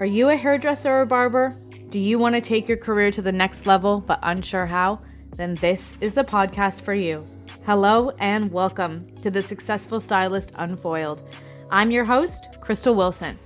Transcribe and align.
Are 0.00 0.06
you 0.06 0.28
a 0.28 0.36
hairdresser 0.36 1.02
or 1.02 1.06
barber? 1.06 1.54
Do 1.90 2.00
you 2.00 2.18
want 2.18 2.34
to 2.34 2.40
take 2.40 2.66
your 2.66 2.76
career 2.76 3.12
to 3.12 3.22
the 3.22 3.30
next 3.30 3.64
level 3.64 4.00
but 4.00 4.18
unsure 4.24 4.66
how? 4.66 4.98
Then 5.36 5.54
this 5.54 5.96
is 6.00 6.14
the 6.14 6.24
podcast 6.24 6.80
for 6.80 6.94
you. 6.94 7.24
Hello 7.64 8.10
and 8.18 8.50
welcome 8.50 9.06
to 9.22 9.30
the 9.30 9.40
Successful 9.40 10.00
Stylist 10.00 10.52
Unfoiled. 10.56 11.22
I'm 11.70 11.92
your 11.92 12.04
host, 12.04 12.48
Crystal 12.60 12.96
Wilson. 12.96 13.38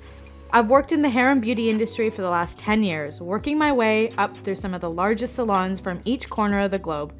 I've 0.50 0.70
worked 0.70 0.90
in 0.90 1.02
the 1.02 1.10
hair 1.10 1.30
and 1.30 1.42
beauty 1.42 1.68
industry 1.68 2.08
for 2.08 2.22
the 2.22 2.30
last 2.30 2.58
10 2.58 2.82
years, 2.82 3.20
working 3.20 3.58
my 3.58 3.70
way 3.70 4.08
up 4.16 4.34
through 4.38 4.56
some 4.56 4.72
of 4.72 4.80
the 4.80 4.90
largest 4.90 5.34
salons 5.34 5.80
from 5.80 6.00
each 6.06 6.30
corner 6.30 6.60
of 6.60 6.70
the 6.70 6.78
globe. 6.78 7.12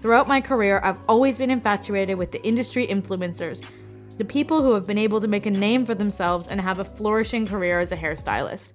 Throughout 0.00 0.26
my 0.26 0.40
career, 0.40 0.80
I've 0.82 1.04
always 1.06 1.36
been 1.36 1.50
infatuated 1.50 2.16
with 2.16 2.32
the 2.32 2.42
industry 2.42 2.86
influencers, 2.86 3.62
the 4.20 4.24
people 4.26 4.60
who 4.60 4.74
have 4.74 4.86
been 4.86 4.98
able 4.98 5.18
to 5.18 5.26
make 5.26 5.46
a 5.46 5.50
name 5.50 5.86
for 5.86 5.94
themselves 5.94 6.46
and 6.46 6.60
have 6.60 6.78
a 6.78 6.84
flourishing 6.84 7.46
career 7.46 7.80
as 7.80 7.90
a 7.90 7.96
hairstylist. 7.96 8.74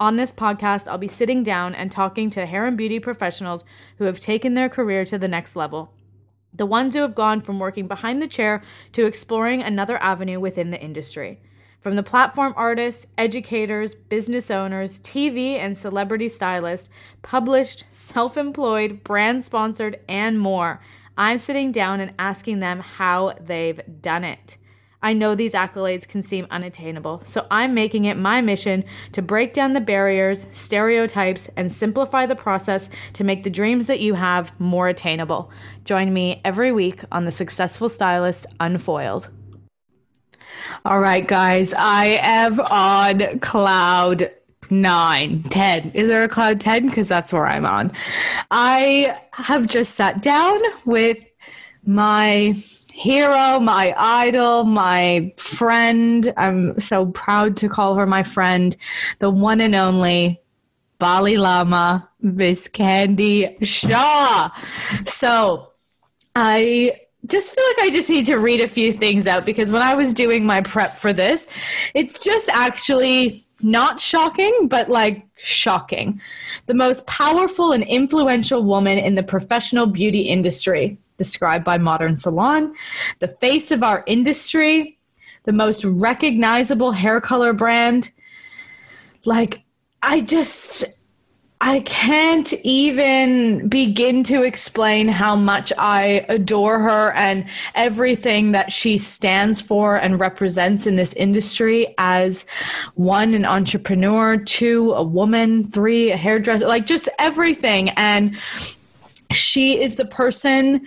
On 0.00 0.16
this 0.16 0.32
podcast, 0.32 0.88
I'll 0.88 0.98
be 0.98 1.06
sitting 1.06 1.44
down 1.44 1.76
and 1.76 1.92
talking 1.92 2.28
to 2.30 2.44
hair 2.44 2.66
and 2.66 2.76
beauty 2.76 2.98
professionals 2.98 3.64
who 3.98 4.04
have 4.06 4.18
taken 4.18 4.54
their 4.54 4.68
career 4.68 5.04
to 5.04 5.16
the 5.16 5.28
next 5.28 5.54
level. 5.54 5.94
The 6.52 6.66
ones 6.66 6.96
who 6.96 7.02
have 7.02 7.14
gone 7.14 7.40
from 7.40 7.60
working 7.60 7.86
behind 7.86 8.20
the 8.20 8.26
chair 8.26 8.64
to 8.94 9.06
exploring 9.06 9.62
another 9.62 9.96
avenue 10.02 10.40
within 10.40 10.70
the 10.70 10.82
industry. 10.82 11.40
From 11.80 11.94
the 11.94 12.02
platform 12.02 12.52
artists, 12.56 13.06
educators, 13.16 13.94
business 13.94 14.50
owners, 14.50 14.98
TV 14.98 15.54
and 15.56 15.78
celebrity 15.78 16.28
stylists, 16.28 16.90
published, 17.22 17.84
self 17.92 18.36
employed, 18.36 19.04
brand 19.04 19.44
sponsored, 19.44 20.00
and 20.08 20.40
more, 20.40 20.80
I'm 21.16 21.38
sitting 21.38 21.70
down 21.70 22.00
and 22.00 22.12
asking 22.18 22.58
them 22.58 22.80
how 22.80 23.34
they've 23.40 23.80
done 24.02 24.24
it. 24.24 24.56
I 25.02 25.14
know 25.14 25.34
these 25.34 25.54
accolades 25.54 26.06
can 26.06 26.22
seem 26.22 26.46
unattainable, 26.50 27.22
so 27.24 27.46
I'm 27.50 27.72
making 27.72 28.04
it 28.04 28.18
my 28.18 28.42
mission 28.42 28.84
to 29.12 29.22
break 29.22 29.54
down 29.54 29.72
the 29.72 29.80
barriers, 29.80 30.46
stereotypes, 30.50 31.48
and 31.56 31.72
simplify 31.72 32.26
the 32.26 32.36
process 32.36 32.90
to 33.14 33.24
make 33.24 33.42
the 33.42 33.50
dreams 33.50 33.86
that 33.86 34.00
you 34.00 34.14
have 34.14 34.58
more 34.60 34.88
attainable. 34.88 35.50
Join 35.84 36.12
me 36.12 36.42
every 36.44 36.70
week 36.70 37.02
on 37.10 37.24
The 37.24 37.32
Successful 37.32 37.88
Stylist 37.88 38.46
Unfoiled. 38.60 39.30
All 40.84 41.00
right, 41.00 41.26
guys, 41.26 41.72
I 41.74 42.18
am 42.22 42.60
on 42.60 43.38
cloud 43.40 44.30
nine, 44.70 45.42
10. 45.44 45.92
Is 45.94 46.08
there 46.08 46.22
a 46.22 46.28
cloud 46.28 46.60
10? 46.60 46.86
Because 46.86 47.08
that's 47.08 47.32
where 47.32 47.46
I'm 47.46 47.66
on. 47.66 47.90
I 48.50 49.18
have 49.32 49.66
just 49.66 49.94
sat 49.94 50.22
down 50.22 50.60
with 50.84 51.18
my 51.84 52.54
hero, 53.00 53.58
my 53.58 53.94
idol, 53.96 54.64
my 54.64 55.32
friend. 55.38 56.34
I'm 56.36 56.78
so 56.78 57.06
proud 57.06 57.56
to 57.58 57.68
call 57.68 57.94
her 57.94 58.06
my 58.06 58.22
friend, 58.22 58.76
the 59.20 59.30
one 59.30 59.62
and 59.62 59.74
only 59.74 60.42
Balay 61.00 61.38
Lama, 61.38 62.10
Miss 62.20 62.68
Candy 62.68 63.56
Shaw. 63.62 64.50
So 65.06 65.70
I 66.36 67.00
just 67.26 67.54
feel 67.54 67.64
like 67.68 67.86
I 67.86 67.90
just 67.90 68.10
need 68.10 68.26
to 68.26 68.36
read 68.36 68.60
a 68.60 68.68
few 68.68 68.92
things 68.92 69.26
out 69.26 69.46
because 69.46 69.72
when 69.72 69.80
I 69.80 69.94
was 69.94 70.12
doing 70.12 70.44
my 70.44 70.60
prep 70.60 70.98
for 70.98 71.14
this, 71.14 71.48
it's 71.94 72.22
just 72.22 72.50
actually 72.50 73.42
not 73.62 73.98
shocking, 73.98 74.68
but 74.68 74.90
like 74.90 75.26
shocking. 75.36 76.20
The 76.66 76.74
most 76.74 77.06
powerful 77.06 77.72
and 77.72 77.82
influential 77.82 78.62
woman 78.62 78.98
in 78.98 79.14
the 79.14 79.22
professional 79.22 79.86
beauty 79.86 80.20
industry, 80.20 80.98
described 81.20 81.66
by 81.66 81.76
Modern 81.76 82.16
Salon, 82.16 82.74
the 83.18 83.28
face 83.28 83.70
of 83.70 83.82
our 83.82 84.02
industry, 84.06 84.98
the 85.44 85.52
most 85.52 85.84
recognizable 85.84 86.92
hair 86.92 87.20
color 87.20 87.52
brand. 87.52 88.10
Like, 89.26 89.62
I 90.02 90.22
just 90.22 91.00
I 91.62 91.80
can't 91.80 92.50
even 92.64 93.68
begin 93.68 94.24
to 94.24 94.44
explain 94.44 95.08
how 95.08 95.36
much 95.36 95.74
I 95.76 96.24
adore 96.30 96.78
her 96.78 97.12
and 97.12 97.44
everything 97.74 98.52
that 98.52 98.72
she 98.72 98.96
stands 98.96 99.60
for 99.60 99.96
and 99.96 100.18
represents 100.18 100.86
in 100.86 100.96
this 100.96 101.12
industry 101.12 101.94
as 101.98 102.46
one, 102.94 103.34
an 103.34 103.44
entrepreneur, 103.44 104.38
two, 104.38 104.92
a 104.92 105.02
woman, 105.02 105.64
three, 105.64 106.12
a 106.12 106.16
hairdresser, 106.16 106.66
like 106.66 106.86
just 106.86 107.10
everything. 107.18 107.90
And 107.90 108.38
she 109.32 109.80
is 109.80 109.96
the 109.96 110.04
person 110.04 110.86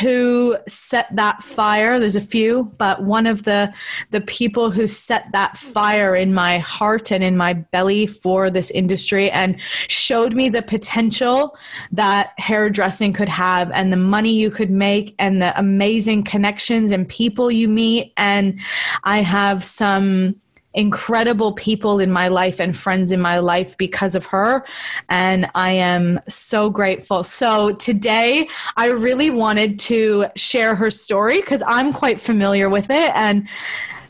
who 0.00 0.56
set 0.66 1.14
that 1.14 1.42
fire. 1.42 1.98
There's 1.98 2.16
a 2.16 2.20
few 2.20 2.72
but 2.78 3.02
one 3.02 3.26
of 3.26 3.44
the 3.44 3.72
the 4.10 4.20
people 4.22 4.70
who 4.70 4.86
set 4.86 5.30
that 5.32 5.56
fire 5.56 6.14
in 6.14 6.32
my 6.32 6.58
heart 6.58 7.12
and 7.12 7.22
in 7.22 7.36
my 7.36 7.52
belly 7.52 8.06
for 8.06 8.50
this 8.50 8.70
industry 8.70 9.30
and 9.30 9.60
showed 9.88 10.34
me 10.34 10.48
the 10.48 10.62
potential 10.62 11.56
that 11.90 12.32
hairdressing 12.38 13.12
could 13.12 13.28
have 13.28 13.70
and 13.72 13.92
the 13.92 13.96
money 13.96 14.32
you 14.32 14.50
could 14.50 14.70
make 14.70 15.14
and 15.18 15.42
the 15.42 15.58
amazing 15.58 16.22
connections 16.22 16.92
and 16.92 17.08
people 17.08 17.50
you 17.50 17.68
meet. 17.68 18.12
And 18.16 18.60
i 19.04 19.20
have 19.20 19.64
some 19.64 20.40
incredible 20.74 21.52
people 21.52 22.00
in 22.00 22.10
my 22.10 22.28
life 22.28 22.60
and 22.60 22.76
friends 22.76 23.10
in 23.10 23.20
my 23.20 23.38
life 23.38 23.76
because 23.76 24.14
of 24.14 24.26
her. 24.26 24.64
And 25.08 25.50
I 25.54 25.72
am 25.72 26.20
so 26.28 26.70
grateful. 26.70 27.24
So 27.24 27.72
today, 27.72 28.48
I 28.76 28.86
really 28.86 29.30
wanted 29.30 29.78
to 29.80 30.26
share 30.36 30.74
her 30.74 30.90
story 30.90 31.40
because 31.40 31.62
I'm 31.66 31.92
quite 31.92 32.20
familiar 32.20 32.68
with 32.68 32.90
it. 32.90 33.12
And 33.14 33.48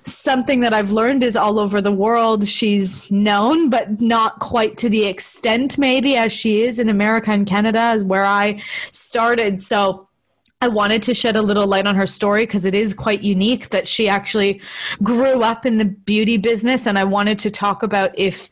something 0.04 0.60
that 0.60 0.74
I've 0.74 0.90
learned 0.90 1.22
is 1.22 1.36
all 1.36 1.58
over 1.58 1.80
the 1.80 1.92
world 1.92 2.48
she's 2.48 3.10
known, 3.10 3.70
but 3.70 4.00
not 4.00 4.40
quite 4.40 4.76
to 4.78 4.88
the 4.88 5.04
extent 5.04 5.78
maybe 5.78 6.16
as 6.16 6.32
she 6.32 6.62
is 6.62 6.78
in 6.78 6.88
America 6.88 7.30
and 7.30 7.46
Canada, 7.46 7.92
is 7.92 8.04
where 8.04 8.24
I 8.24 8.62
started. 8.90 9.62
So 9.62 10.08
I 10.62 10.68
wanted 10.68 11.02
to 11.02 11.14
shed 11.14 11.34
a 11.34 11.42
little 11.42 11.66
light 11.66 11.88
on 11.88 11.96
her 11.96 12.06
story 12.06 12.46
because 12.46 12.64
it 12.64 12.74
is 12.74 12.94
quite 12.94 13.22
unique 13.22 13.70
that 13.70 13.88
she 13.88 14.08
actually 14.08 14.60
grew 15.02 15.42
up 15.42 15.66
in 15.66 15.78
the 15.78 15.84
beauty 15.84 16.36
business. 16.36 16.86
And 16.86 16.96
I 16.96 17.02
wanted 17.02 17.40
to 17.40 17.50
talk 17.50 17.82
about 17.82 18.16
if 18.16 18.48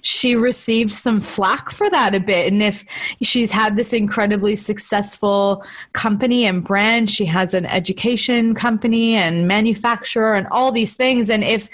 she 0.00 0.34
received 0.34 0.92
some 0.92 1.20
flack 1.20 1.70
for 1.70 1.88
that 1.88 2.16
a 2.16 2.20
bit 2.20 2.52
and 2.52 2.64
if 2.64 2.84
she's 3.22 3.52
had 3.52 3.76
this 3.76 3.92
incredibly 3.92 4.56
successful 4.56 5.64
company 5.92 6.46
and 6.46 6.64
brand. 6.64 7.08
She 7.08 7.26
has 7.26 7.54
an 7.54 7.66
education 7.66 8.56
company 8.56 9.14
and 9.14 9.46
manufacturer 9.46 10.34
and 10.34 10.48
all 10.50 10.72
these 10.72 10.96
things. 10.96 11.30
And 11.30 11.44
if 11.44 11.68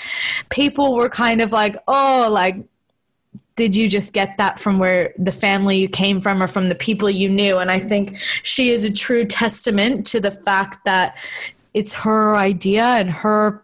people 0.51 0.95
were 0.95 1.09
kind 1.09 1.41
of 1.41 1.51
like, 1.51 1.77
oh, 1.89 2.29
like, 2.31 2.63
did 3.59 3.75
you 3.75 3.89
just 3.89 4.13
get 4.13 4.39
that 4.39 4.59
from 4.59 4.79
where 4.79 5.13
the 5.19 5.33
family 5.33 5.79
you 5.79 5.89
came 5.89 6.21
from 6.21 6.41
or 6.41 6.47
from 6.47 6.69
the 6.69 6.77
people 6.77 7.11
you 7.11 7.29
knew? 7.29 7.59
And 7.59 7.71
I 7.71 7.81
think 7.81 8.17
she 8.45 8.71
is 8.71 8.85
a 8.85 8.93
true 8.93 9.25
testament 9.25 10.07
to 10.07 10.21
the 10.21 10.31
fact 10.31 10.85
that 10.85 11.19
it's 11.75 11.93
her 11.93 12.37
idea 12.37 12.85
and 12.85 13.11
her 13.11 13.63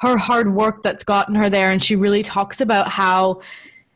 her 0.00 0.16
hard 0.16 0.54
work 0.54 0.82
that's 0.82 1.04
gotten 1.04 1.34
her 1.34 1.48
there 1.48 1.70
and 1.70 1.82
she 1.82 1.94
really 1.94 2.22
talks 2.22 2.60
about 2.60 2.88
how 2.88 3.40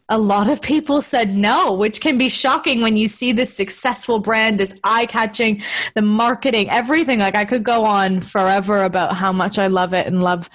a 0.09 0.17
lot 0.17 0.49
of 0.49 0.63
people 0.63 1.03
said 1.03 1.35
no, 1.35 1.73
which 1.73 2.01
can 2.01 2.17
be 2.17 2.29
shocking 2.29 2.81
when 2.81 2.97
you 2.97 3.09
see 3.09 3.33
this 3.33 3.53
successful 3.53 4.21
brand, 4.21 4.59
this 4.61 4.79
eye 4.85 5.05
catching, 5.05 5.63
the 5.95 6.03
marketing, 6.03 6.71
everything. 6.71 7.19
Like 7.19 7.35
I 7.35 7.45
could 7.45 7.63
go 7.63 7.85
on 7.85 8.21
forever 8.21 8.85
about 8.85 9.17
how 9.17 9.33
much 9.33 9.59
I 9.59 9.67
love 9.67 9.93
it 9.93 10.07
and 10.07 10.23
love 10.23 10.49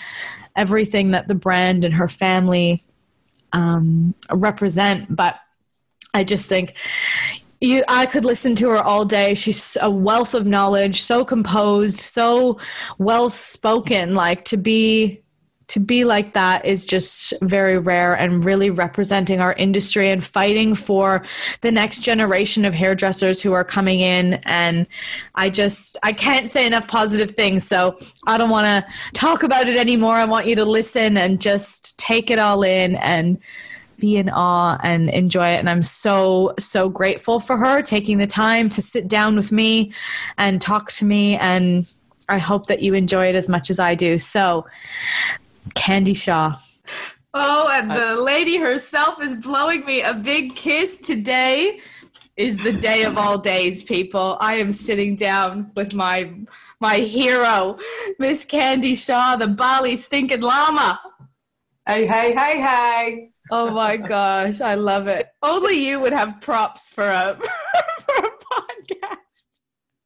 everything 0.55 1.11
that 1.11 1.27
the 1.27 1.35
brand 1.35 1.83
and 1.83 1.93
her 1.93 2.07
family 2.07 2.79
um, 3.53 4.13
represent. 4.31 5.15
But 5.15 5.39
I 6.13 6.23
just 6.23 6.49
think 6.49 6.75
you, 7.61 7.83
I 7.87 8.05
could 8.05 8.25
listen 8.25 8.55
to 8.57 8.69
her 8.69 8.83
all 8.83 9.05
day. 9.05 9.35
She's 9.35 9.77
a 9.81 9.89
wealth 9.89 10.33
of 10.33 10.45
knowledge, 10.45 11.01
so 11.01 11.23
composed, 11.23 11.99
so 11.99 12.59
well 12.97 13.29
spoken. 13.29 14.13
Like 14.13 14.43
to 14.45 14.57
be 14.57 15.22
to 15.73 15.79
be 15.79 16.05
like 16.05 16.33
that 16.33 16.63
is 16.65 16.85
just 16.85 17.33
very 17.41 17.79
rare 17.79 18.13
and 18.13 18.45
really 18.45 18.69
representing 18.69 19.39
our 19.39 19.53
industry 19.53 20.11
and 20.11 20.23
fighting 20.23 20.75
for 20.75 21.25
the 21.61 21.71
next 21.71 22.01
generation 22.01 22.63
of 22.63 22.75
hairdressers 22.75 23.41
who 23.41 23.53
are 23.53 23.63
coming 23.63 23.99
in 23.99 24.35
and 24.45 24.85
i 25.33 25.49
just 25.49 25.97
i 26.03 26.13
can't 26.13 26.51
say 26.51 26.67
enough 26.67 26.87
positive 26.87 27.31
things 27.31 27.67
so 27.67 27.97
i 28.27 28.37
don't 28.37 28.51
want 28.51 28.67
to 28.67 28.85
talk 29.13 29.41
about 29.41 29.67
it 29.67 29.75
anymore 29.75 30.13
i 30.13 30.25
want 30.25 30.45
you 30.45 30.55
to 30.55 30.63
listen 30.63 31.17
and 31.17 31.41
just 31.41 31.97
take 31.97 32.29
it 32.29 32.37
all 32.37 32.61
in 32.61 32.95
and 32.97 33.39
be 33.97 34.17
in 34.17 34.29
awe 34.29 34.77
and 34.83 35.09
enjoy 35.11 35.47
it. 35.47 35.59
And 35.59 35.69
I'm 35.69 35.83
so, 35.83 36.53
so 36.59 36.89
grateful 36.89 37.39
for 37.39 37.55
her 37.55 37.81
taking 37.81 38.17
the 38.17 38.27
time 38.27 38.69
to 38.71 38.81
sit 38.81 39.07
down 39.07 39.37
with 39.37 39.49
me 39.49 39.93
and 40.37 40.61
talk 40.61 40.91
to 40.93 41.05
me. 41.05 41.37
And 41.37 41.89
I 42.27 42.37
hope 42.37 42.67
that 42.67 42.81
you 42.81 42.93
enjoy 42.93 43.27
it 43.27 43.35
as 43.35 43.47
much 43.47 43.69
as 43.69 43.79
I 43.79 43.95
do. 43.95 44.19
So, 44.19 44.65
Candy 45.75 46.13
Shaw. 46.13 46.55
Oh, 47.33 47.69
and 47.71 47.89
the 47.89 48.21
lady 48.21 48.57
herself 48.57 49.21
is 49.21 49.41
blowing 49.41 49.85
me 49.85 50.01
a 50.01 50.13
big 50.13 50.55
kiss. 50.55 50.97
Today 50.97 51.79
is 52.37 52.57
the 52.57 52.73
day 52.73 53.03
of 53.03 53.17
all 53.17 53.37
days, 53.37 53.83
people. 53.83 54.37
I 54.39 54.55
am 54.55 54.71
sitting 54.71 55.15
down 55.15 55.71
with 55.75 55.93
my 55.93 56.31
my 56.79 56.97
hero, 56.97 57.77
Miss 58.19 58.43
Candy 58.45 58.95
Shaw, 58.95 59.37
the 59.37 59.45
Balay 59.47 59.97
stinking 59.97 60.41
llama. 60.41 60.99
Hey, 61.87 62.05
hey, 62.05 62.33
hey, 62.33 62.61
hey. 62.61 63.29
oh 63.51 63.69
my 63.71 63.97
gosh, 63.97 64.61
I 64.61 64.75
love 64.75 65.07
it. 65.07 65.27
Only 65.41 65.87
you 65.87 65.99
would 66.01 66.13
have 66.13 66.41
props 66.41 66.89
for 66.89 67.07
a 67.07 67.37
for 67.37 67.43
a 67.43 67.43
podcast. 67.43 67.92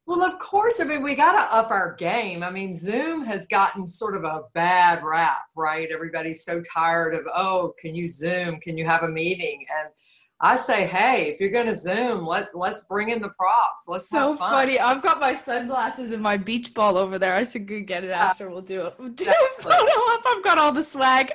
Well, 0.07 0.24
of 0.24 0.39
course. 0.39 0.80
I 0.80 0.86
mean, 0.86 1.04
we 1.04 1.15
got 1.15 1.33
to 1.33 1.54
up 1.54 1.69
our 1.69 1.94
game. 1.95 2.42
I 2.42 2.50
mean, 2.50 2.74
Zoom 2.74 3.25
has 3.25 3.45
gotten 3.45 3.86
sort 3.86 4.15
of 4.15 4.24
a 4.24 4.44
bad 4.54 5.04
rap, 5.04 5.44
right? 5.54 5.89
Everybody's 5.92 6.45
so 6.45 6.62
tired 6.62 7.13
of, 7.13 7.25
oh, 7.36 7.74
can 7.77 7.94
you 7.94 8.07
Zoom? 8.07 8.62
Can 8.62 8.77
you 8.77 8.86
have 8.86 9.04
a 9.04 9.09
meeting? 9.09 9.65
And 9.77 9.89
I 10.39 10.56
say, 10.56 10.88
hey, 10.88 11.33
if 11.33 11.42
you're 11.42 11.51
going 11.51 11.68
to 11.68 11.75
Zoom, 11.75 12.25
let 12.25 12.56
let's 12.56 12.86
bring 12.86 13.09
in 13.09 13.21
the 13.21 13.31
props. 13.31 13.86
Let's 13.89 14.09
so 14.09 14.30
have 14.30 14.39
fun. 14.39 14.50
So 14.50 14.56
funny. 14.56 14.80
I've 14.80 15.04
got 15.04 15.19
my 15.19 15.36
sunglasses 15.36 16.13
and 16.13 16.24
my 16.24 16.38
beach 16.38 16.74
ball 16.74 16.98
over 16.98 17.19
there. 17.19 17.33
I 17.33 17.44
should 17.44 17.68
go 17.68 17.81
get 17.81 18.06
it 18.06 18.12
after. 18.12 18.50
We'll 18.50 18.62
do 18.62 18.86
it. 18.86 18.94
We'll 18.98 19.09
do 19.09 19.25
exactly. 19.25 19.45
a 19.59 19.62
photo 19.63 20.13
up. 20.13 20.21
I've 20.25 20.44
got 20.44 20.57
all 20.57 20.71
the 20.71 20.83
swag. 20.83 21.33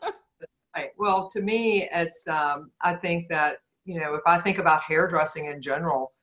right. 0.76 0.90
Well, 0.98 1.28
to 1.30 1.40
me, 1.40 1.88
it's. 1.92 2.26
Um, 2.26 2.72
I 2.80 2.94
think 2.94 3.28
that 3.28 3.58
you 3.84 4.00
know, 4.00 4.14
if 4.14 4.22
I 4.26 4.38
think 4.38 4.58
about 4.58 4.82
hairdressing 4.82 5.44
in 5.44 5.60
general, 5.60 6.13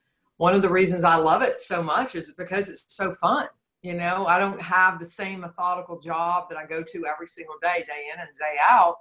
one 0.42 0.56
of 0.56 0.64
the 0.64 0.70
reasons 0.72 1.04
I 1.04 1.18
love 1.18 1.44
it 1.44 1.60
so 1.60 1.84
much 1.84 2.16
is 2.16 2.34
because 2.36 2.68
it's 2.68 2.86
so 2.88 3.12
fun. 3.12 3.46
You 3.84 3.94
know, 3.94 4.26
I 4.26 4.40
don't 4.40 4.60
have 4.60 4.98
the 4.98 5.06
same 5.06 5.42
methodical 5.42 6.00
job 6.00 6.46
that 6.50 6.58
I 6.58 6.66
go 6.66 6.82
to 6.82 7.06
every 7.06 7.28
single 7.28 7.54
day, 7.62 7.84
day 7.86 8.06
in 8.12 8.20
and 8.20 8.30
day 8.40 8.56
out. 8.60 8.96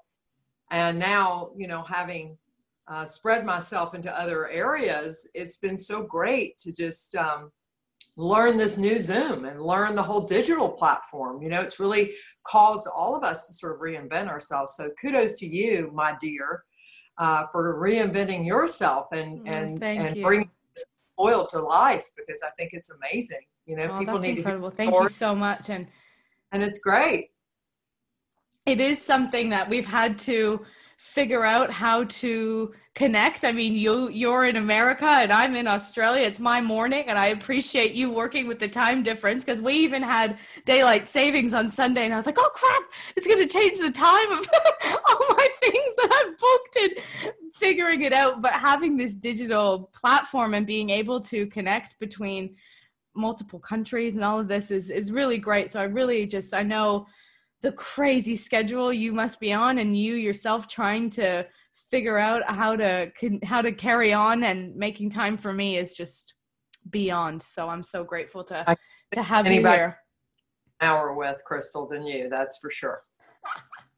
And 0.71 0.99
now, 0.99 1.53
you 1.57 1.67
know, 1.67 1.83
having 1.85 2.37
uh, 2.89 3.07
spread 3.07 3.47
myself 3.47 3.95
into 3.95 4.15
other 4.15 4.51
areas, 4.51 5.31
it's 5.33 5.57
been 5.57 5.79
so 5.79 6.03
great 6.03 6.59
to 6.59 6.77
just 6.77 7.17
um, 7.17 7.51
learn 8.19 8.59
this 8.59 8.77
new 8.77 9.01
Zoom 9.01 9.47
and 9.47 9.63
learn 9.63 9.95
the 9.95 10.03
whole 10.03 10.27
digital 10.27 10.69
platform. 10.69 11.41
You 11.41 11.49
know, 11.49 11.63
it's 11.63 11.81
really 11.81 12.13
caused 12.45 12.87
all 12.95 13.17
of 13.17 13.25
us 13.25 13.47
to 13.47 13.55
sort 13.55 13.77
of 13.77 13.81
reinvent 13.81 14.29
ourselves. 14.29 14.75
So 14.77 14.91
kudos 15.01 15.37
to 15.37 15.47
you, 15.47 15.91
my 15.95 16.17
dear, 16.21 16.65
uh, 17.17 17.47
for 17.51 17.81
reinventing 17.81 18.47
yourself 18.47 19.07
and 19.13 19.41
Mm, 19.41 19.49
and 19.55 19.81
thank 19.81 20.01
and 20.01 20.17
you. 20.19 20.23
bringing 20.23 20.51
oil 21.21 21.47
to 21.49 21.61
life 21.61 22.11
because 22.17 22.41
I 22.43 22.51
think 22.57 22.71
it's 22.73 22.91
amazing. 22.91 23.45
You 23.67 23.77
know, 23.77 23.85
Oh, 23.93 23.99
people 23.99 24.15
that's 24.15 24.27
need 24.27 24.39
incredible. 24.39 24.71
to 24.71 24.77
Thank 24.77 24.93
you 24.93 25.09
so 25.09 25.35
much. 25.35 25.69
And 25.71 25.87
and 26.53 26.63
it's 26.63 26.81
great. 26.81 27.31
it 28.67 28.81
is 28.81 29.01
something 29.01 29.49
that 29.51 29.69
we've 29.69 29.87
had 29.87 30.19
to 30.21 30.65
figure 31.01 31.47
out 31.47 31.71
how 31.71 32.05
to 32.05 32.75
connect. 32.95 33.43
I 33.43 33.53
mean, 33.53 33.73
you 33.73 34.11
you're 34.11 34.45
in 34.45 34.57
America 34.57 35.07
and 35.07 35.33
I'm 35.33 35.57
in 35.57 35.67
Australia. 35.67 36.27
It's 36.27 36.39
my 36.39 36.61
morning 36.61 37.05
and 37.09 37.19
I 37.19 37.29
appreciate 37.29 37.95
you 37.95 38.11
working 38.11 38.47
with 38.47 38.59
the 38.59 38.69
time 38.69 39.03
difference 39.03 39.43
because 39.43 39.63
we 39.63 39.73
even 39.73 40.03
had 40.03 40.37
daylight 40.67 41.09
savings 41.09 41.55
on 41.55 41.71
Sunday 41.71 42.05
and 42.05 42.13
I 42.13 42.19
was 42.19 42.27
like, 42.27 42.37
"Oh 42.39 42.51
crap, 42.55 42.83
it's 43.17 43.27
going 43.27 43.39
to 43.39 43.47
change 43.47 43.79
the 43.79 43.91
time 43.91 44.31
of 44.31 44.47
all 45.09 45.27
my 45.31 45.49
things 45.63 45.97
that 45.97 46.13
I've 46.13 46.37
booked 46.37 46.77
and 46.77 47.55
figuring 47.55 48.03
it 48.03 48.13
out." 48.13 48.43
But 48.43 48.53
having 48.53 48.99
this 48.99 49.15
digital 49.15 49.91
platform 49.95 50.53
and 50.53 50.67
being 50.67 50.91
able 50.91 51.23
to 51.23 51.47
connect 51.47 51.99
between 51.99 52.57
multiple 53.15 53.59
countries 53.59 54.17
and 54.17 54.25
all 54.25 54.39
of 54.39 54.49
this 54.49 54.71
is 54.71 54.91
is 54.91 55.11
really 55.11 55.39
great. 55.39 55.71
So 55.71 55.81
I 55.81 55.85
really 55.85 56.27
just 56.27 56.53
I 56.53 56.63
know 56.63 57.07
the 57.63 57.73
crazy 57.73 58.37
schedule 58.37 58.93
you 58.93 59.13
must 59.13 59.41
be 59.41 59.53
on 59.53 59.79
and 59.79 59.99
you 59.99 60.15
yourself 60.15 60.69
trying 60.69 61.11
to 61.11 61.47
figure 61.91 62.19
out 62.19 62.49
how 62.49 62.77
to 62.77 63.11
how 63.43 63.61
to 63.61 63.73
carry 63.73 64.13
on 64.13 64.45
and 64.45 64.75
making 64.77 65.11
time 65.11 65.37
for 65.37 65.53
me 65.53 65.77
is 65.77 65.93
just 65.93 66.35
beyond 66.89 67.43
so 67.43 67.69
i'm 67.69 67.83
so 67.83 68.03
grateful 68.03 68.43
to 68.43 68.77
to 69.13 69.23
have 69.23 69.47
you 69.47 69.67
here 69.67 69.99
Hour 70.81 71.13
with 71.13 71.45
Crystal 71.45 71.87
than 71.87 72.07
you, 72.07 72.29
that's 72.31 72.59
for 72.59 72.71
sure. 72.71 73.03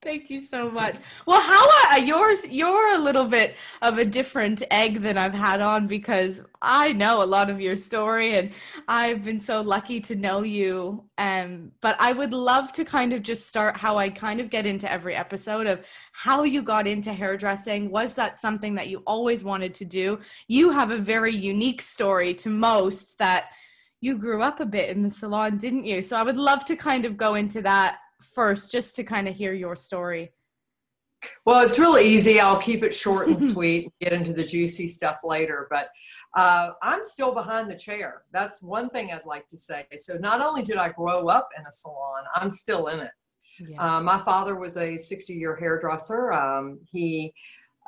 Thank 0.03 0.31
you 0.31 0.41
so 0.41 0.69
much. 0.69 0.97
Well, 1.27 1.41
how 1.41 1.65
are 1.89 2.01
yours? 2.01 2.45
You're 2.45 2.97
a 2.97 2.99
little 2.99 3.25
bit 3.25 3.55
of 3.83 3.99
a 3.99 4.05
different 4.05 4.61
egg 4.69 5.01
than 5.01 5.17
I've 5.17 5.33
had 5.33 5.61
on 5.61 5.87
because 5.87 6.43
I 6.61 6.93
know 6.93 7.23
a 7.23 7.25
lot 7.25 7.49
of 7.49 7.61
your 7.61 7.77
story 7.77 8.35
and 8.35 8.51
I've 8.89 9.25
been 9.25 9.39
so 9.39 9.61
lucky 9.61 10.01
to 10.01 10.17
know 10.17 10.43
you. 10.43 11.05
Um, 11.19 11.71
but 11.81 11.97
I 12.01 12.13
would 12.15 12.33
love 12.33 12.73
to 12.73 12.85
kind 12.85 13.13
of 13.13 13.23
just 13.23 13.47
start 13.47 13.77
how 13.77 13.97
I 13.97 14.11
kind 14.11 14.41
of 14.41 14.51
get 14.51 14.67
into 14.67 14.91
every 14.91 15.15
episode 15.15 15.69
of 15.69 15.87
how 16.11 16.43
you 16.43 16.63
got 16.63 16.89
into 16.89 17.13
hairdressing. 17.13 17.89
Was 17.93 18.15
that 18.15 18.41
something 18.41 18.75
that 18.75 18.89
you 18.89 19.05
always 19.07 19.45
wanted 19.45 19.73
to 19.75 19.85
do? 19.85 20.19
You 20.49 20.71
have 20.71 20.91
a 20.91 20.99
very 20.99 21.33
unique 21.33 21.81
story 21.81 22.35
to 22.35 22.51
most 22.51 23.19
that 23.19 23.51
you 24.01 24.19
grew 24.19 24.43
up 24.43 24.59
a 24.59 24.67
bit 24.67 24.91
in 24.91 25.05
the 25.05 25.11
salon, 25.13 25.59
didn't 25.59 25.85
you? 25.85 26.03
So 26.03 26.17
I 26.17 26.25
would 26.25 26.37
love 26.37 26.65
to 26.65 26.75
kind 26.75 27.05
of 27.05 27.17
go 27.17 27.37
into 27.37 27.63
that 27.63 27.99
first 28.23 28.73
just 28.73 28.97
to 28.97 29.05
kind 29.05 29.29
of 29.29 29.37
hear 29.37 29.53
your 29.53 29.77
story. 29.77 30.33
Well, 31.45 31.65
it's 31.65 31.79
really 31.79 32.05
easy. 32.05 32.41
I'll 32.41 32.61
keep 32.61 32.83
it 32.83 32.95
short 32.95 33.29
and 33.29 33.39
sweet 33.53 33.85
and 33.85 33.93
get 34.01 34.13
into 34.13 34.33
the 34.33 34.45
juicy 34.45 34.87
stuff 34.89 35.19
later. 35.23 35.69
But 35.71 35.89
uh, 36.35 36.71
I'm 36.83 37.05
still 37.05 37.33
behind 37.33 37.71
the 37.71 37.77
chair. 37.77 38.23
That's 38.33 38.63
one 38.63 38.91
thing 38.91 39.13
I'd 39.13 39.27
like 39.27 39.49
to 39.49 39.57
say. 39.57 39.87
So, 39.97 40.17
not 40.19 40.41
only 40.41 40.63
did 40.63 40.77
I 40.77 40.91
grow 40.91 41.29
up 41.29 41.49
in 41.59 41.65
a 41.67 41.71
salon, 41.71 42.25
I'm 42.35 42.51
still 42.51 42.89
in 42.89 43.01
it. 43.01 43.11
Yeah. 43.61 43.97
Uh, 43.99 44.03
my 44.03 44.19
father 44.19 44.57
was 44.57 44.77
a 44.77 44.97
60 44.97 45.33
year 45.35 45.57
hairdresser. 45.57 46.33
Um, 46.33 46.81
he 46.91 47.33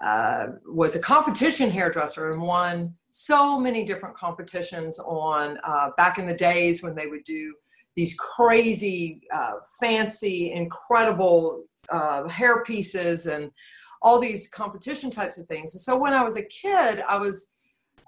uh, 0.03 0.47
was 0.67 0.97
a 0.97 1.01
competition 1.01 1.71
hairdresser 1.71 2.33
and 2.33 2.43
won 2.43 2.95
so 3.11 3.59
many 3.59 3.85
different 3.85 4.17
competitions 4.17 4.99
on 4.99 5.59
uh, 5.65 5.91
back 5.97 6.19
in 6.19 6.27
the 6.27 6.35
days 6.35 6.83
when 6.83 6.95
they 6.95 7.07
would 7.07 7.25
do 7.25 7.55
these 7.97 8.17
crazy, 8.17 9.23
uh, 9.33 9.53
fancy, 9.81 10.53
incredible 10.53 11.65
uh, 11.91 12.29
hair 12.29 12.65
pieces 12.65 13.27
and 13.27 13.51
all 14.03 14.19
these 14.19 14.49
competition 14.49 15.11
types 15.11 15.39
of 15.39 15.47
things. 15.47 15.75
And 15.75 15.81
so 15.81 15.99
when 15.99 16.13
I 16.13 16.23
was 16.23 16.37
a 16.37 16.45
kid, 16.45 17.03
I 17.09 17.17
was 17.17 17.55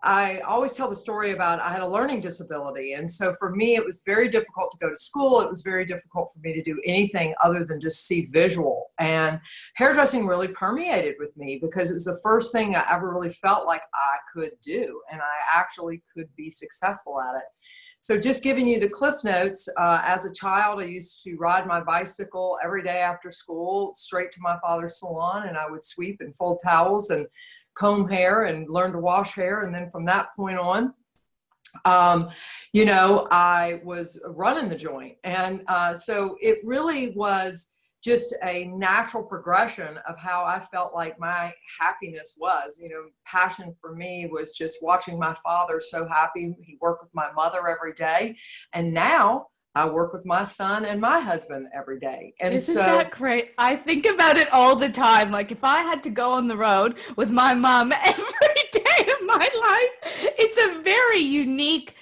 I 0.03 0.38
always 0.41 0.75
tell 0.75 0.88
the 0.88 0.94
story 0.94 1.33
about 1.33 1.59
I 1.59 1.73
had 1.73 1.81
a 1.81 1.88
learning 1.88 2.21
disability. 2.21 2.93
And 2.93 3.11
so 3.11 3.33
for 3.33 3.55
me, 3.55 3.75
it 3.75 3.85
was 3.85 4.03
very 4.06 4.29
difficult 4.29 4.71
to 4.73 4.79
go 4.79 4.88
to 4.88 4.97
school. 4.97 5.41
It 5.41 5.49
was 5.49 5.62
very 5.62 5.85
difficult 5.85 6.31
for 6.33 6.38
me 6.41 6.53
to 6.55 6.62
do 6.62 6.81
anything 6.85 7.35
other 7.43 7.65
than 7.65 7.81
just 7.81 8.06
see 8.06 8.27
visual. 8.27 8.91
And 8.99 9.41
hairdressing 9.75 10.27
really 10.27 10.49
permeated 10.49 11.17
with 11.19 11.37
me 11.37 11.59
because 11.61 11.91
it 11.91 11.94
was 11.94 12.05
the 12.05 12.21
first 12.23 12.53
thing 12.53 12.77
I 12.77 12.85
ever 12.91 13.12
really 13.12 13.31
felt 13.31 13.67
like 13.67 13.83
I 13.94 14.17
could 14.33 14.53
do. 14.62 15.00
And 15.11 15.21
I 15.21 15.59
actually 15.59 16.03
could 16.15 16.29
be 16.37 16.50
successful 16.50 17.21
at 17.21 17.37
it. 17.37 17.44
So, 18.06 18.17
just 18.17 18.44
giving 18.44 18.69
you 18.69 18.79
the 18.79 18.88
cliff 18.88 19.25
notes, 19.25 19.69
uh, 19.76 20.00
as 20.05 20.25
a 20.26 20.32
child, 20.32 20.81
I 20.81 20.85
used 20.85 21.25
to 21.25 21.35
ride 21.38 21.67
my 21.67 21.81
bicycle 21.81 22.56
every 22.62 22.85
day 22.85 23.00
after 23.00 23.32
school 23.32 23.91
straight 23.97 24.31
to 24.31 24.41
my 24.41 24.56
father's 24.62 25.00
salon, 25.00 25.49
and 25.49 25.56
I 25.56 25.69
would 25.69 25.82
sweep 25.82 26.19
and 26.20 26.32
fold 26.37 26.61
towels 26.62 27.11
and 27.11 27.26
comb 27.75 28.09
hair 28.09 28.45
and 28.45 28.71
learn 28.71 28.92
to 28.92 29.00
wash 29.00 29.35
hair. 29.35 29.62
And 29.62 29.75
then 29.75 29.90
from 29.90 30.04
that 30.04 30.28
point 30.37 30.57
on, 30.57 30.95
um, 31.85 32.28
you 32.73 32.85
know, 32.85 33.26
I 33.33 33.80
was 33.83 34.25
running 34.25 34.69
the 34.69 34.76
joint. 34.76 35.16
And 35.25 35.62
uh, 35.66 35.92
so 35.92 36.37
it 36.40 36.59
really 36.62 37.11
was 37.11 37.73
just 38.06 38.36
a 38.44 38.66
natural 38.66 39.25
progression 39.25 39.98
of 40.08 40.16
how 40.16 40.44
I 40.44 40.60
felt 40.60 40.94
like 40.94 41.18
my 41.18 41.52
happiness 41.80 42.36
was. 42.38 42.78
You 42.80 42.88
know, 42.88 43.02
passion 43.25 43.75
for 43.80 43.96
me 43.96 44.28
was 44.30 44.56
just 44.56 44.78
watching 44.80 45.18
my 45.18 45.34
father 45.42 45.80
so 45.80 46.06
happy. 46.06 46.54
He 46.62 46.78
worked 46.80 47.02
with 47.02 47.12
my 47.14 47.32
mother 47.32 47.66
every 47.66 47.94
day. 47.94 48.36
And 48.72 48.94
now 48.94 49.48
I 49.75 49.88
work 49.88 50.12
with 50.12 50.25
my 50.25 50.44
son 50.44 50.84
and 50.84 51.00
my 51.00 51.18
husband 51.18 51.66
every 51.75 51.98
day. 51.98 52.32
And 52.40 52.54
Isn't 52.54 52.75
so 52.75 52.80
that 52.80 53.10
great? 53.10 53.50
I 53.58 53.75
think 53.75 54.06
about 54.06 54.36
it 54.36 54.52
all 54.52 54.76
the 54.76 54.88
time. 54.88 55.32
Like 55.32 55.50
if 55.50 55.64
I 55.64 55.82
had 55.82 56.04
to 56.04 56.10
go 56.10 56.30
on 56.30 56.46
the 56.46 56.56
road 56.56 56.94
with 57.16 57.32
my 57.32 57.54
mom 57.54 57.92
every 58.04 58.62
day 58.72 59.10
of 59.12 59.26
my 59.26 59.50
life, 59.58 60.32
it's 60.38 60.58
a 60.58 60.80
very 60.80 61.18
unique, 61.18 61.96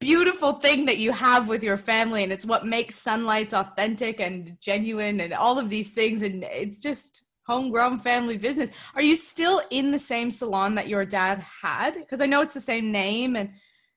beautiful 0.00 0.54
thing 0.54 0.86
that 0.86 0.98
you 0.98 1.12
have 1.12 1.46
with 1.46 1.62
your 1.62 1.76
family, 1.76 2.24
and 2.24 2.32
it's 2.32 2.46
what 2.46 2.66
makes 2.66 2.96
Sunlights 2.96 3.52
authentic 3.52 4.18
and 4.18 4.56
genuine, 4.60 5.20
and 5.20 5.32
all 5.32 5.58
of 5.58 5.70
these 5.70 5.92
things. 5.92 6.22
And 6.22 6.42
it's 6.44 6.80
just 6.80 7.22
homegrown 7.46 7.98
family 7.98 8.38
business. 8.38 8.70
Are 8.94 9.02
you 9.02 9.16
still 9.16 9.62
in 9.70 9.90
the 9.90 9.98
same 9.98 10.30
salon 10.30 10.74
that 10.76 10.88
your 10.88 11.04
dad 11.04 11.44
had? 11.62 11.94
Because 11.94 12.20
I 12.20 12.26
know 12.26 12.40
it's 12.40 12.54
the 12.54 12.60
same 12.60 12.90
name 12.90 13.36
and 13.36 13.50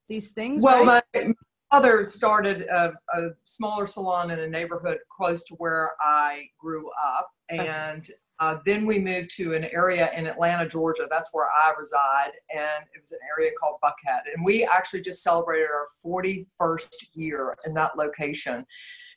these 0.10 0.32
things. 0.32 0.64
Well, 0.64 0.86
right? 0.86 1.04
my 1.16 1.34
father 1.72 2.06
started 2.06 2.64
a, 2.64 2.94
a 3.14 3.30
smaller 3.46 3.86
salon 3.86 4.32
in 4.32 4.40
a 4.40 4.48
neighborhood 4.48 4.98
close 5.10 5.46
to 5.46 5.56
where 5.56 5.92
I 6.02 6.48
grew 6.60 6.90
up, 7.02 7.30
and 7.50 8.08
uh, 8.40 8.58
then 8.66 8.86
we 8.86 9.00
moved 9.00 9.30
to 9.38 9.54
an 9.54 9.66
area 9.66 10.12
in 10.16 10.28
Atlanta, 10.28 10.68
Georgia. 10.68 11.08
That's 11.10 11.30
where 11.34 11.48
I 11.48 11.74
reside, 11.78 12.32
and 12.54 12.84
it 12.94 13.00
was 13.00 13.12
an 13.12 13.20
area 13.38 13.52
called 13.60 13.80
Buckhead. 13.84 14.22
And 14.34 14.44
we 14.44 14.66
actually 14.66 15.02
just 15.02 15.24
celebrated 15.24 15.68
our 15.68 15.88
41st 16.06 16.90
year 17.14 17.56
in 17.66 17.74
that 17.76 17.98
location. 17.98 18.66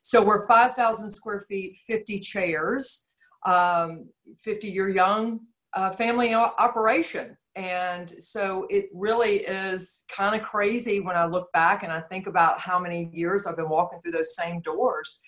So 0.02 0.22
we're 0.22 0.46
5,000 0.46 1.10
square 1.10 1.40
feet, 1.48 1.76
50 1.78 2.20
chairs, 2.20 3.10
um, 3.44 4.08
50 4.38 4.68
year 4.68 4.88
young 4.88 5.40
uh, 5.72 5.90
family 5.90 6.34
operation. 6.34 7.36
And 7.56 8.12
so 8.22 8.66
it 8.68 8.86
really 8.92 9.38
is 9.38 10.04
kind 10.14 10.34
of 10.34 10.42
crazy 10.42 11.00
when 11.00 11.16
I 11.16 11.24
look 11.24 11.50
back 11.52 11.82
and 11.82 11.90
I 11.90 12.02
think 12.02 12.26
about 12.26 12.60
how 12.60 12.78
many 12.78 13.08
years 13.12 13.46
I've 13.46 13.56
been 13.56 13.70
walking 13.70 14.00
through 14.02 14.12
those 14.12 14.36
same 14.36 14.60
doors. 14.60 15.20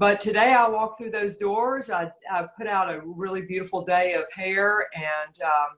But 0.00 0.18
today 0.18 0.54
I 0.54 0.66
walked 0.66 0.96
through 0.96 1.10
those 1.10 1.36
doors. 1.36 1.90
I, 1.90 2.10
I 2.32 2.46
put 2.56 2.66
out 2.66 2.88
a 2.88 3.02
really 3.04 3.42
beautiful 3.42 3.84
day 3.84 4.14
of 4.14 4.24
hair 4.32 4.86
and 4.96 5.42
um, 5.42 5.76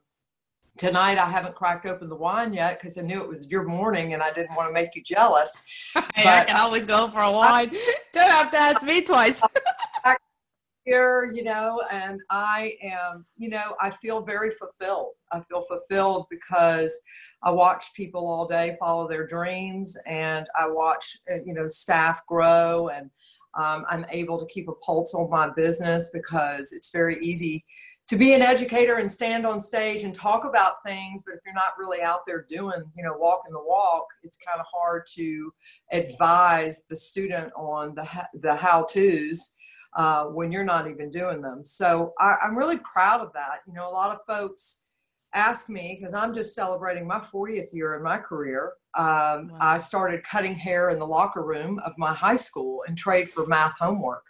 tonight 0.77 1.19
I 1.19 1.29
haven't 1.29 1.57
cracked 1.57 1.87
open 1.87 2.09
the 2.09 2.15
wine 2.15 2.53
yet 2.53 2.79
because 2.79 2.97
I 2.97 3.01
knew 3.01 3.21
it 3.21 3.29
was 3.29 3.51
your 3.51 3.65
morning 3.65 4.13
and 4.13 4.23
I 4.23 4.33
didn't 4.33 4.55
want 4.55 4.69
to 4.69 4.73
make 4.73 4.95
you 4.95 5.03
jealous. 5.03 5.61
Hey, 6.15 6.29
I 6.29 6.45
can 6.45 6.55
always 6.55 6.87
go 6.87 7.11
for 7.11 7.19
a 7.19 7.33
wine. 7.33 7.71
I, 7.73 7.95
Don't 8.13 8.31
have 8.31 8.53
to 8.53 8.59
ask 8.59 8.83
me 8.85 9.03
twice. 9.03 9.43
here, 10.85 11.33
you 11.33 11.43
know, 11.43 11.83
and 11.91 12.21
I 12.31 12.75
am, 12.83 13.25
you 13.37 13.49
know, 13.49 13.75
I 13.81 13.91
feel 13.91 14.23
very 14.23 14.51
fulfilled. 14.51 15.15
I 15.33 15.41
feel 15.41 15.63
fulfilled 15.63 16.27
because 16.31 16.95
I 17.43 17.51
watch 17.51 17.93
people 17.95 18.27
all 18.27 18.47
day 18.47 18.77
follow 18.79 19.09
their 19.09 19.27
dreams 19.27 19.97
and 20.07 20.47
I 20.59 20.69
watch, 20.69 21.19
uh, 21.31 21.37
you 21.45 21.55
know, 21.55 21.67
staff 21.67 22.25
grow 22.27 22.89
and 22.89 23.11
um, 23.55 23.85
I'm 23.89 24.07
able 24.11 24.39
to 24.39 24.47
keep 24.47 24.69
a 24.69 24.75
pulse 24.75 25.15
on 25.15 25.31
my 25.31 25.51
business 25.51 26.11
because 26.13 26.73
it's 26.73 26.91
very 26.91 27.19
easy 27.25 27.65
to 28.09 28.17
be 28.17 28.35
an 28.35 28.43
educator 28.43 28.97
and 28.97 29.11
stand 29.11 29.47
on 29.47 29.61
stage 29.61 30.03
and 30.03 30.15
talk 30.15 30.45
about 30.45 30.83
things 30.85 31.23
but 31.25 31.35
if 31.35 31.41
you're 31.45 31.55
not 31.55 31.79
really 31.79 32.03
out 32.03 32.27
there 32.27 32.45
doing 32.49 32.83
you 32.97 33.03
know 33.03 33.15
walking 33.17 33.53
the 33.53 33.63
walk 33.63 34.07
it's 34.23 34.37
kind 34.37 34.59
of 34.59 34.67
hard 34.73 35.05
to 35.15 35.53
advise 35.93 36.85
the 36.91 36.97
student 36.97 37.53
on 37.57 37.95
the 37.95 38.07
the 38.41 38.55
how 38.55 38.83
to's 38.83 39.57
uh, 39.95 40.25
when 40.25 40.51
you're 40.51 40.65
not 40.65 40.89
even 40.89 41.11
doing 41.11 41.43
them. 41.43 41.65
So 41.65 42.15
I, 42.19 42.37
i'm 42.43 42.57
really 42.57 42.79
proud 42.79 43.21
of 43.21 43.33
that. 43.35 43.61
You 43.67 43.75
know 43.75 43.89
a 43.89 43.93
lot 43.93 44.11
of 44.11 44.19
folks 44.27 44.87
ask 45.35 45.69
me 45.69 45.97
because 45.99 46.15
i'm 46.15 46.35
just 46.35 46.55
celebrating 46.55 47.07
my 47.07 47.19
40th 47.19 47.73
year 47.73 47.95
in 47.95 48.03
my 48.03 48.19
career 48.19 48.73
um, 48.95 49.49
wow. 49.49 49.59
i 49.61 49.77
started 49.77 50.23
cutting 50.25 50.55
hair 50.55 50.91
in 50.91 50.99
the 50.99 51.07
locker 51.07 51.43
room 51.43 51.81
of 51.85 51.93
my 51.97 52.13
high 52.13 52.37
school 52.37 52.85
and 52.87 52.97
trade 52.97 53.29
for 53.29 53.47
math 53.47 53.79
homework 53.79 54.25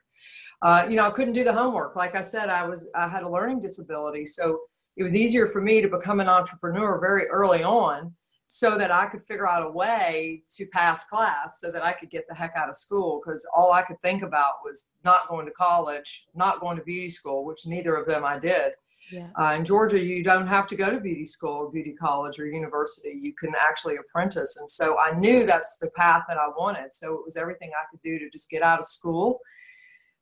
uh, 0.63 0.87
you 0.89 0.95
know, 0.95 1.05
I 1.05 1.11
couldn't 1.11 1.35
do 1.35 1.43
the 1.43 1.53
homework. 1.53 1.97
Like 1.97 2.15
I 2.15 2.21
said, 2.21 2.49
I 2.49 2.65
was 2.65 2.89
I 2.95 3.09
had 3.09 3.25
a 3.25 3.29
learning 3.29 3.61
disability, 3.61 4.25
so 4.25 4.61
it 4.97 5.03
was 5.03 5.17
easier 5.17 5.49
for 5.49 5.61
me 5.61 5.81
to 5.81 5.89
become 5.89 6.21
an 6.21 6.29
entrepreneur 6.29 7.01
very 7.01 7.27
early 7.27 7.65
on, 7.65 8.15
so 8.47 8.79
that 8.79 8.93
I 8.93 9.07
could 9.07 9.23
figure 9.23 9.49
out 9.49 9.67
a 9.67 9.71
way 9.71 10.45
to 10.57 10.67
pass 10.73 11.05
class, 11.09 11.61
so 11.61 11.73
that 11.73 11.83
I 11.85 11.93
could 11.93 12.11
get 12.11 12.29
the 12.29 12.35
heck 12.37 12.53
out 12.57 12.69
of 12.69 12.77
school. 12.77 13.21
Because 13.21 13.45
all 13.57 13.73
I 13.73 13.83
could 13.83 14.01
think 14.03 14.23
about 14.23 14.63
was 14.65 14.95
not 15.05 15.29
going 15.29 15.47
to 15.47 15.53
college, 15.53 16.27
not 16.33 16.61
going 16.61 16.77
to 16.77 16.85
beauty 16.85 17.09
school, 17.09 17.45
which 17.45 17.67
neither 17.67 17.97
of 17.97 18.07
them 18.07 18.25
I 18.25 18.39
did. 18.39 18.73
Yeah. 19.11 19.29
Uh, 19.39 19.55
in 19.57 19.65
Georgia, 19.65 19.99
you 20.03 20.23
don't 20.23 20.47
have 20.47 20.67
to 20.69 20.77
go 20.77 20.91
to 20.91 21.01
beauty 21.01 21.25
school, 21.25 21.71
beauty 21.71 21.93
college, 21.93 22.39
or 22.39 22.47
university. 22.47 23.19
You 23.21 23.35
can 23.35 23.53
actually 23.61 23.97
apprentice. 23.97 24.59
And 24.59 24.71
so 24.71 24.99
I 24.99 25.19
knew 25.19 25.45
that's 25.45 25.79
the 25.79 25.91
path 25.91 26.25
that 26.29 26.39
I 26.39 26.49
wanted. 26.57 26.95
So 26.95 27.15
it 27.15 27.25
was 27.25 27.37
everything 27.37 27.71
I 27.79 27.85
could 27.91 28.01
do 28.01 28.19
to 28.19 28.31
just 28.31 28.49
get 28.49 28.63
out 28.63 28.79
of 28.79 28.87
school 28.87 29.41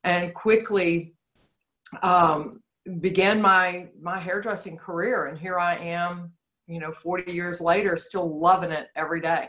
and 0.05 0.33
quickly 0.35 1.15
um, 2.03 2.63
began 3.01 3.41
my 3.41 3.89
my 4.01 4.19
hairdressing 4.19 4.77
career 4.77 5.27
and 5.27 5.39
here 5.39 5.59
i 5.59 5.77
am 5.77 6.33
you 6.67 6.81
know 6.81 6.91
40 6.91 7.31
years 7.31 7.61
later 7.61 7.97
still 7.97 8.41
loving 8.41 8.73
it 8.73 8.89
every 8.97 9.21
day 9.21 9.49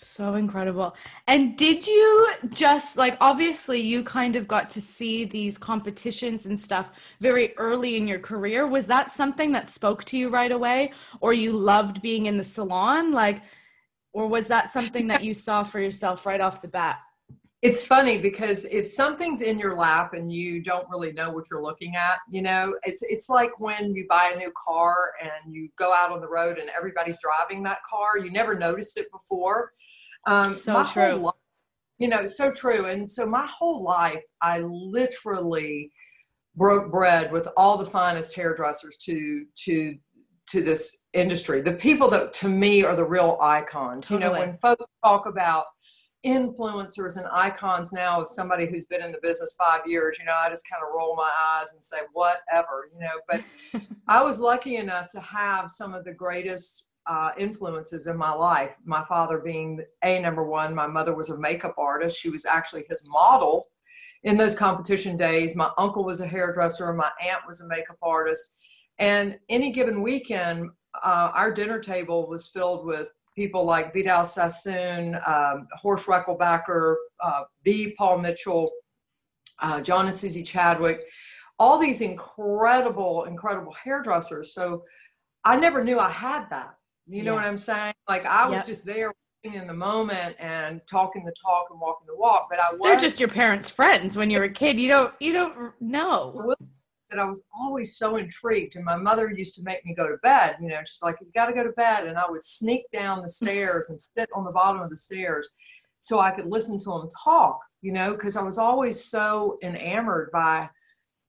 so 0.00 0.34
incredible. 0.34 0.96
And 1.26 1.56
did 1.56 1.86
you 1.86 2.30
just 2.50 2.96
like 2.96 3.16
obviously 3.20 3.80
you 3.80 4.04
kind 4.04 4.36
of 4.36 4.46
got 4.46 4.70
to 4.70 4.80
see 4.80 5.24
these 5.24 5.58
competitions 5.58 6.46
and 6.46 6.60
stuff 6.60 6.92
very 7.20 7.56
early 7.58 7.96
in 7.96 8.06
your 8.06 8.20
career. 8.20 8.66
Was 8.66 8.86
that 8.86 9.10
something 9.10 9.52
that 9.52 9.70
spoke 9.70 10.04
to 10.04 10.16
you 10.16 10.28
right 10.28 10.52
away? 10.52 10.92
Or 11.20 11.32
you 11.32 11.52
loved 11.52 12.00
being 12.00 12.26
in 12.26 12.36
the 12.36 12.44
salon? 12.44 13.12
Like 13.12 13.42
or 14.12 14.28
was 14.28 14.46
that 14.48 14.72
something 14.72 15.08
that 15.08 15.24
you 15.24 15.34
saw 15.34 15.62
for 15.64 15.80
yourself 15.80 16.26
right 16.26 16.40
off 16.40 16.62
the 16.62 16.68
bat? 16.68 16.98
It's 17.60 17.84
funny 17.84 18.18
because 18.18 18.66
if 18.66 18.86
something's 18.86 19.42
in 19.42 19.58
your 19.58 19.74
lap 19.74 20.14
and 20.14 20.32
you 20.32 20.62
don't 20.62 20.88
really 20.88 21.12
know 21.12 21.30
what 21.30 21.50
you're 21.50 21.62
looking 21.62 21.96
at 21.96 22.18
you 22.30 22.40
know 22.40 22.76
it's 22.84 23.02
it's 23.02 23.28
like 23.28 23.58
when 23.58 23.96
you 23.96 24.06
buy 24.08 24.32
a 24.32 24.38
new 24.38 24.52
car 24.56 25.10
and 25.20 25.52
you 25.52 25.68
go 25.76 25.92
out 25.92 26.12
on 26.12 26.20
the 26.20 26.28
road 26.28 26.58
and 26.58 26.70
everybody's 26.76 27.18
driving 27.20 27.64
that 27.64 27.82
car. 27.82 28.16
You 28.16 28.30
never 28.30 28.54
noticed 28.54 28.96
it 28.96 29.10
before 29.10 29.72
um 30.28 30.54
so 30.54 30.84
true. 30.86 31.14
life, 31.14 31.34
you 31.98 32.08
know 32.08 32.24
so 32.26 32.52
true. 32.52 32.86
And 32.86 33.08
so 33.08 33.26
my 33.26 33.46
whole 33.46 33.82
life 33.82 34.24
i 34.42 34.60
literally 34.60 35.90
broke 36.56 36.90
bread 36.90 37.30
with 37.32 37.48
all 37.56 37.78
the 37.78 37.86
finest 37.86 38.34
hairdressers 38.34 38.96
to 38.98 39.44
to 39.64 39.96
to 40.48 40.62
this 40.62 41.06
industry. 41.12 41.60
The 41.60 41.74
people 41.74 42.08
that 42.10 42.32
to 42.34 42.48
me 42.48 42.82
are 42.82 42.96
the 42.96 43.04
real 43.04 43.38
icons. 43.40 44.08
Totally. 44.08 44.24
you 44.24 44.32
know 44.32 44.38
when 44.38 44.58
folks 44.58 44.90
talk 45.04 45.26
about 45.26 45.64
influencers 46.26 47.16
and 47.16 47.26
icons 47.30 47.92
now 47.92 48.20
of 48.20 48.28
somebody 48.28 48.66
who's 48.66 48.86
been 48.86 49.02
in 49.02 49.12
the 49.12 49.18
business 49.22 49.54
five 49.56 49.80
years 49.86 50.16
you 50.18 50.24
know 50.24 50.34
i 50.36 50.50
just 50.50 50.68
kind 50.68 50.82
of 50.82 50.88
roll 50.92 51.14
my 51.14 51.30
eyes 51.40 51.74
and 51.74 51.84
say 51.84 51.98
whatever 52.12 52.90
you 52.92 52.98
know 52.98 53.20
but 53.28 53.40
i 54.08 54.20
was 54.20 54.40
lucky 54.40 54.76
enough 54.76 55.08
to 55.08 55.20
have 55.20 55.70
some 55.70 55.94
of 55.94 56.04
the 56.04 56.12
greatest 56.12 56.87
uh, 57.08 57.30
influences 57.38 58.06
in 58.06 58.16
my 58.16 58.32
life. 58.32 58.76
My 58.84 59.04
father 59.04 59.38
being 59.38 59.82
a 60.04 60.20
number 60.20 60.44
one 60.44 60.74
my 60.74 60.86
mother 60.86 61.14
was 61.14 61.30
a 61.30 61.40
makeup 61.40 61.74
artist. 61.78 62.20
She 62.20 62.30
was 62.30 62.44
actually 62.44 62.84
his 62.88 63.08
model 63.08 63.66
in 64.24 64.36
those 64.36 64.54
competition 64.54 65.16
days. 65.16 65.56
My 65.56 65.70
uncle 65.78 66.04
was 66.04 66.20
a 66.20 66.26
hairdresser. 66.26 66.92
My 66.92 67.10
aunt 67.20 67.40
was 67.46 67.62
a 67.62 67.68
makeup 67.68 67.98
artist. 68.02 68.58
And 68.98 69.38
any 69.48 69.72
given 69.72 70.02
weekend 70.02 70.70
uh, 71.02 71.30
our 71.34 71.52
dinner 71.52 71.78
table 71.78 72.28
was 72.28 72.48
filled 72.48 72.84
with 72.84 73.08
people 73.34 73.64
like 73.64 73.92
Vidal 73.92 74.24
Sassoon, 74.24 75.16
um, 75.26 75.68
Horst 75.76 76.06
Rechelbacher, 76.06 76.96
uh, 77.22 77.42
Paul 77.96 78.18
Mitchell, 78.18 78.70
uh, 79.60 79.80
John 79.80 80.06
and 80.06 80.16
Susie 80.16 80.42
Chadwick, 80.42 81.00
all 81.58 81.78
these 81.78 82.00
incredible, 82.00 83.24
incredible 83.24 83.72
hairdressers. 83.72 84.54
So 84.54 84.82
I 85.44 85.56
never 85.56 85.84
knew 85.84 85.98
I 85.98 86.10
had 86.10 86.48
that. 86.50 86.77
You 87.08 87.22
know 87.22 87.32
yeah. 87.32 87.36
what 87.36 87.46
I'm 87.46 87.58
saying? 87.58 87.94
Like 88.08 88.26
I 88.26 88.46
was 88.46 88.58
yep. 88.58 88.66
just 88.66 88.84
there 88.84 89.12
in 89.44 89.66
the 89.66 89.74
moment 89.74 90.36
and 90.38 90.80
talking 90.88 91.24
the 91.24 91.34
talk 91.42 91.66
and 91.70 91.80
walking 91.80 92.06
the 92.06 92.16
walk. 92.16 92.48
But 92.50 92.60
I 92.60 92.72
was 92.72 92.80
They're 92.82 93.00
just 93.00 93.18
your 93.18 93.28
parents' 93.28 93.70
friends 93.70 94.16
when 94.16 94.30
you're 94.30 94.44
a 94.44 94.50
kid. 94.50 94.78
You 94.78 94.88
don't 94.88 95.14
you 95.20 95.32
don't 95.32 95.72
know 95.80 96.54
that 97.10 97.18
I 97.18 97.24
was 97.24 97.44
always 97.58 97.96
so 97.96 98.16
intrigued. 98.16 98.76
And 98.76 98.84
my 98.84 98.96
mother 98.96 99.30
used 99.30 99.54
to 99.54 99.62
make 99.62 99.84
me 99.86 99.94
go 99.94 100.08
to 100.08 100.18
bed. 100.18 100.56
You 100.60 100.68
know, 100.68 100.80
she's 100.80 100.98
like, 101.02 101.16
"You 101.20 101.28
got 101.34 101.46
to 101.46 101.54
go 101.54 101.64
to 101.64 101.72
bed," 101.72 102.06
and 102.06 102.18
I 102.18 102.28
would 102.28 102.42
sneak 102.42 102.84
down 102.92 103.22
the 103.22 103.28
stairs 103.28 103.88
and 103.90 104.00
sit 104.00 104.28
on 104.34 104.44
the 104.44 104.52
bottom 104.52 104.82
of 104.82 104.90
the 104.90 104.96
stairs 104.96 105.48
so 106.00 106.20
I 106.20 106.30
could 106.30 106.46
listen 106.46 106.78
to 106.78 106.90
them 106.90 107.08
talk. 107.24 107.60
You 107.80 107.92
know, 107.92 108.12
because 108.12 108.36
I 108.36 108.42
was 108.42 108.58
always 108.58 109.02
so 109.02 109.58
enamored 109.62 110.30
by 110.32 110.68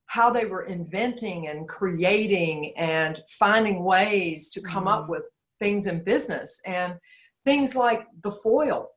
how 0.06 0.30
they 0.30 0.44
were 0.44 0.64
inventing 0.64 1.46
and 1.46 1.68
creating 1.68 2.76
and 2.76 3.20
finding 3.28 3.84
ways 3.84 4.50
to 4.50 4.60
come 4.60 4.84
mm-hmm. 4.86 5.04
up 5.04 5.08
with 5.08 5.24
things 5.60 5.86
in 5.86 6.02
business 6.02 6.60
and 6.66 6.94
things 7.44 7.76
like 7.76 8.06
the 8.22 8.30
foil. 8.30 8.88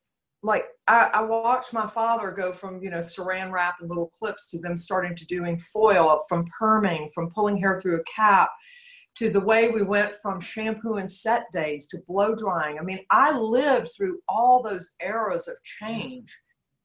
Like 0.41 0.65
I, 0.87 1.09
I, 1.13 1.21
watched 1.21 1.73
my 1.73 1.87
father 1.87 2.31
go 2.31 2.51
from 2.51 2.81
you 2.83 2.89
know 2.89 2.97
saran 2.97 3.51
wrap 3.51 3.75
and 3.79 3.87
little 3.87 4.09
clips 4.17 4.49
to 4.51 4.59
them 4.59 4.75
starting 4.75 5.15
to 5.15 5.25
doing 5.25 5.57
foil 5.57 6.21
from 6.27 6.45
perming 6.59 7.07
from 7.13 7.29
pulling 7.29 7.57
hair 7.57 7.77
through 7.77 8.01
a 8.01 8.03
cap 8.03 8.49
to 9.15 9.29
the 9.29 9.39
way 9.39 9.69
we 9.69 9.83
went 9.83 10.15
from 10.15 10.41
shampoo 10.41 10.95
and 10.95 11.09
set 11.09 11.45
days 11.53 11.87
to 11.87 11.99
blow 12.07 12.35
drying. 12.35 12.77
I 12.77 12.83
mean 12.83 12.99
i 13.09 13.31
lived 13.31 13.91
through 13.95 14.19
all 14.27 14.61
those 14.61 14.95
eras 15.01 15.47
of 15.47 15.55
change. 15.63 16.35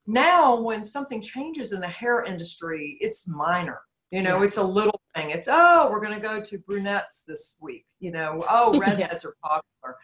Now 0.06 0.60
when 0.60 0.84
something 0.84 1.20
changes 1.20 1.72
in 1.72 1.80
the 1.80 1.88
hair 1.88 2.22
industry 2.22 2.96
it's 3.00 3.28
minor 3.28 3.80
you 4.10 4.22
know 4.22 4.38
yeah. 4.38 4.44
it's 4.44 4.56
a 4.56 4.62
little 4.62 5.00
thing 5.14 5.30
it's 5.30 5.48
oh 5.50 5.88
we're 5.90 6.00
going 6.00 6.14
to 6.14 6.20
go 6.20 6.40
to 6.40 6.58
brunettes 6.58 7.22
this 7.26 7.58
week 7.60 7.86
you 8.00 8.10
know 8.10 8.42
oh 8.50 8.78
redheads 8.80 9.24
yeah. 9.24 9.30
are 9.30 9.34
popular 9.42 9.96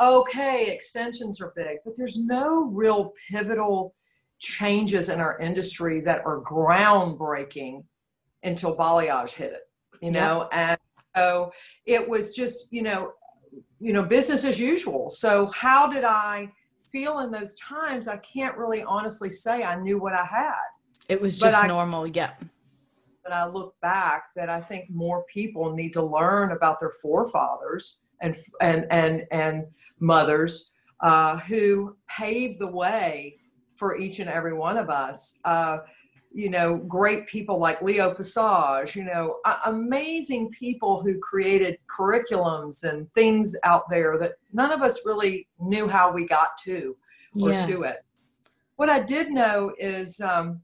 okay, 0.00 0.66
extensions 0.68 1.40
are 1.40 1.52
big, 1.56 1.78
but 1.84 1.96
there's 1.96 2.18
no 2.18 2.66
real 2.66 3.12
pivotal 3.30 3.94
changes 4.38 5.08
in 5.08 5.20
our 5.20 5.38
industry 5.38 6.00
that 6.00 6.22
are 6.24 6.40
groundbreaking 6.40 7.84
until 8.42 8.76
balayage 8.76 9.30
hit 9.30 9.52
it, 9.52 9.62
you 10.00 10.10
know, 10.10 10.48
and 10.52 10.78
so 11.14 11.52
it 11.86 12.06
was 12.08 12.34
just, 12.34 12.72
you 12.72 12.82
know, 12.82 13.12
you 13.80 13.92
know, 13.92 14.02
business 14.02 14.44
as 14.44 14.58
usual. 14.58 15.10
So 15.10 15.46
how 15.54 15.88
did 15.88 16.04
I 16.04 16.50
feel 16.90 17.20
in 17.20 17.30
those 17.30 17.54
times? 17.56 18.08
I 18.08 18.16
can't 18.18 18.56
really 18.56 18.82
honestly 18.82 19.30
say 19.30 19.62
I 19.62 19.76
knew 19.76 20.00
what 20.00 20.12
I 20.12 20.24
had. 20.24 20.54
It 21.08 21.20
was 21.20 21.38
just 21.38 21.56
I, 21.56 21.66
normal, 21.66 22.06
yeah. 22.06 22.32
But 23.22 23.32
I 23.32 23.46
look 23.46 23.74
back 23.80 24.24
that 24.34 24.48
I 24.48 24.60
think 24.60 24.90
more 24.90 25.24
people 25.24 25.74
need 25.74 25.92
to 25.92 26.02
learn 26.02 26.52
about 26.52 26.80
their 26.80 26.90
forefathers 26.90 28.00
and 28.20 28.34
and 28.60 28.86
and 28.90 29.26
and 29.30 29.64
mothers 30.00 30.74
uh, 31.00 31.38
who 31.38 31.96
paved 32.08 32.58
the 32.58 32.66
way 32.66 33.38
for 33.76 33.96
each 33.96 34.18
and 34.18 34.30
every 34.30 34.54
one 34.54 34.76
of 34.76 34.90
us. 34.90 35.40
Uh, 35.44 35.78
you 36.34 36.48
know, 36.48 36.76
great 36.76 37.26
people 37.26 37.58
like 37.58 37.82
Leo 37.82 38.14
Passage, 38.14 38.96
you 38.96 39.04
know, 39.04 39.36
amazing 39.66 40.50
people 40.50 41.02
who 41.02 41.18
created 41.18 41.78
curriculums 41.86 42.84
and 42.84 43.12
things 43.12 43.54
out 43.64 43.90
there 43.90 44.18
that 44.18 44.32
none 44.52 44.72
of 44.72 44.80
us 44.80 45.04
really 45.04 45.46
knew 45.60 45.86
how 45.86 46.10
we 46.10 46.24
got 46.24 46.56
to 46.64 46.96
or 47.38 47.50
yeah. 47.50 47.66
to 47.66 47.82
it. 47.82 48.04
What 48.76 48.88
I 48.88 49.00
did 49.00 49.30
know 49.30 49.74
is 49.78 50.20
um, 50.22 50.62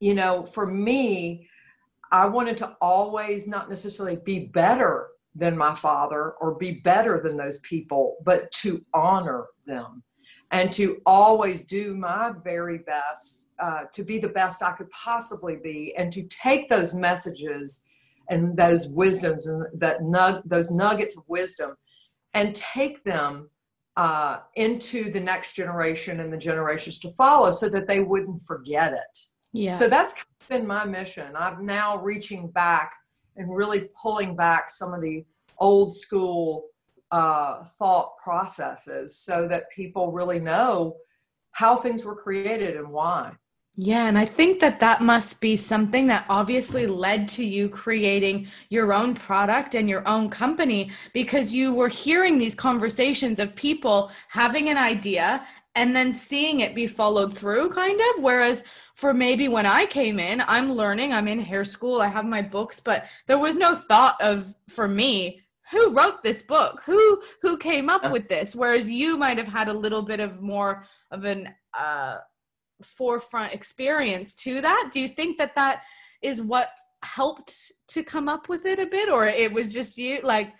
you 0.00 0.14
know, 0.14 0.44
for 0.44 0.66
me, 0.66 1.48
I 2.14 2.26
wanted 2.26 2.56
to 2.58 2.76
always 2.80 3.48
not 3.48 3.68
necessarily 3.68 4.14
be 4.24 4.46
better 4.46 5.08
than 5.34 5.56
my 5.56 5.74
father 5.74 6.34
or 6.40 6.54
be 6.54 6.70
better 6.70 7.20
than 7.20 7.36
those 7.36 7.58
people, 7.60 8.18
but 8.24 8.52
to 8.52 8.84
honor 8.94 9.46
them 9.66 10.04
and 10.52 10.70
to 10.70 11.00
always 11.06 11.64
do 11.64 11.96
my 11.96 12.30
very 12.44 12.78
best 12.78 13.48
uh, 13.58 13.86
to 13.92 14.04
be 14.04 14.18
the 14.18 14.28
best 14.28 14.62
I 14.62 14.70
could 14.72 14.88
possibly 14.90 15.56
be 15.56 15.92
and 15.98 16.12
to 16.12 16.22
take 16.28 16.68
those 16.68 16.94
messages 16.94 17.84
and 18.30 18.56
those 18.56 18.86
wisdoms 18.86 19.46
and 19.46 19.66
that 19.80 20.02
nug- 20.02 20.42
those 20.44 20.70
nuggets 20.70 21.18
of 21.18 21.24
wisdom 21.28 21.74
and 22.32 22.54
take 22.54 23.02
them 23.02 23.50
uh, 23.96 24.38
into 24.54 25.10
the 25.10 25.20
next 25.20 25.54
generation 25.54 26.20
and 26.20 26.32
the 26.32 26.38
generations 26.38 27.00
to 27.00 27.10
follow 27.10 27.50
so 27.50 27.68
that 27.68 27.88
they 27.88 27.98
wouldn't 27.98 28.40
forget 28.42 28.92
it. 28.92 29.33
Yeah. 29.54 29.70
So 29.70 29.88
that's 29.88 30.14
been 30.48 30.66
my 30.66 30.84
mission. 30.84 31.34
I'm 31.36 31.64
now 31.64 31.96
reaching 31.96 32.48
back 32.48 32.92
and 33.36 33.54
really 33.54 33.88
pulling 34.00 34.34
back 34.34 34.68
some 34.68 34.92
of 34.92 35.00
the 35.00 35.24
old 35.58 35.94
school 35.94 36.66
uh, 37.12 37.64
thought 37.64 38.18
processes 38.18 39.16
so 39.16 39.46
that 39.46 39.70
people 39.70 40.10
really 40.10 40.40
know 40.40 40.96
how 41.52 41.76
things 41.76 42.04
were 42.04 42.16
created 42.16 42.76
and 42.76 42.88
why. 42.88 43.32
Yeah, 43.76 44.06
and 44.06 44.18
I 44.18 44.24
think 44.24 44.58
that 44.60 44.80
that 44.80 45.00
must 45.00 45.40
be 45.40 45.56
something 45.56 46.08
that 46.08 46.26
obviously 46.28 46.88
led 46.88 47.28
to 47.30 47.44
you 47.44 47.68
creating 47.68 48.48
your 48.70 48.92
own 48.92 49.14
product 49.14 49.76
and 49.76 49.88
your 49.88 50.06
own 50.06 50.30
company 50.30 50.90
because 51.12 51.54
you 51.54 51.72
were 51.72 51.88
hearing 51.88 52.38
these 52.38 52.54
conversations 52.56 53.38
of 53.38 53.54
people 53.54 54.10
having 54.28 54.68
an 54.68 54.78
idea 54.78 55.46
and 55.76 55.94
then 55.94 56.12
seeing 56.12 56.60
it 56.60 56.74
be 56.74 56.86
followed 56.86 57.36
through, 57.36 57.70
kind 57.70 58.00
of. 58.00 58.22
Whereas 58.22 58.64
for 58.94 59.12
maybe 59.12 59.48
when 59.48 59.66
I 59.66 59.86
came 59.86 60.18
in, 60.18 60.42
I'm 60.46 60.72
learning, 60.72 61.12
I'm 61.12 61.28
in 61.28 61.40
hair 61.40 61.64
school, 61.64 62.00
I 62.00 62.08
have 62.08 62.24
my 62.24 62.42
books, 62.42 62.80
but 62.80 63.06
there 63.26 63.38
was 63.38 63.56
no 63.56 63.74
thought 63.74 64.16
of, 64.20 64.54
for 64.68 64.86
me, 64.86 65.40
who 65.72 65.90
wrote 65.90 66.22
this 66.22 66.42
book? 66.42 66.82
Who 66.84 67.22
who 67.42 67.56
came 67.56 67.88
up 67.88 68.12
with 68.12 68.28
this? 68.28 68.54
Whereas 68.54 68.88
you 68.88 69.16
might 69.16 69.38
have 69.38 69.48
had 69.48 69.68
a 69.68 69.72
little 69.72 70.02
bit 70.02 70.20
of 70.20 70.40
more 70.40 70.86
of 71.10 71.24
an 71.24 71.48
uh 71.76 72.18
forefront 72.82 73.54
experience 73.54 74.34
to 74.36 74.60
that. 74.60 74.90
Do 74.92 75.00
you 75.00 75.08
think 75.08 75.38
that 75.38 75.54
that 75.56 75.82
is 76.22 76.40
what 76.40 76.68
helped 77.02 77.72
to 77.88 78.04
come 78.04 78.28
up 78.28 78.48
with 78.48 78.66
it 78.66 78.78
a 78.78 78.86
bit 78.86 79.08
or 79.08 79.26
it 79.26 79.52
was 79.52 79.72
just 79.72 79.96
you 79.96 80.20
like? 80.22 80.52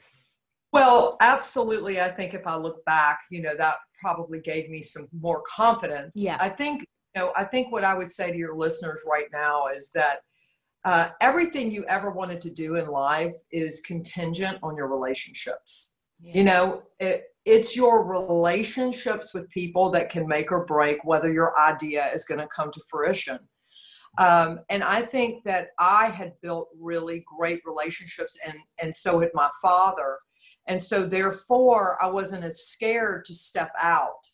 Well 0.72 1.16
absolutely 1.20 2.00
i 2.00 2.08
think 2.08 2.34
if 2.34 2.48
i 2.48 2.56
look 2.56 2.84
back 2.84 3.20
you 3.30 3.40
know 3.40 3.54
that 3.56 3.76
probably 4.00 4.40
gave 4.40 4.68
me 4.68 4.82
some 4.82 5.06
more 5.18 5.42
confidence. 5.46 6.12
Yeah. 6.14 6.36
I 6.40 6.48
think 6.48 6.86
you 7.14 7.23
know 7.23 7.33
i 7.37 7.44
think 7.44 7.73
what 7.73 7.85
i 7.85 7.94
would 7.94 8.11
say 8.11 8.30
to 8.30 8.38
your 8.38 8.56
listeners 8.56 9.04
right 9.11 9.26
now 9.33 9.66
is 9.66 9.90
that 9.94 10.18
uh, 10.87 11.09
everything 11.23 11.71
you 11.71 11.83
ever 11.87 12.11
wanted 12.11 12.42
to 12.42 12.50
do 12.50 12.75
in 12.75 12.87
life 12.88 13.33
is 13.50 13.80
contingent 13.80 14.59
on 14.62 14.76
your 14.76 14.87
relationships 14.87 15.99
yeah. 16.21 16.33
you 16.35 16.44
know 16.44 16.83
it, 17.00 17.25
it's 17.44 17.76
your 17.76 18.04
relationships 18.04 19.35
with 19.35 19.50
people 19.50 19.90
that 19.90 20.11
can 20.11 20.26
make 20.26 20.50
or 20.50 20.64
break 20.64 21.04
whether 21.04 21.33
your 21.33 21.59
idea 21.61 22.11
is 22.12 22.25
going 22.25 22.40
to 22.40 22.47
come 22.47 22.71
to 22.73 22.80
fruition. 22.88 23.38
Um, 24.16 24.61
and 24.71 24.83
I 24.83 25.02
think 25.02 25.44
that 25.44 25.68
I 25.78 26.06
had 26.06 26.33
built 26.40 26.68
really 26.80 27.25
great 27.37 27.61
relationships, 27.66 28.38
and 28.47 28.54
and 28.80 28.94
so 28.94 29.18
had 29.18 29.30
my 29.35 29.50
father, 29.61 30.18
and 30.68 30.80
so 30.80 31.04
therefore 31.04 32.02
I 32.02 32.06
wasn't 32.06 32.44
as 32.44 32.68
scared 32.68 33.25
to 33.25 33.35
step 33.35 33.73
out, 33.78 34.25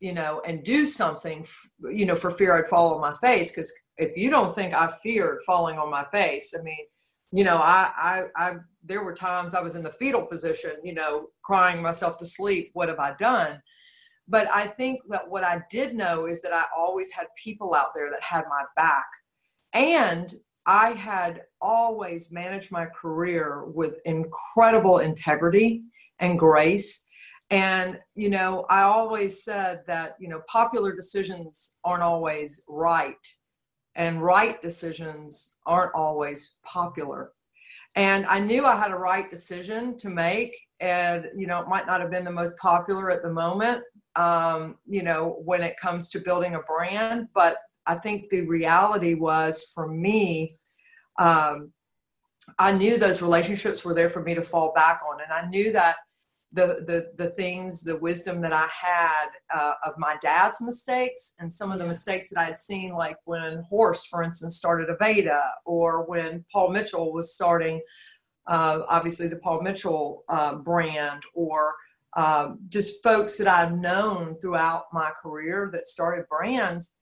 you 0.00 0.12
know, 0.12 0.40
and 0.46 0.62
do 0.62 0.86
something, 0.86 1.44
you 1.90 2.06
know, 2.06 2.14
for 2.14 2.30
fear 2.30 2.56
I'd 2.56 2.68
fall 2.68 2.94
on 2.94 3.00
my 3.00 3.14
face. 3.14 3.50
Because 3.50 3.72
if 3.96 4.16
you 4.16 4.30
don't 4.30 4.54
think 4.54 4.74
I 4.74 4.92
feared 5.02 5.40
falling 5.46 5.78
on 5.78 5.90
my 5.90 6.04
face, 6.04 6.54
I 6.58 6.62
mean, 6.62 6.86
you 7.32 7.44
know, 7.44 7.56
I, 7.56 7.90
I, 7.96 8.24
I, 8.36 8.54
there 8.84 9.04
were 9.04 9.14
times 9.14 9.54
I 9.54 9.60
was 9.60 9.74
in 9.74 9.82
the 9.82 9.90
fetal 9.90 10.26
position, 10.26 10.72
you 10.82 10.94
know, 10.94 11.28
crying 11.42 11.82
myself 11.82 12.16
to 12.18 12.26
sleep. 12.26 12.70
What 12.72 12.88
have 12.88 13.00
I 13.00 13.14
done? 13.14 13.60
But 14.28 14.48
I 14.48 14.66
think 14.66 15.00
that 15.08 15.28
what 15.28 15.44
I 15.44 15.62
did 15.70 15.94
know 15.94 16.26
is 16.26 16.42
that 16.42 16.52
I 16.52 16.64
always 16.76 17.10
had 17.12 17.26
people 17.42 17.74
out 17.74 17.88
there 17.94 18.10
that 18.10 18.22
had 18.22 18.44
my 18.48 18.64
back. 18.76 19.06
And 19.72 20.32
I 20.66 20.90
had 20.90 21.42
always 21.60 22.30
managed 22.30 22.70
my 22.70 22.86
career 22.86 23.64
with 23.66 23.94
incredible 24.04 24.98
integrity 24.98 25.82
and 26.20 26.38
grace. 26.38 27.07
And, 27.50 27.98
you 28.14 28.28
know, 28.28 28.66
I 28.68 28.82
always 28.82 29.42
said 29.42 29.82
that, 29.86 30.16
you 30.20 30.28
know, 30.28 30.42
popular 30.48 30.94
decisions 30.94 31.78
aren't 31.84 32.02
always 32.02 32.62
right 32.68 33.16
and 33.98 34.22
right 34.22 34.62
decisions 34.62 35.58
aren't 35.66 35.94
always 35.94 36.58
popular. 36.64 37.32
And 37.94 38.26
I 38.26 38.38
knew 38.38 38.64
I 38.64 38.76
had 38.76 38.92
a 38.92 38.96
right 38.96 39.28
decision 39.28 39.98
to 39.98 40.08
make, 40.08 40.56
and 40.78 41.26
you 41.36 41.48
know, 41.48 41.60
it 41.60 41.68
might 41.68 41.86
not 41.86 42.00
have 42.00 42.10
been 42.10 42.24
the 42.24 42.30
most 42.30 42.56
popular 42.58 43.10
at 43.10 43.22
the 43.22 43.32
moment, 43.32 43.82
um, 44.14 44.76
you 44.86 45.02
know, 45.02 45.40
when 45.44 45.62
it 45.62 45.76
comes 45.80 46.10
to 46.10 46.20
building 46.20 46.54
a 46.54 46.60
brand. 46.60 47.26
But 47.34 47.56
I 47.86 47.96
think 47.96 48.28
the 48.28 48.42
reality 48.42 49.14
was 49.14 49.72
for 49.74 49.88
me, 49.88 50.56
um, 51.18 51.72
I 52.58 52.72
knew 52.72 52.98
those 52.98 53.20
relationships 53.20 53.84
were 53.84 53.94
there 53.94 54.08
for 54.08 54.22
me 54.22 54.34
to 54.36 54.42
fall 54.42 54.72
back 54.74 55.00
on, 55.10 55.20
and 55.20 55.32
I 55.32 55.48
knew 55.48 55.72
that 55.72 55.96
the 56.52 56.82
the 56.86 57.10
the 57.22 57.30
things 57.30 57.82
the 57.82 57.96
wisdom 57.96 58.40
that 58.40 58.52
i 58.52 58.66
had 58.66 59.26
uh, 59.54 59.74
of 59.84 59.92
my 59.98 60.16
dad's 60.22 60.60
mistakes 60.60 61.34
and 61.40 61.52
some 61.52 61.70
of 61.70 61.78
the 61.78 61.86
mistakes 61.86 62.30
that 62.30 62.40
i 62.40 62.44
had 62.44 62.56
seen 62.56 62.92
like 62.92 63.16
when 63.24 63.62
Horst 63.68 64.08
for 64.08 64.22
instance 64.22 64.56
started 64.56 64.88
aveda 64.88 65.40
or 65.66 66.06
when 66.06 66.44
paul 66.52 66.70
mitchell 66.70 67.12
was 67.12 67.34
starting 67.34 67.80
uh, 68.46 68.80
obviously 68.88 69.28
the 69.28 69.36
paul 69.36 69.60
mitchell 69.60 70.24
uh, 70.28 70.54
brand 70.56 71.22
or 71.34 71.74
um, 72.16 72.58
just 72.70 73.02
folks 73.02 73.36
that 73.36 73.48
i've 73.48 73.76
known 73.76 74.36
throughout 74.40 74.84
my 74.92 75.10
career 75.22 75.68
that 75.72 75.86
started 75.86 76.24
brands 76.30 77.00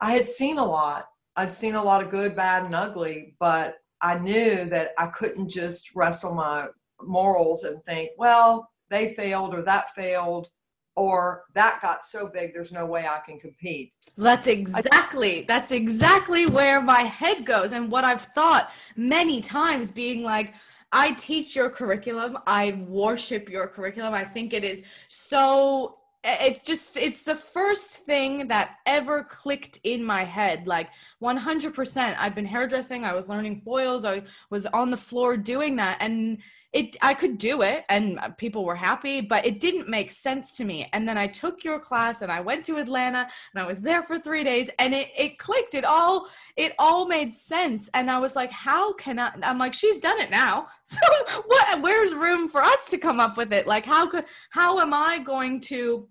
i 0.00 0.12
had 0.12 0.26
seen 0.26 0.58
a 0.58 0.64
lot. 0.64 1.06
I'd 1.36 1.52
seen 1.52 1.74
a 1.74 1.82
lot 1.82 2.00
of 2.00 2.10
good 2.10 2.36
bad 2.36 2.64
and 2.64 2.76
ugly 2.76 3.34
but 3.40 3.74
i 4.00 4.16
knew 4.16 4.66
that 4.66 4.92
i 4.98 5.08
couldn't 5.08 5.48
just 5.48 5.96
rest 5.96 6.24
on 6.24 6.36
my 6.36 6.68
morals 7.02 7.64
and 7.64 7.82
think 7.84 8.10
well 8.16 8.70
they 8.90 9.14
failed 9.14 9.54
or 9.54 9.62
that 9.62 9.90
failed 9.90 10.48
or 10.96 11.44
that 11.54 11.80
got 11.82 12.04
so 12.04 12.28
big 12.28 12.52
there's 12.52 12.72
no 12.72 12.86
way 12.86 13.06
I 13.06 13.20
can 13.26 13.38
compete. 13.38 13.92
That's 14.16 14.46
exactly 14.46 15.44
that's 15.48 15.72
exactly 15.72 16.46
where 16.46 16.80
my 16.80 17.02
head 17.02 17.44
goes 17.44 17.72
and 17.72 17.90
what 17.90 18.04
I've 18.04 18.22
thought 18.22 18.70
many 18.96 19.40
times 19.40 19.90
being 19.90 20.22
like 20.22 20.54
I 20.92 21.10
teach 21.12 21.56
your 21.56 21.70
curriculum, 21.70 22.38
I 22.46 22.84
worship 22.86 23.48
your 23.48 23.66
curriculum. 23.66 24.14
I 24.14 24.24
think 24.24 24.52
it 24.52 24.62
is 24.62 24.82
so 25.08 25.98
it's 26.24 26.62
just 26.62 26.96
it's 26.96 27.22
the 27.22 27.34
first 27.34 27.98
thing 27.98 28.48
that 28.48 28.76
ever 28.86 29.24
clicked 29.24 29.78
in 29.84 30.02
my 30.02 30.24
head 30.24 30.66
like 30.66 30.88
100% 31.22 32.16
i've 32.18 32.34
been 32.34 32.46
hairdressing 32.46 33.04
i 33.04 33.14
was 33.14 33.28
learning 33.28 33.60
foils 33.62 34.06
i 34.06 34.22
was 34.48 34.64
on 34.66 34.90
the 34.90 34.96
floor 34.96 35.36
doing 35.36 35.76
that 35.76 35.98
and 36.00 36.38
it 36.74 36.96
I 37.00 37.14
could 37.14 37.38
do 37.38 37.62
it 37.62 37.84
and 37.88 38.20
people 38.36 38.64
were 38.64 38.74
happy, 38.74 39.20
but 39.20 39.46
it 39.46 39.60
didn't 39.60 39.88
make 39.88 40.10
sense 40.10 40.56
to 40.56 40.64
me. 40.64 40.88
And 40.92 41.08
then 41.08 41.16
I 41.16 41.28
took 41.28 41.62
your 41.62 41.78
class 41.78 42.20
and 42.20 42.32
I 42.32 42.40
went 42.40 42.64
to 42.66 42.76
Atlanta 42.78 43.28
and 43.54 43.62
I 43.62 43.66
was 43.66 43.80
there 43.80 44.02
for 44.02 44.18
3 44.18 44.42
days 44.42 44.68
and 44.80 44.92
it 44.92 45.08
it 45.16 45.38
clicked. 45.38 45.74
It 45.74 45.84
all 45.84 46.28
it 46.56 46.74
all 46.78 47.06
made 47.06 47.32
sense 47.32 47.88
and 47.94 48.10
I 48.10 48.18
was 48.18 48.34
like, 48.34 48.50
how 48.50 48.92
can 48.94 49.20
I 49.20 49.32
I'm 49.42 49.58
like 49.58 49.72
she's 49.72 50.00
done 50.00 50.20
it 50.20 50.30
now. 50.30 50.68
So 50.86 51.00
what 51.46 51.80
where's 51.80 52.12
room 52.12 52.48
for 52.48 52.62
us 52.62 52.84
to 52.90 52.98
come 52.98 53.18
up 53.18 53.36
with 53.38 53.52
it? 53.52 53.66
Like 53.66 53.86
how 53.86 54.06
could 54.06 54.26
how 54.50 54.80
am 54.80 54.92
I 54.92 55.18
going 55.18 55.60
to 55.72 56.08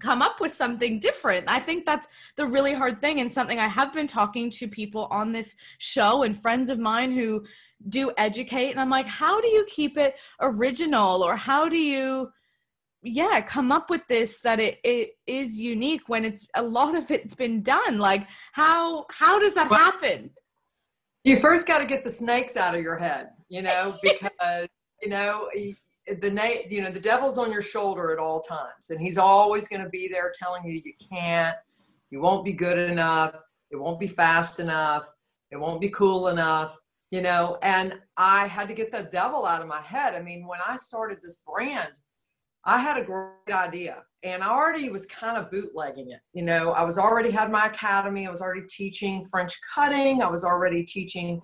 come 0.00 0.22
up 0.22 0.40
with 0.40 0.52
something 0.52 0.98
different. 0.98 1.44
I 1.48 1.60
think 1.60 1.86
that's 1.86 2.08
the 2.36 2.46
really 2.46 2.74
hard 2.74 3.00
thing 3.00 3.20
and 3.20 3.32
something 3.32 3.58
I 3.58 3.68
have 3.68 3.92
been 3.92 4.08
talking 4.08 4.50
to 4.52 4.66
people 4.66 5.06
on 5.10 5.32
this 5.32 5.54
show 5.78 6.24
and 6.24 6.40
friends 6.40 6.68
of 6.68 6.78
mine 6.78 7.12
who 7.12 7.44
do 7.88 8.10
educate 8.16 8.70
and 8.70 8.80
i'm 8.80 8.90
like 8.90 9.06
how 9.06 9.40
do 9.40 9.48
you 9.48 9.66
keep 9.68 9.98
it 9.98 10.16
original? 10.40 11.22
Or 11.22 11.36
how 11.36 11.68
do 11.68 11.76
you 11.76 12.30
yeah 13.02 13.40
come 13.42 13.70
up 13.70 13.90
with 13.90 14.06
this 14.08 14.40
that 14.40 14.58
it, 14.58 14.78
it 14.82 15.10
is 15.26 15.58
unique 15.58 16.08
when 16.08 16.24
it's 16.24 16.46
a 16.54 16.62
lot 16.62 16.94
of 16.94 17.10
it's 17.10 17.34
been 17.34 17.62
done? 17.62 17.98
Like 17.98 18.26
how 18.52 19.06
how 19.10 19.38
does 19.38 19.54
that 19.54 19.70
well, 19.70 19.78
happen? 19.78 20.30
you 21.24 21.38
first 21.38 21.66
got 21.66 21.78
to 21.78 21.86
get 21.86 22.04
the 22.04 22.10
snakes 22.10 22.54
out 22.54 22.74
of 22.74 22.82
your 22.82 22.98
head 22.98 23.30
you 23.48 23.62
know 23.62 23.96
because 24.02 24.68
you 25.02 25.08
know 25.08 25.48
the 26.20 26.30
na- 26.30 26.68
you 26.68 26.82
know 26.82 26.90
the 26.90 27.00
devil's 27.00 27.38
on 27.38 27.50
your 27.50 27.62
shoulder 27.62 28.12
at 28.12 28.18
all 28.18 28.42
times 28.42 28.90
and 28.90 29.00
he's 29.00 29.16
always 29.16 29.66
going 29.66 29.82
to 29.82 29.88
be 29.88 30.06
there 30.06 30.30
telling 30.38 30.62
you 30.64 30.82
you 30.84 30.92
can't 31.10 31.56
you 32.10 32.20
won't 32.20 32.44
be 32.44 32.52
good 32.52 32.78
enough 32.78 33.34
it 33.70 33.76
won't 33.76 33.98
be 33.98 34.06
fast 34.06 34.60
enough 34.60 35.10
it 35.50 35.56
won't 35.56 35.80
be 35.80 35.88
cool 35.88 36.28
enough 36.28 36.78
you 37.14 37.22
know 37.22 37.58
and 37.62 37.94
i 38.16 38.46
had 38.46 38.68
to 38.68 38.74
get 38.74 38.90
the 38.90 39.08
devil 39.12 39.46
out 39.46 39.62
of 39.62 39.68
my 39.68 39.80
head 39.80 40.14
i 40.14 40.20
mean 40.20 40.46
when 40.46 40.60
i 40.66 40.76
started 40.76 41.18
this 41.22 41.42
brand 41.46 41.92
I 42.66 42.78
had 42.78 42.98
a 42.98 43.04
great 43.04 43.54
idea 43.54 44.04
and 44.22 44.42
I 44.42 44.48
already 44.48 44.88
was 44.88 45.04
kind 45.06 45.36
of 45.36 45.50
bootlegging 45.50 46.10
it. 46.10 46.20
You 46.32 46.42
know, 46.42 46.72
I 46.72 46.82
was 46.82 46.98
already 46.98 47.30
had 47.30 47.50
my 47.50 47.66
academy. 47.66 48.26
I 48.26 48.30
was 48.30 48.40
already 48.40 48.66
teaching 48.68 49.24
French 49.26 49.54
cutting. 49.74 50.22
I 50.22 50.28
was 50.28 50.44
already 50.44 50.82
teaching 50.82 51.42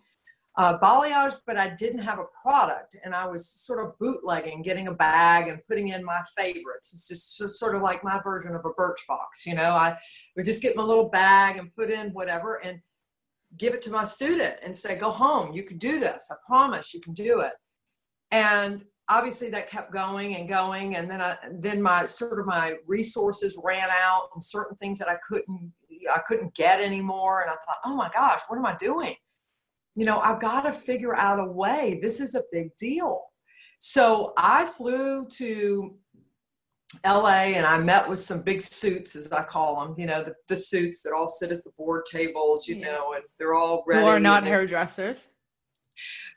uh, 0.56 0.78
balayage, 0.78 1.34
but 1.46 1.56
I 1.56 1.68
didn't 1.68 2.00
have 2.00 2.18
a 2.18 2.24
product, 2.42 2.96
and 3.04 3.14
I 3.14 3.26
was 3.26 3.48
sort 3.48 3.84
of 3.84 3.98
bootlegging, 3.98 4.62
getting 4.62 4.88
a 4.88 4.92
bag 4.92 5.48
and 5.48 5.60
putting 5.68 5.88
in 5.88 6.04
my 6.04 6.20
favorites. 6.36 6.92
It's 6.92 7.06
just, 7.06 7.38
just 7.38 7.58
sort 7.58 7.76
of 7.76 7.82
like 7.82 8.02
my 8.02 8.20
version 8.22 8.54
of 8.54 8.64
a 8.64 8.70
Birchbox. 8.70 9.46
You 9.46 9.54
know, 9.54 9.70
I 9.70 9.96
would 10.36 10.44
just 10.44 10.62
get 10.62 10.76
my 10.76 10.82
little 10.82 11.08
bag 11.08 11.58
and 11.58 11.74
put 11.74 11.90
in 11.90 12.10
whatever 12.10 12.56
and 12.64 12.80
give 13.58 13.74
it 13.74 13.82
to 13.82 13.90
my 13.90 14.04
student 14.04 14.56
and 14.62 14.74
say, 14.76 14.96
"Go 14.96 15.10
home. 15.10 15.52
You 15.52 15.62
can 15.64 15.78
do 15.78 16.00
this. 16.00 16.28
I 16.30 16.36
promise 16.46 16.94
you 16.94 17.00
can 17.00 17.14
do 17.14 17.40
it." 17.40 17.52
And 18.30 18.84
obviously 19.10 19.50
that 19.50 19.68
kept 19.68 19.92
going 19.92 20.36
and 20.36 20.48
going 20.48 20.94
and 20.94 21.10
then 21.10 21.20
I 21.20 21.36
then 21.58 21.82
my 21.82 22.04
sort 22.04 22.38
of 22.38 22.46
my 22.46 22.76
resources 22.86 23.60
ran 23.62 23.88
out 23.90 24.28
and 24.32 24.42
certain 24.42 24.76
things 24.76 24.98
that 25.00 25.08
I 25.08 25.16
couldn't 25.28 25.72
I 26.14 26.20
couldn't 26.20 26.54
get 26.54 26.80
anymore 26.80 27.42
and 27.42 27.50
I 27.50 27.54
thought 27.54 27.78
oh 27.84 27.94
my 27.94 28.08
gosh 28.14 28.40
what 28.46 28.56
am 28.56 28.64
I 28.64 28.76
doing 28.76 29.16
you 29.96 30.04
know 30.04 30.20
I've 30.20 30.40
got 30.40 30.62
to 30.62 30.72
figure 30.72 31.16
out 31.16 31.40
a 31.40 31.52
way 31.52 31.98
this 32.00 32.20
is 32.20 32.36
a 32.36 32.42
big 32.52 32.74
deal 32.76 33.22
so 33.80 34.32
I 34.36 34.66
flew 34.66 35.26
to 35.38 35.96
LA 37.04 37.54
and 37.54 37.66
I 37.66 37.78
met 37.78 38.08
with 38.08 38.18
some 38.18 38.42
big 38.42 38.60
suits 38.60 39.14
as 39.14 39.30
I 39.30 39.42
call 39.44 39.80
them 39.80 39.94
you 39.98 40.06
know 40.06 40.24
the, 40.24 40.34
the 40.48 40.56
suits 40.56 41.02
that 41.02 41.12
all 41.12 41.28
sit 41.28 41.52
at 41.52 41.62
the 41.64 41.70
board 41.78 42.04
tables 42.10 42.66
you 42.66 42.76
yeah. 42.76 42.86
know 42.86 43.12
and 43.14 43.22
they're 43.38 43.54
all 43.54 43.84
ready 43.86 44.02
who 44.02 44.08
are 44.08 44.20
not 44.20 44.44
hairdressers? 44.44 45.28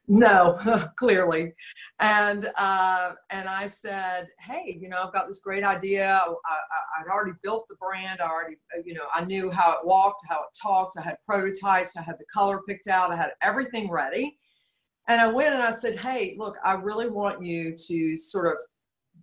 No 0.08 0.89
clearly. 0.98 1.54
And 2.00 2.52
uh, 2.58 3.13
and 3.30 3.48
i 3.48 3.66
said 3.68 4.28
hey 4.39 4.78
you 4.80 4.89
know 4.89 5.02
i've 5.04 5.13
got 5.13 5.28
this 5.28 5.39
great 5.39 5.63
idea. 5.63 6.22
I, 6.46 7.02
would 7.02 7.12
already 7.12 7.38
built 7.42 7.68
the 7.68 7.76
brand. 7.76 8.22
I 8.22 8.30
already 8.30 8.58
uh, 8.78 8.82
you 8.86 8.94
know 8.94 9.06
i 9.13 9.24
knew 9.24 9.50
how 9.50 9.72
it 9.72 9.86
walked 9.86 10.24
how 10.30 10.42
it 10.42 10.58
talked. 10.62 10.98
I 10.98 11.02
had 11.02 11.18
prototypes. 11.26 11.98
I 11.98 12.02
had 12.02 12.20
the 12.20 12.26
color 12.32 12.62
picked 12.68 12.88
out. 12.88 13.12
I 13.12 13.16
had 13.16 13.32
everything 13.42 13.89
ready. 13.89 14.38
And 15.08 15.20
i 15.20 15.28
went 15.28 15.54
and 15.54 15.63
i 15.63 15.72
said 15.72 15.98
hey 15.98 16.36
look 16.38 16.58
i 16.63 16.74
really 16.74 17.10
want 17.10 17.44
you 17.44 17.76
to 17.76 18.16
sort 18.16 18.48
of 18.48 18.58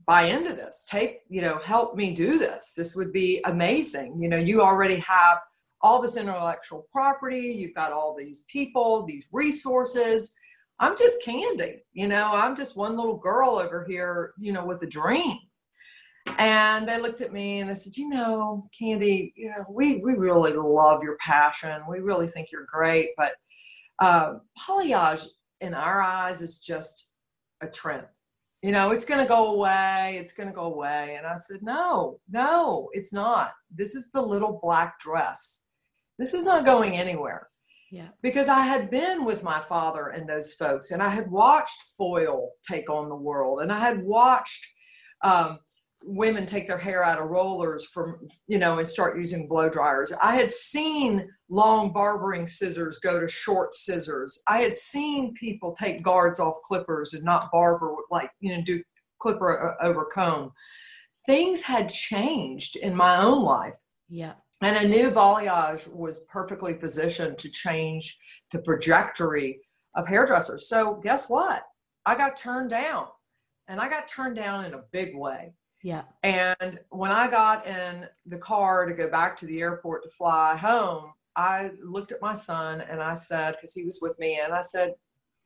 buy 0.07 0.23
into 0.23 0.53
this 0.53 0.87
take 0.89 1.21
you 1.29 1.41
know 1.41 1.59
help 1.59 1.95
me 1.95 2.13
do 2.13 2.39
this 2.39 2.75
this 2.75 2.97
would 2.97 3.13
be 3.13 3.41
amazing 3.45 4.21
you 4.21 4.29
know 4.29 4.39
you 4.39 4.61
already 4.61 4.97
have 4.97 5.39
all 5.83 6.01
this 6.01 6.17
intellectual 6.17 6.87
property 6.93 7.55
you've 7.59 7.75
got 7.75 7.93
all 7.93 8.15
these 8.17 8.45
people 8.51 9.05
these 9.07 9.29
resources 9.33 10.35
I'm 10.81 10.97
just 10.97 11.23
Candy, 11.23 11.85
you 11.93 12.09
know, 12.09 12.31
I'm 12.33 12.57
just 12.57 12.75
one 12.75 12.97
little 12.97 13.19
girl 13.19 13.57
over 13.57 13.85
here, 13.87 14.33
you 14.39 14.51
know, 14.51 14.65
with 14.65 14.83
a 14.83 14.87
dream. 14.87 15.37
And 16.39 16.89
they 16.89 16.99
looked 16.99 17.21
at 17.21 17.35
me 17.35 17.61
and 17.61 17.69
they 17.69 17.75
said, 17.75 17.99
you 17.99 18.09
know, 18.09 18.67
Candy, 18.77 19.35
you 19.37 19.51
know, 19.51 19.67
we, 19.69 19.99
we 19.99 20.15
really 20.15 20.55
love 20.55 21.03
your 21.03 21.19
passion. 21.19 21.83
We 21.89 22.01
really 22.01 22.29
think 22.29 22.49
you're 22.51 22.67
great. 22.71 23.11
But 23.19 23.33
uh, 23.99 24.35
balayage 24.59 25.27
in 25.61 25.75
our 25.75 26.01
eyes 26.01 26.41
is 26.41 26.61
just 26.61 27.13
a 27.61 27.69
trend. 27.69 28.07
You 28.63 28.73
know, 28.73 28.91
it's 28.93 29.07
going 29.07 29.21
to 29.21 29.27
go 29.27 29.55
away. 29.55 30.19
It's 30.21 30.35
going 30.35 30.49
to 30.49 30.55
go 30.55 30.65
away. 30.65 31.15
And 31.17 31.27
I 31.27 31.37
said, 31.37 31.61
no, 31.63 32.21
no, 32.31 32.91
it's 32.93 33.13
not. 33.13 33.53
This 33.75 33.95
is 33.95 34.11
the 34.11 34.21
little 34.21 34.61
black 34.63 35.01
dress. 35.01 35.65
This 36.19 36.35
is 36.35 36.45
not 36.45 36.67
going 36.67 36.97
anywhere. 36.97 37.49
Yeah. 37.91 38.09
Because 38.23 38.49
I 38.49 38.61
had 38.61 38.91
been 38.91 39.25
with 39.25 39.43
my 39.43 39.61
father 39.61 40.09
and 40.09 40.29
those 40.29 40.53
folks, 40.55 40.91
and 40.91 41.03
I 41.03 41.09
had 41.09 41.31
watched 41.31 41.81
foil 41.97 42.51
take 42.69 42.91
on 42.91 43.09
the 43.09 43.17
world, 43.17 43.63
and 43.63 43.73
I 43.73 43.81
had 43.81 44.03
watched 44.03 44.65
um, 45.23 45.59
women 46.03 46.47
take 46.47 46.67
their 46.67 46.79
hair 46.79 47.05
out 47.05 47.21
of 47.21 47.29
rollers 47.29 47.87
from, 47.87 48.27
you 48.47 48.59
know, 48.59 48.79
and 48.79 48.89
start 48.89 49.19
using 49.19 49.47
blow 49.47 49.69
dryers. 49.69 50.13
I 50.23 50.37
had 50.37 50.51
seen 50.51 51.29
long 51.49 51.93
barbering 51.93 52.47
scissors 52.47 52.99
go 52.99 53.21
to 53.21 53.29
short 53.29 53.75
scissors. 53.75 54.43
I 54.49 54.59
had 54.59 54.75
seen 54.75 55.35
people 55.35 55.73
take 55.73 56.03
guards 56.03 56.41
off 56.41 56.57
clippers 56.65 57.15
and 57.15 57.25
not 57.25 57.51
barber, 57.53 57.95
like, 58.11 58.31
you 58.41 58.57
know, 58.57 58.63
do 58.63 58.83
clipper 59.19 59.77
over 59.83 60.07
comb. 60.07 60.53
Things 61.27 61.63
had 61.63 61.91
changed 61.91 62.77
in 62.77 62.95
my 62.95 63.23
own 63.23 63.43
life. 63.43 63.77
Yeah 64.09 64.33
and 64.63 64.77
I 64.77 64.85
knew 64.85 65.11
balayage 65.11 65.93
was 65.93 66.21
perfectly 66.31 66.75
positioned 66.75 67.39
to 67.39 67.51
change 67.51 68.19
the 68.53 68.61
trajectory 68.61 69.61
of 69.95 70.07
hairdressers. 70.07 70.69
So 70.69 71.01
guess 71.03 71.29
what? 71.29 71.65
I 72.05 72.15
got 72.15 72.37
turned 72.37 72.71
down, 72.71 73.07
and 73.69 73.81
I 73.81 73.89
got 73.89 74.09
turned 74.09 74.37
down 74.37 74.65
in 74.67 74.75
a 74.75 74.83
big 74.93 75.17
way. 75.17 75.53
Yeah. 75.83 76.03
And 76.23 76.79
when 76.91 77.11
I 77.11 77.31
got 77.31 77.67
in 77.67 78.07
the 78.27 78.39
car 78.39 78.87
to 78.87 78.95
go 78.95 79.09
back 79.09 79.37
to 79.39 79.47
the 79.47 79.61
airport 79.61 80.03
to 80.05 80.11
fly 80.11 80.57
home, 80.57 81.13
I 81.37 81.71
looked 81.83 82.13
at 82.13 82.21
my 82.21 82.35
son 82.35 82.83
and 82.83 83.01
I 83.01 83.15
said, 83.15 83.53
because 83.53 83.73
he 83.73 83.85
was 83.85 84.01
with 84.03 84.19
me, 84.19 84.41
and 84.45 84.53
I 84.53 84.61
said, 84.61 84.95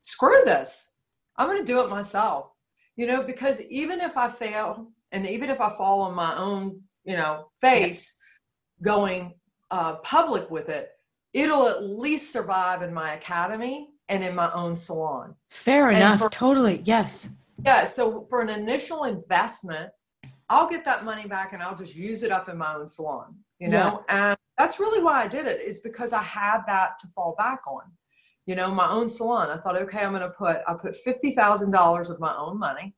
screw 0.01 0.43
this. 0.45 0.99
I'm 1.37 1.47
going 1.49 1.65
to 1.65 1.73
do 1.73 1.81
it 1.83 1.91
myself. 1.91 2.51
You 2.97 3.07
know, 3.07 3.23
because 3.23 3.61
even 3.63 4.01
if 4.01 4.17
I 4.17 4.29
fail 4.29 4.93
and 5.13 5.27
even 5.27 5.51
if 5.51 5.61
I 5.61 5.69
fall 5.71 6.03
on 6.03 6.15
my 6.15 6.37
own, 6.37 6.81
you 7.05 7.17
know, 7.17 7.51
face, 7.61 8.17
going 8.83 9.35
uh, 9.71 9.97
public 9.97 10.51
with 10.51 10.69
it, 10.69 10.91
it'll 11.33 11.69
at 11.69 11.83
least 11.83 12.33
survive 12.33 12.83
in 12.83 12.95
my 12.95 13.15
academy 13.15 13.89
and 14.09 14.23
in 14.23 14.35
my 14.35 14.51
own 14.53 14.77
salon. 14.77 15.35
Fair 15.51 15.89
and 15.89 15.97
enough. 15.97 16.21
For, 16.21 16.31
totally. 16.31 16.83
Yes. 16.85 17.31
Yeah. 17.65 17.85
So 17.85 18.25
for 18.31 18.41
an 18.41 18.49
initial 18.49 19.05
investment, 19.05 19.91
I'll 20.49 20.69
get 20.69 20.85
that 20.85 21.05
money 21.05 21.27
back 21.27 21.53
and 21.53 21.63
I'll 21.63 21.77
just 21.77 21.95
use 21.95 22.23
it 22.23 22.31
up 22.31 22.49
in 22.49 22.57
my 22.59 22.75
own 22.75 22.89
salon, 22.89 23.37
you 23.59 23.69
know? 23.69 24.05
Yeah. 24.09 24.31
And 24.31 24.39
that's 24.59 24.79
really 24.79 25.03
why 25.03 25.23
I 25.23 25.29
did 25.29 25.47
it 25.47 25.61
is 25.61 25.81
because 25.81 26.13
I 26.13 26.23
had 26.23 26.61
that 26.67 26.99
to 27.01 27.09
fall 27.09 27.35
back 27.39 27.61
on. 27.67 27.83
You 28.47 28.55
know, 28.55 28.71
my 28.71 28.91
own 28.91 29.09
salon. 29.09 29.49
I 29.49 29.57
thought, 29.57 29.77
okay, 29.77 30.01
I'm 30.01 30.11
going 30.11 30.21
to 30.23 30.29
put, 30.29 30.59
I 30.69 30.75
put 30.75 30.95
$50,000 31.07 32.11
of 32.11 32.21
my 32.21 32.37
own 32.37 32.59
money 32.59 32.95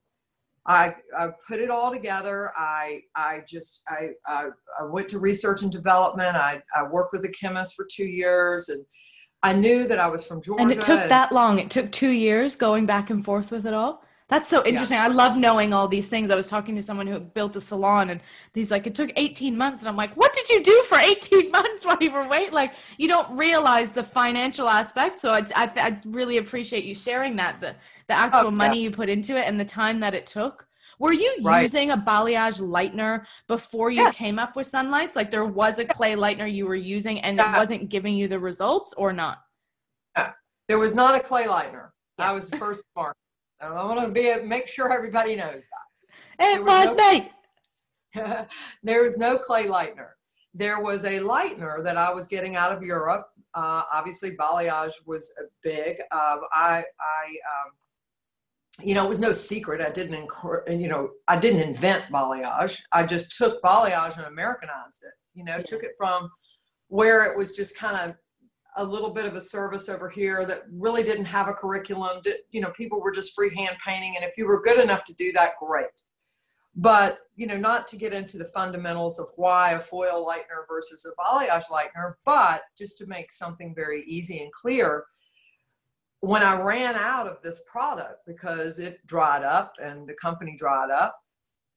I, 0.66 0.94
I 1.16 1.28
put 1.46 1.60
it 1.60 1.70
all 1.70 1.92
together. 1.92 2.52
I, 2.56 3.02
I 3.14 3.42
just, 3.48 3.82
I, 3.88 4.08
I, 4.26 4.48
I, 4.80 4.84
went 4.84 5.08
to 5.10 5.18
research 5.18 5.62
and 5.62 5.70
development. 5.70 6.36
I, 6.36 6.60
I 6.74 6.82
worked 6.88 7.12
with 7.12 7.24
a 7.24 7.28
chemist 7.28 7.74
for 7.74 7.86
two 7.90 8.06
years 8.06 8.68
and 8.68 8.84
I 9.42 9.52
knew 9.52 9.86
that 9.86 10.00
I 10.00 10.08
was 10.08 10.26
from 10.26 10.42
Georgia. 10.42 10.62
And 10.62 10.72
it 10.72 10.80
took 10.80 11.08
that 11.08 11.30
long. 11.30 11.60
It 11.60 11.70
took 11.70 11.92
two 11.92 12.10
years 12.10 12.56
going 12.56 12.84
back 12.84 13.10
and 13.10 13.24
forth 13.24 13.52
with 13.52 13.64
it 13.66 13.74
all. 13.74 14.02
That's 14.28 14.48
so 14.48 14.64
interesting. 14.64 14.96
Yeah. 14.96 15.04
I 15.04 15.08
love 15.08 15.36
knowing 15.36 15.72
all 15.72 15.86
these 15.86 16.08
things. 16.08 16.32
I 16.32 16.34
was 16.34 16.48
talking 16.48 16.74
to 16.74 16.82
someone 16.82 17.06
who 17.06 17.20
built 17.20 17.54
a 17.54 17.60
salon 17.60 18.10
and 18.10 18.20
he's 18.54 18.72
like, 18.72 18.84
it 18.88 18.94
took 18.96 19.12
18 19.14 19.56
months. 19.56 19.82
And 19.82 19.88
I'm 19.88 19.96
like, 19.96 20.16
what 20.16 20.32
did 20.32 20.48
you 20.48 20.64
do 20.64 20.82
for 20.88 20.98
18 20.98 21.50
months 21.52 21.86
while 21.86 21.98
you 22.00 22.10
were 22.10 22.26
waiting? 22.26 22.52
Like, 22.52 22.74
you 22.98 23.06
don't 23.06 23.36
realize 23.36 23.92
the 23.92 24.02
financial 24.02 24.68
aspect. 24.68 25.20
So 25.20 25.30
I, 25.30 25.46
I, 25.54 25.70
I 25.76 26.00
really 26.06 26.38
appreciate 26.38 26.84
you 26.84 26.94
sharing 26.94 27.36
that, 27.36 27.60
the, 27.60 27.76
the 28.08 28.14
oh, 28.14 28.16
actual 28.16 28.48
oh, 28.48 28.50
money 28.50 28.82
you 28.82 28.90
put 28.90 29.08
into 29.08 29.36
it 29.36 29.46
and 29.46 29.60
the 29.60 29.64
time 29.64 30.00
that 30.00 30.12
it 30.12 30.26
took. 30.26 30.66
Were 30.98 31.12
you 31.12 31.36
right. 31.42 31.62
using 31.62 31.90
a 31.90 31.96
balayage 31.96 32.60
lightener 32.60 33.26
before 33.46 33.90
you 33.90 34.02
yeah. 34.02 34.10
came 34.10 34.40
up 34.40 34.56
with 34.56 34.66
sunlights? 34.66 35.14
Like 35.14 35.30
there 35.30 35.44
was 35.44 35.78
a 35.78 35.84
clay 35.84 36.16
lightener 36.16 36.52
you 36.52 36.66
were 36.66 36.74
using 36.74 37.20
and 37.20 37.36
yeah. 37.36 37.54
it 37.54 37.58
wasn't 37.58 37.90
giving 37.90 38.16
you 38.16 38.26
the 38.26 38.40
results 38.40 38.92
or 38.96 39.12
not? 39.12 39.38
Yeah. 40.16 40.32
There 40.66 40.78
was 40.80 40.96
not 40.96 41.14
a 41.14 41.22
clay 41.22 41.44
lightener. 41.44 41.90
I 42.18 42.32
was 42.32 42.50
the 42.50 42.56
first 42.56 42.84
smart. 43.60 43.76
I 43.76 43.84
want 43.84 44.06
to 44.06 44.12
be 44.12 44.30
a, 44.30 44.42
make 44.42 44.68
sure 44.68 44.92
everybody 44.92 45.36
knows 45.36 45.64
that. 45.64 46.54
It 46.54 46.62
was, 46.62 46.88
was 46.88 46.96
no, 46.96 47.12
me. 47.12 48.46
there 48.82 49.02
was 49.02 49.18
no 49.18 49.38
clay 49.38 49.66
lightener. 49.66 50.10
There 50.54 50.80
was 50.80 51.04
a 51.04 51.20
lightener 51.20 51.82
that 51.84 51.96
I 51.96 52.12
was 52.12 52.26
getting 52.26 52.56
out 52.56 52.72
of 52.72 52.82
Europe. 52.82 53.26
Uh, 53.54 53.82
obviously, 53.92 54.36
balayage 54.36 54.94
was 55.06 55.32
big. 55.62 55.98
Uh, 56.10 56.36
I, 56.52 56.84
I, 57.00 57.24
um, 57.24 57.72
you 58.82 58.94
know, 58.94 59.04
it 59.04 59.08
was 59.08 59.20
no 59.20 59.32
secret. 59.32 59.80
I 59.80 59.90
didn't, 59.90 60.28
you 60.68 60.88
know, 60.88 61.10
I 61.28 61.38
didn't 61.38 61.60
invent 61.60 62.04
balayage. 62.10 62.80
I 62.92 63.04
just 63.04 63.36
took 63.36 63.62
balayage 63.62 64.16
and 64.16 64.26
Americanized 64.26 65.02
it. 65.02 65.12
You 65.34 65.44
know, 65.44 65.56
yeah. 65.56 65.62
took 65.62 65.82
it 65.82 65.92
from 65.96 66.30
where 66.88 67.24
it 67.30 67.36
was 67.36 67.56
just 67.56 67.78
kind 67.78 67.96
of 67.96 68.16
a 68.76 68.84
little 68.84 69.10
bit 69.10 69.26
of 69.26 69.34
a 69.34 69.40
service 69.40 69.88
over 69.88 70.08
here 70.08 70.44
that 70.44 70.62
really 70.70 71.02
didn't 71.02 71.24
have 71.24 71.48
a 71.48 71.52
curriculum. 71.52 72.20
You 72.50 72.60
know, 72.60 72.70
people 72.70 73.00
were 73.00 73.12
just 73.12 73.34
freehand 73.34 73.76
painting, 73.84 74.14
and 74.16 74.24
if 74.24 74.36
you 74.36 74.46
were 74.46 74.62
good 74.62 74.78
enough 74.78 75.04
to 75.04 75.14
do 75.14 75.32
that, 75.32 75.52
great. 75.58 75.86
But 76.74 77.20
you 77.36 77.46
know, 77.46 77.56
not 77.56 77.88
to 77.88 77.96
get 77.96 78.12
into 78.12 78.36
the 78.36 78.44
fundamentals 78.44 79.18
of 79.18 79.28
why 79.36 79.72
a 79.72 79.80
foil 79.80 80.26
lightener 80.26 80.66
versus 80.68 81.06
a 81.06 81.22
balayage 81.22 81.70
lightener, 81.70 82.14
but 82.24 82.62
just 82.76 82.98
to 82.98 83.06
make 83.06 83.32
something 83.32 83.74
very 83.74 84.04
easy 84.04 84.42
and 84.42 84.52
clear. 84.52 85.04
When 86.20 86.42
I 86.42 86.60
ran 86.60 86.96
out 86.96 87.26
of 87.26 87.40
this 87.42 87.62
product 87.70 88.26
because 88.26 88.78
it 88.78 89.06
dried 89.06 89.42
up 89.42 89.74
and 89.82 90.08
the 90.08 90.14
company 90.14 90.56
dried 90.56 90.90
up, 90.90 91.18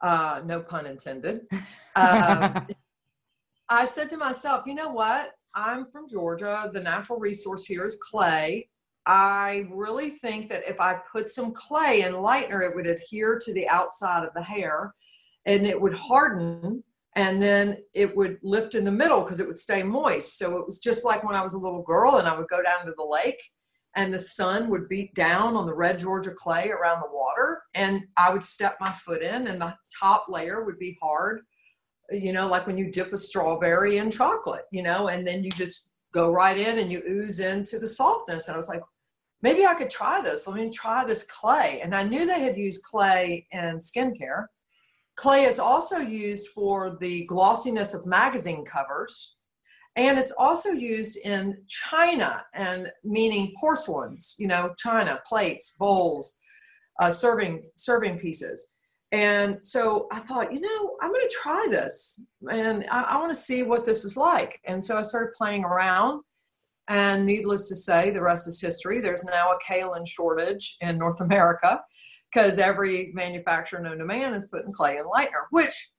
uh, 0.01 0.41
no 0.45 0.61
pun 0.61 0.85
intended. 0.85 1.41
Um, 1.95 2.67
I 3.67 3.83
said 3.83 4.09
to 4.11 4.17
myself, 4.17 4.65
you 4.65 4.73
know 4.73 4.91
what? 4.91 5.31
I'm 5.55 5.85
from 5.91 6.07
Georgia. 6.07 6.69
The 6.73 6.79
natural 6.79 7.19
resource 7.19 7.65
here 7.65 7.85
is 7.85 7.97
clay. 8.11 8.69
I 9.05 9.65
really 9.71 10.11
think 10.11 10.49
that 10.49 10.67
if 10.67 10.79
I 10.79 10.99
put 11.11 11.29
some 11.29 11.51
clay 11.51 12.01
in 12.01 12.13
lightener, 12.13 12.67
it 12.67 12.75
would 12.75 12.85
adhere 12.85 13.39
to 13.39 13.53
the 13.53 13.67
outside 13.67 14.23
of 14.23 14.33
the 14.35 14.43
hair 14.43 14.93
and 15.45 15.65
it 15.65 15.79
would 15.79 15.93
harden 15.93 16.83
and 17.15 17.41
then 17.41 17.77
it 17.93 18.15
would 18.15 18.37
lift 18.43 18.75
in 18.75 18.83
the 18.83 18.91
middle 18.91 19.21
because 19.21 19.39
it 19.39 19.47
would 19.47 19.57
stay 19.57 19.81
moist. 19.81 20.37
So 20.37 20.57
it 20.57 20.65
was 20.65 20.79
just 20.79 21.03
like 21.03 21.23
when 21.23 21.35
I 21.35 21.41
was 21.41 21.55
a 21.55 21.59
little 21.59 21.81
girl 21.81 22.17
and 22.17 22.27
I 22.27 22.37
would 22.37 22.47
go 22.49 22.61
down 22.61 22.85
to 22.85 22.93
the 22.95 23.03
lake 23.03 23.41
and 23.95 24.13
the 24.13 24.19
sun 24.19 24.69
would 24.69 24.87
beat 24.87 25.13
down 25.15 25.55
on 25.55 25.65
the 25.65 25.73
red 25.73 25.97
Georgia 25.97 26.31
clay 26.31 26.69
around 26.69 27.01
the 27.01 27.11
water 27.11 27.63
and 27.73 28.03
I 28.15 28.31
would 28.31 28.43
step 28.43 28.77
my 28.79 28.91
foot 28.91 29.23
in 29.23 29.47
and 29.47 29.59
the 29.59 29.75
top 29.99 30.25
layer 30.29 30.63
would 30.63 30.77
be 30.77 30.97
hard, 31.01 31.41
you 32.11 32.33
know, 32.33 32.47
like 32.47 32.67
when 32.67 32.77
you 32.77 32.91
dip 32.91 33.13
a 33.13 33.17
strawberry 33.17 33.97
in 33.97 34.11
chocolate, 34.11 34.65
you 34.71 34.83
know, 34.83 35.07
and 35.07 35.27
then 35.27 35.43
you 35.43 35.51
just 35.51 35.91
go 36.13 36.31
right 36.31 36.57
in 36.57 36.79
and 36.79 36.91
you 36.91 37.01
ooze 37.07 37.39
into 37.39 37.79
the 37.79 37.87
softness. 37.87 38.47
And 38.47 38.55
I 38.55 38.57
was 38.57 38.69
like, 38.69 38.81
maybe 39.41 39.65
I 39.65 39.75
could 39.75 39.89
try 39.89 40.21
this. 40.21 40.47
Let 40.47 40.57
me 40.57 40.69
try 40.69 41.05
this 41.05 41.23
clay. 41.23 41.81
And 41.83 41.95
I 41.95 42.03
knew 42.03 42.25
they 42.25 42.41
had 42.41 42.57
used 42.57 42.83
clay 42.83 43.47
in 43.51 43.79
skincare 43.79 44.45
Clay 45.19 45.43
is 45.43 45.59
also 45.59 45.97
used 45.97 46.47
for 46.55 46.95
the 47.01 47.25
glossiness 47.25 47.93
of 47.93 48.07
magazine 48.07 48.63
covers. 48.63 49.35
And 49.97 50.17
it's 50.17 50.31
also 50.31 50.69
used 50.69 51.17
in 51.17 51.57
china 51.67 52.45
and 52.53 52.89
meaning 53.03 53.51
porcelains, 53.59 54.35
you 54.39 54.47
know, 54.47 54.73
china, 54.77 55.19
plates, 55.27 55.75
bowls, 55.77 56.39
uh, 57.01 57.11
serving 57.11 57.69
serving 57.75 58.19
pieces. 58.19 58.75
And 59.11 59.63
so 59.63 60.07
I 60.11 60.19
thought, 60.19 60.53
you 60.53 60.61
know, 60.61 60.95
I'm 61.01 61.11
going 61.11 61.27
to 61.27 61.35
try 61.41 61.67
this 61.69 62.27
and 62.51 62.85
I, 62.91 63.01
I 63.01 63.17
want 63.17 63.31
to 63.31 63.35
see 63.35 63.63
what 63.63 63.83
this 63.83 64.05
is 64.05 64.15
like. 64.15 64.59
And 64.65 64.83
so 64.83 64.97
I 64.97 65.01
started 65.01 65.33
playing 65.35 65.63
around. 65.63 66.21
And 66.87 67.23
needless 67.23 67.69
to 67.69 67.75
say, 67.75 68.09
the 68.09 68.21
rest 68.21 68.47
is 68.47 68.59
history. 68.59 68.99
There's 68.99 69.23
now 69.23 69.51
a 69.51 69.59
kaolin 69.63 70.07
shortage 70.07 70.75
in 70.81 70.97
North 70.97 71.21
America 71.21 71.81
because 72.33 72.57
every 72.57 73.11
manufacturer 73.13 73.79
known 73.79 73.99
to 73.99 74.05
man 74.05 74.33
is 74.33 74.47
putting 74.47 74.73
clay 74.73 74.97
and 74.97 75.05
lightener, 75.05 75.45
which, 75.51 75.91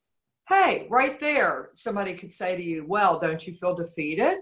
hey, 0.49 0.89
right 0.91 1.21
there, 1.21 1.71
somebody 1.75 2.15
could 2.15 2.33
say 2.33 2.57
to 2.57 2.63
you, 2.63 2.85
well, 2.89 3.21
don't 3.21 3.47
you 3.47 3.53
feel 3.53 3.75
defeated? 3.75 4.39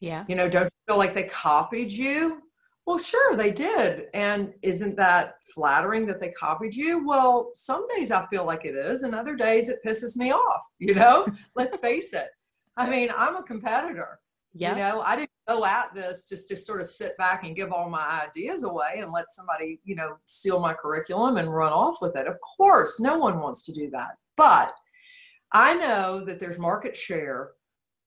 Yeah. 0.00 0.24
You 0.28 0.36
know, 0.36 0.48
don't 0.48 0.64
you 0.64 0.70
feel 0.88 0.96
like 0.98 1.12
they 1.12 1.24
copied 1.24 1.92
you? 1.92 2.42
Well, 2.86 2.98
sure, 2.98 3.36
they 3.36 3.52
did. 3.52 4.06
And 4.12 4.52
isn't 4.62 4.96
that 4.96 5.34
flattering 5.54 6.06
that 6.06 6.18
they 6.18 6.30
copied 6.30 6.74
you? 6.74 7.06
Well, 7.06 7.52
some 7.54 7.86
days 7.94 8.10
I 8.10 8.26
feel 8.26 8.44
like 8.44 8.64
it 8.64 8.74
is, 8.74 9.02
and 9.02 9.14
other 9.14 9.36
days 9.36 9.68
it 9.68 9.78
pisses 9.86 10.16
me 10.16 10.32
off, 10.32 10.64
you 10.78 10.94
know? 10.94 11.26
Let's 11.54 11.76
face 11.76 12.12
it. 12.12 12.28
I 12.76 12.88
mean, 12.88 13.10
I'm 13.16 13.36
a 13.36 13.42
competitor. 13.42 14.18
Yeah. 14.54 14.72
You 14.72 14.76
know, 14.76 15.02
I 15.02 15.16
didn't 15.16 15.30
go 15.48 15.64
at 15.64 15.94
this 15.94 16.28
just 16.28 16.48
to 16.48 16.56
sort 16.56 16.80
of 16.80 16.86
sit 16.86 17.16
back 17.16 17.44
and 17.44 17.56
give 17.56 17.72
all 17.72 17.88
my 17.88 18.22
ideas 18.26 18.64
away 18.64 18.98
and 18.98 19.12
let 19.12 19.30
somebody, 19.30 19.80
you 19.84 19.94
know, 19.94 20.16
steal 20.26 20.60
my 20.60 20.74
curriculum 20.74 21.36
and 21.38 21.54
run 21.54 21.72
off 21.72 21.98
with 22.02 22.16
it. 22.16 22.26
Of 22.26 22.36
course, 22.56 23.00
no 23.00 23.16
one 23.16 23.40
wants 23.40 23.62
to 23.64 23.72
do 23.72 23.88
that. 23.90 24.16
But 24.36 24.74
I 25.52 25.74
know 25.74 26.24
that 26.24 26.38
there's 26.38 26.58
market 26.58 26.96
share 26.96 27.52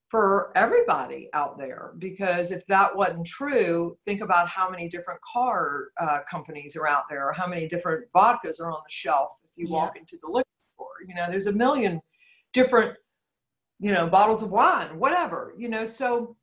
for 0.08 0.52
everybody 0.54 1.28
out 1.32 1.58
there 1.58 1.92
because 1.98 2.52
if 2.52 2.64
that 2.66 2.94
wasn't 2.94 3.26
true, 3.26 3.96
think 4.04 4.20
about 4.20 4.48
how 4.48 4.70
many 4.70 4.88
different 4.88 5.20
car 5.22 5.88
uh, 6.00 6.18
companies 6.30 6.76
are 6.76 6.86
out 6.86 7.04
there, 7.10 7.28
or 7.28 7.32
how 7.32 7.46
many 7.46 7.66
different 7.66 8.06
vodkas 8.14 8.60
are 8.60 8.70
on 8.70 8.80
the 8.84 8.90
shelf 8.90 9.32
if 9.44 9.50
you 9.56 9.66
yeah. 9.66 9.74
walk 9.74 9.96
into 9.96 10.16
the 10.22 10.30
liquor 10.30 10.48
store. 10.76 10.88
You 11.08 11.14
know, 11.14 11.26
there's 11.28 11.46
a 11.46 11.52
million 11.52 12.00
different 12.52 12.96
you 13.78 13.92
know 13.92 14.06
bottles 14.06 14.42
of 14.42 14.50
wine 14.50 14.98
whatever 14.98 15.52
you 15.56 15.68
know 15.68 15.84
so 15.84 16.36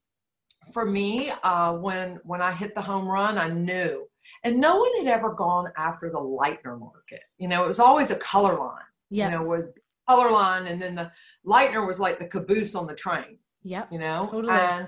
for 0.71 0.85
me 0.85 1.31
uh, 1.43 1.73
when 1.73 2.19
when 2.23 2.41
i 2.41 2.51
hit 2.51 2.75
the 2.75 2.81
home 2.81 3.07
run 3.07 3.37
i 3.37 3.49
knew 3.49 4.07
and 4.43 4.59
no 4.59 4.77
one 4.77 4.91
had 4.97 5.07
ever 5.07 5.33
gone 5.33 5.71
after 5.77 6.09
the 6.09 6.19
lightener 6.19 6.79
market 6.79 7.21
you 7.37 7.47
know 7.47 7.63
it 7.63 7.67
was 7.67 7.79
always 7.79 8.11
a 8.11 8.15
color 8.17 8.57
line 8.57 8.83
yeah. 9.09 9.25
you 9.25 9.31
know 9.31 9.43
was 9.43 9.69
color 10.07 10.31
line 10.31 10.67
and 10.67 10.81
then 10.81 10.95
the 10.95 11.11
lightener 11.45 11.85
was 11.85 11.99
like 11.99 12.19
the 12.19 12.27
caboose 12.27 12.75
on 12.75 12.85
the 12.85 12.95
train 12.95 13.37
yeah 13.63 13.85
you 13.91 13.99
know 13.99 14.27
totally. 14.31 14.53
and 14.53 14.87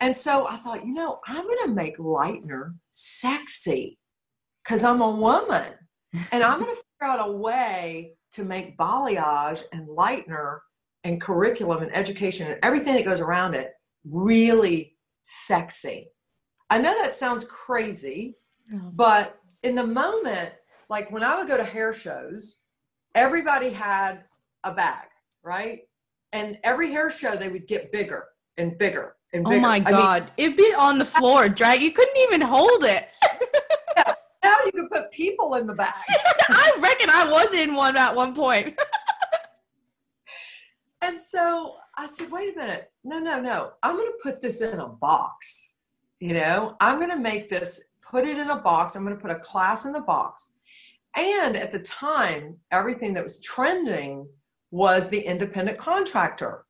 and 0.00 0.16
so 0.16 0.46
i 0.48 0.56
thought 0.56 0.86
you 0.86 0.92
know 0.92 1.20
i'm 1.26 1.46
gonna 1.46 1.72
make 1.72 1.98
lightener 1.98 2.74
sexy 2.90 3.98
because 4.62 4.84
i'm 4.84 5.00
a 5.00 5.10
woman 5.10 5.72
and 6.32 6.42
i'm 6.42 6.60
gonna 6.60 6.72
figure 7.00 7.12
out 7.12 7.28
a 7.28 7.32
way 7.32 8.12
to 8.32 8.44
make 8.44 8.76
balayage 8.76 9.62
and 9.72 9.88
lightener 9.88 10.58
and 11.04 11.20
curriculum 11.20 11.82
and 11.82 11.96
education 11.96 12.50
and 12.50 12.58
everything 12.62 12.96
that 12.96 13.04
goes 13.04 13.20
around 13.20 13.54
it 13.54 13.72
really 14.04 14.96
sexy. 15.22 16.08
I 16.70 16.78
know 16.78 16.92
that 17.02 17.14
sounds 17.14 17.44
crazy, 17.44 18.36
oh. 18.72 18.90
but 18.92 19.38
in 19.62 19.74
the 19.74 19.86
moment, 19.86 20.52
like 20.88 21.10
when 21.10 21.24
I 21.24 21.36
would 21.36 21.48
go 21.48 21.56
to 21.56 21.64
hair 21.64 21.92
shows, 21.92 22.64
everybody 23.14 23.70
had 23.70 24.24
a 24.64 24.72
bag, 24.72 25.08
right? 25.42 25.80
And 26.32 26.58
every 26.64 26.90
hair 26.90 27.10
show, 27.10 27.36
they 27.36 27.48
would 27.48 27.66
get 27.66 27.92
bigger 27.92 28.26
and 28.58 28.76
bigger 28.78 29.16
and 29.32 29.46
oh 29.46 29.50
bigger. 29.50 29.60
Oh 29.60 29.68
my 29.68 29.80
God. 29.80 30.22
I 30.22 30.24
mean, 30.24 30.30
It'd 30.36 30.56
be 30.56 30.74
on 30.76 30.98
the 30.98 31.04
floor, 31.04 31.48
drag. 31.48 31.80
You 31.80 31.92
couldn't 31.92 32.16
even 32.18 32.40
hold 32.40 32.84
it. 32.84 33.08
yeah. 33.96 34.14
Now 34.44 34.56
you 34.64 34.72
can 34.72 34.88
put 34.88 35.10
people 35.10 35.54
in 35.54 35.66
the 35.66 35.74
bag. 35.74 35.94
I 36.48 36.72
reckon 36.78 37.10
I 37.10 37.28
was 37.30 37.52
in 37.52 37.74
one 37.74 37.96
at 37.96 38.14
one 38.14 38.34
point. 38.34 38.78
And 41.02 41.20
so 41.20 41.76
I 41.96 42.08
said, 42.08 42.32
wait 42.32 42.56
a 42.56 42.58
minute. 42.58 42.90
No, 43.04 43.20
no, 43.20 43.40
no. 43.40 43.72
I'm 43.82 43.96
going 43.96 44.08
to 44.08 44.18
put 44.22 44.40
this 44.40 44.60
in 44.60 44.80
a 44.80 44.88
box. 44.88 45.76
You 46.18 46.34
know, 46.34 46.76
I'm 46.80 46.98
going 46.98 47.10
to 47.10 47.18
make 47.18 47.48
this, 47.48 47.90
put 48.02 48.26
it 48.26 48.38
in 48.38 48.50
a 48.50 48.56
box. 48.56 48.96
I'm 48.96 49.04
going 49.04 49.14
to 49.14 49.22
put 49.22 49.30
a 49.30 49.38
class 49.38 49.84
in 49.84 49.92
the 49.92 50.00
box. 50.00 50.54
And 51.14 51.56
at 51.56 51.70
the 51.70 51.78
time, 51.80 52.56
everything 52.72 53.14
that 53.14 53.22
was 53.22 53.40
trending 53.40 54.26
was 54.76 55.08
the 55.08 55.20
independent 55.20 55.78
contractor. 55.78 56.66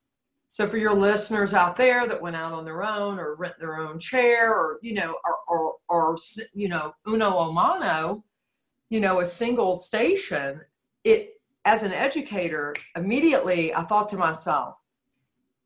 So 0.46 0.68
for 0.68 0.76
your 0.76 0.94
listeners 0.94 1.52
out 1.52 1.76
there 1.76 2.06
that 2.06 2.22
went 2.22 2.36
out 2.36 2.52
on 2.52 2.64
their 2.64 2.84
own 2.84 3.18
or 3.18 3.34
rent 3.34 3.54
their 3.58 3.78
own 3.78 3.98
chair 3.98 4.54
or, 4.54 4.78
you 4.80 4.94
know, 4.94 5.16
or, 5.24 5.38
or, 5.48 5.74
or 5.88 6.16
you 6.54 6.68
know, 6.68 6.94
uno 7.08 7.36
o 7.36 7.52
mano, 7.52 8.24
you 8.90 9.00
know, 9.00 9.18
a 9.18 9.24
single 9.24 9.74
station, 9.74 10.60
it 11.02 11.40
as 11.64 11.82
an 11.82 11.92
educator, 11.92 12.74
immediately 12.94 13.74
I 13.74 13.82
thought 13.82 14.08
to 14.10 14.16
myself, 14.16 14.76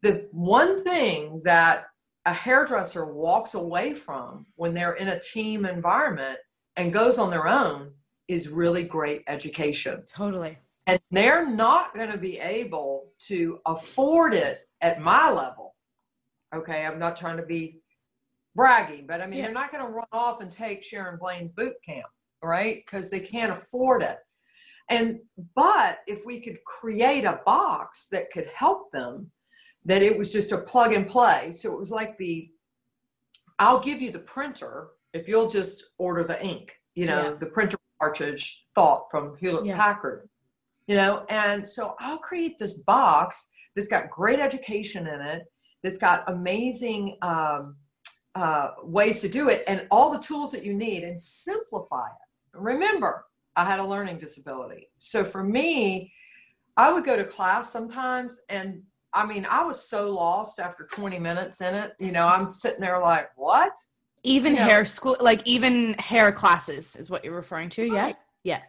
the 0.00 0.26
one 0.32 0.82
thing 0.82 1.42
that 1.44 1.88
a 2.24 2.32
hairdresser 2.32 3.04
walks 3.04 3.52
away 3.52 3.92
from 3.92 4.46
when 4.56 4.72
they're 4.72 4.94
in 4.94 5.08
a 5.08 5.20
team 5.20 5.66
environment 5.66 6.38
and 6.76 6.90
goes 6.90 7.18
on 7.18 7.28
their 7.28 7.46
own 7.46 7.92
is 8.28 8.48
really 8.48 8.82
great 8.82 9.24
education. 9.26 10.04
Totally. 10.16 10.56
And 10.90 11.00
they're 11.12 11.48
not 11.48 11.94
going 11.94 12.10
to 12.10 12.18
be 12.18 12.38
able 12.38 13.12
to 13.20 13.60
afford 13.64 14.34
it 14.34 14.68
at 14.80 15.00
my 15.00 15.30
level. 15.30 15.76
Okay, 16.54 16.84
I'm 16.84 16.98
not 16.98 17.16
trying 17.16 17.36
to 17.36 17.46
be 17.46 17.80
bragging, 18.56 19.06
but 19.06 19.20
I 19.20 19.26
mean, 19.26 19.38
yeah. 19.38 19.44
they're 19.44 19.54
not 19.54 19.70
going 19.70 19.84
to 19.84 19.90
run 19.90 20.06
off 20.12 20.40
and 20.40 20.50
take 20.50 20.82
Sharon 20.82 21.16
Blain's 21.16 21.52
boot 21.52 21.74
camp, 21.86 22.06
right? 22.42 22.82
Because 22.84 23.08
they 23.08 23.20
can't 23.20 23.52
afford 23.52 24.02
it. 24.02 24.18
And 24.88 25.20
but 25.54 26.00
if 26.08 26.26
we 26.26 26.40
could 26.40 26.58
create 26.64 27.24
a 27.24 27.40
box 27.46 28.08
that 28.08 28.32
could 28.32 28.48
help 28.48 28.90
them, 28.90 29.30
that 29.84 30.02
it 30.02 30.18
was 30.18 30.32
just 30.32 30.50
a 30.50 30.58
plug 30.58 30.92
and 30.92 31.08
play. 31.08 31.52
So 31.52 31.72
it 31.72 31.78
was 31.78 31.92
like 31.92 32.18
the 32.18 32.50
I'll 33.60 33.80
give 33.80 34.02
you 34.02 34.10
the 34.10 34.18
printer 34.18 34.88
if 35.12 35.28
you'll 35.28 35.48
just 35.48 35.84
order 35.98 36.24
the 36.24 36.42
ink, 36.44 36.72
you 36.96 37.06
know, 37.06 37.22
yeah. 37.22 37.34
the 37.38 37.46
printer 37.46 37.76
cartridge 38.00 38.66
thought 38.74 39.06
from 39.10 39.36
Hewlett 39.36 39.66
yeah. 39.66 39.76
Packard. 39.76 40.28
You 40.90 40.96
know, 40.96 41.24
and 41.28 41.64
so 41.64 41.94
I'll 42.00 42.18
create 42.18 42.58
this 42.58 42.72
box 42.72 43.48
that's 43.76 43.86
got 43.86 44.10
great 44.10 44.40
education 44.40 45.06
in 45.06 45.20
it, 45.20 45.44
that's 45.84 45.98
got 45.98 46.24
amazing 46.26 47.16
um, 47.22 47.76
uh, 48.34 48.70
ways 48.82 49.20
to 49.20 49.28
do 49.28 49.50
it, 49.50 49.62
and 49.68 49.86
all 49.92 50.10
the 50.10 50.18
tools 50.18 50.50
that 50.50 50.64
you 50.64 50.74
need, 50.74 51.04
and 51.04 51.20
simplify 51.20 52.06
it. 52.08 52.58
Remember, 52.58 53.24
I 53.54 53.66
had 53.66 53.78
a 53.78 53.84
learning 53.84 54.18
disability. 54.18 54.88
So 54.98 55.22
for 55.22 55.44
me, 55.44 56.12
I 56.76 56.92
would 56.92 57.04
go 57.04 57.14
to 57.14 57.22
class 57.22 57.72
sometimes 57.72 58.40
and 58.48 58.82
I 59.12 59.26
mean, 59.26 59.46
I 59.48 59.62
was 59.62 59.88
so 59.88 60.10
lost 60.10 60.58
after 60.58 60.88
20 60.90 61.20
minutes 61.20 61.60
in 61.60 61.72
it. 61.72 61.92
You 62.00 62.10
know, 62.10 62.26
I'm 62.26 62.50
sitting 62.50 62.80
there 62.80 62.98
like, 62.98 63.28
what? 63.36 63.72
Even 64.24 64.56
you 64.56 64.62
hair 64.62 64.84
school, 64.84 65.16
like 65.20 65.40
even 65.44 65.94
hair 65.94 66.32
classes 66.32 66.96
is 66.96 67.10
what 67.10 67.24
you're 67.24 67.34
referring 67.34 67.68
to. 67.70 67.82
Right. 67.92 68.16
Yeah. 68.42 68.56
Yeah. 68.56 68.62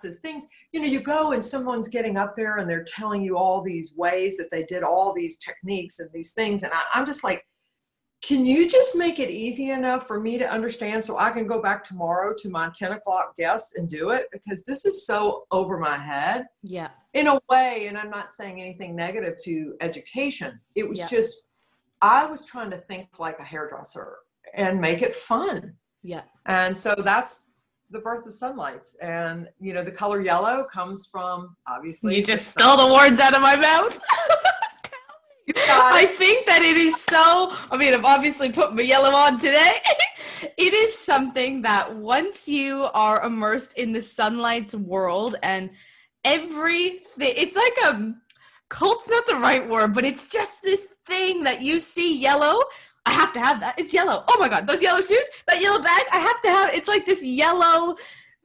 Things, 0.00 0.46
you 0.72 0.80
know, 0.80 0.86
you 0.86 1.00
go 1.00 1.32
and 1.32 1.44
someone's 1.44 1.88
getting 1.88 2.16
up 2.16 2.36
there 2.36 2.58
and 2.58 2.68
they're 2.68 2.84
telling 2.84 3.22
you 3.22 3.36
all 3.36 3.62
these 3.62 3.94
ways 3.96 4.36
that 4.36 4.50
they 4.50 4.64
did 4.64 4.82
all 4.82 5.12
these 5.12 5.38
techniques 5.38 6.00
and 6.00 6.10
these 6.12 6.32
things. 6.32 6.62
And 6.62 6.72
I, 6.72 6.82
I'm 6.94 7.06
just 7.06 7.24
like, 7.24 7.44
can 8.24 8.44
you 8.44 8.66
just 8.66 8.96
make 8.96 9.18
it 9.18 9.30
easy 9.30 9.70
enough 9.70 10.06
for 10.06 10.18
me 10.18 10.38
to 10.38 10.50
understand 10.50 11.04
so 11.04 11.18
I 11.18 11.30
can 11.30 11.46
go 11.46 11.60
back 11.60 11.84
tomorrow 11.84 12.34
to 12.38 12.48
my 12.48 12.70
10 12.74 12.92
o'clock 12.92 13.36
guest 13.36 13.76
and 13.76 13.86
do 13.88 14.10
it? 14.10 14.28
Because 14.32 14.64
this 14.64 14.86
is 14.86 15.06
so 15.06 15.44
over 15.50 15.78
my 15.78 15.98
head. 15.98 16.46
Yeah. 16.62 16.88
In 17.12 17.26
a 17.26 17.38
way, 17.50 17.86
and 17.86 17.98
I'm 17.98 18.08
not 18.08 18.32
saying 18.32 18.60
anything 18.60 18.96
negative 18.96 19.34
to 19.44 19.74
education. 19.82 20.58
It 20.74 20.88
was 20.88 21.00
yeah. 21.00 21.08
just, 21.08 21.44
I 22.00 22.24
was 22.24 22.46
trying 22.46 22.70
to 22.70 22.78
think 22.78 23.18
like 23.18 23.38
a 23.40 23.44
hairdresser 23.44 24.16
and 24.54 24.80
make 24.80 25.02
it 25.02 25.14
fun. 25.14 25.74
Yeah. 26.02 26.22
And 26.46 26.76
so 26.76 26.94
that's 26.94 27.43
the 27.90 27.98
birth 27.98 28.26
of 28.26 28.34
sunlights 28.34 28.96
and 29.02 29.48
you 29.60 29.72
know 29.72 29.84
the 29.84 29.90
color 29.90 30.20
yellow 30.20 30.64
comes 30.72 31.06
from 31.06 31.56
obviously 31.68 32.16
you 32.16 32.24
just 32.24 32.48
stole 32.48 32.76
the 32.76 32.92
words 32.92 33.20
out 33.20 33.34
of 33.34 33.42
my 33.42 33.56
mouth 33.56 33.98
I 35.56 36.06
think 36.16 36.46
that 36.46 36.62
it 36.62 36.76
is 36.76 36.96
so. 37.02 37.54
I 37.70 37.76
mean, 37.76 37.92
I've 37.92 38.04
obviously 38.04 38.50
put 38.50 38.74
my 38.74 38.82
yellow 38.82 39.14
on 39.14 39.38
today. 39.38 39.78
it 40.56 40.72
is 40.72 40.98
something 40.98 41.62
that 41.62 41.94
once 41.94 42.48
you 42.48 42.88
are 42.94 43.22
immersed 43.22 43.76
in 43.76 43.92
the 43.92 44.02
sunlight's 44.02 44.74
world 44.74 45.36
and 45.42 45.70
everything, 46.24 47.00
it's 47.18 47.56
like 47.56 47.94
a 47.94 48.14
cult's 48.68 49.08
not 49.08 49.26
the 49.26 49.36
right 49.36 49.68
word, 49.68 49.94
but 49.94 50.04
it's 50.04 50.28
just 50.28 50.62
this 50.62 50.88
thing 51.06 51.42
that 51.44 51.60
you 51.60 51.78
see 51.78 52.18
yellow. 52.18 52.60
I 53.06 53.12
have 53.12 53.32
to 53.34 53.40
have 53.40 53.60
that. 53.60 53.78
It's 53.78 53.92
yellow. 53.92 54.24
Oh 54.28 54.36
my 54.38 54.48
god, 54.48 54.66
those 54.66 54.82
yellow 54.82 55.00
shoes, 55.00 55.28
that 55.48 55.60
yellow 55.60 55.82
bag. 55.82 56.04
I 56.12 56.18
have 56.18 56.40
to 56.42 56.48
have. 56.48 56.74
It's 56.74 56.88
like 56.88 57.04
this 57.04 57.22
yellow 57.22 57.96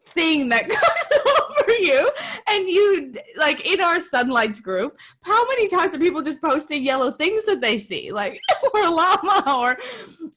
thing 0.09 0.49
that 0.49 0.69
comes 0.69 1.21
over 1.39 1.71
you 1.79 2.11
and 2.47 2.67
you 2.67 3.13
like 3.37 3.65
in 3.65 3.81
our 3.81 3.99
sunlights 3.99 4.59
group 4.59 4.97
how 5.21 5.47
many 5.47 5.67
times 5.67 5.93
are 5.93 5.99
people 5.99 6.21
just 6.21 6.41
posting 6.41 6.83
yellow 6.83 7.11
things 7.11 7.45
that 7.45 7.61
they 7.61 7.77
see 7.77 8.11
like 8.11 8.41
or 8.73 8.83
llama 8.83 9.43
or 9.59 9.77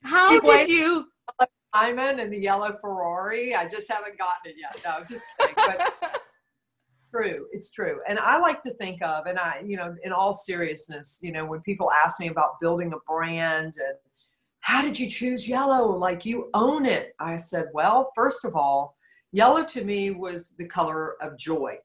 how 0.03 0.39
did 0.41 0.69
you 0.69 1.07
diamond 1.75 2.21
and 2.21 2.33
the 2.33 2.39
yellow 2.39 2.73
ferrari 2.81 3.55
i 3.55 3.67
just 3.67 3.91
haven't 3.91 4.19
gotten 4.19 4.51
it 4.51 4.57
yet 4.59 4.79
no 4.85 5.05
just 5.09 5.25
kidding 5.41 5.55
but 5.57 5.95
true 7.15 7.47
it's 7.53 7.73
true 7.73 8.01
and 8.09 8.19
i 8.19 8.39
like 8.39 8.61
to 8.61 8.73
think 8.75 9.03
of 9.03 9.27
and 9.27 9.39
i 9.39 9.63
you 9.65 9.77
know 9.77 9.95
in 10.05 10.13
all 10.13 10.33
seriousness 10.33 11.19
you 11.23 11.33
know 11.33 11.45
when 11.45 11.61
people 11.61 11.91
ask 11.93 12.21
me 12.21 12.29
about 12.29 12.61
building 12.61 12.93
a 12.93 13.11
brand 13.11 13.75
and 13.87 13.97
how 14.63 14.83
did 14.83 14.99
you 14.99 15.09
choose 15.09 15.49
yellow 15.49 15.97
like 15.97 16.25
you 16.25 16.49
own 16.55 16.87
it 16.87 17.15
i 17.21 17.37
said 17.37 17.67
well 17.75 18.11
first 18.17 18.45
of 18.45 18.57
all 18.57 18.97
Yellow 19.33 19.65
to 19.65 19.83
me 19.83 20.11
was 20.11 20.55
the 20.59 20.67
color 20.67 21.17
of 21.23 21.39
joy, 21.39 21.79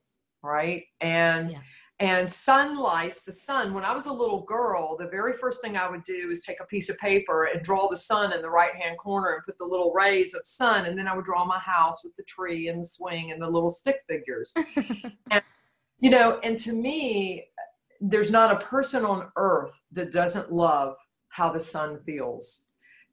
right? 0.43 0.83
And 0.99 1.51
yeah. 1.51 1.59
and 1.99 2.29
sunlights, 2.29 3.23
the 3.23 3.31
sun. 3.31 3.73
When 3.73 3.85
I 3.85 3.93
was 3.93 4.05
a 4.05 4.11
little 4.11 4.43
girl, 4.43 4.97
the 4.97 5.07
very 5.07 5.31
first 5.31 5.61
thing 5.61 5.77
I 5.77 5.89
would 5.89 6.03
do 6.03 6.29
is 6.29 6.43
take 6.43 6.59
a 6.59 6.65
piece 6.65 6.89
of 6.89 6.97
paper 6.97 7.45
and 7.45 7.63
draw 7.63 7.87
the 7.87 7.95
sun 7.95 8.33
in 8.33 8.41
the 8.41 8.49
right 8.49 8.75
hand 8.75 8.97
corner 8.97 9.29
and 9.29 9.45
put 9.45 9.57
the 9.57 9.65
little 9.65 9.93
rays 9.93 10.33
of 10.33 10.41
sun, 10.43 10.87
and 10.87 10.99
then 10.99 11.07
I 11.07 11.15
would 11.15 11.23
draw 11.23 11.45
my 11.45 11.59
house 11.59 12.03
with 12.03 12.15
the 12.17 12.23
tree 12.23 12.67
and 12.67 12.81
the 12.81 12.87
swing 12.87 13.31
and 13.31 13.41
the 13.41 13.49
little 13.49 13.69
stick 13.69 14.01
figures. 14.09 14.53
and, 15.31 15.41
you 15.99 16.09
know, 16.09 16.41
and 16.43 16.57
to 16.59 16.73
me, 16.73 17.47
there's 18.01 18.29
not 18.29 18.51
a 18.51 18.65
person 18.65 19.05
on 19.05 19.31
earth 19.37 19.81
that 19.93 20.11
doesn't 20.11 20.51
love 20.51 20.97
how 21.29 21.49
the 21.49 21.61
sun 21.61 21.97
feels. 22.05 22.66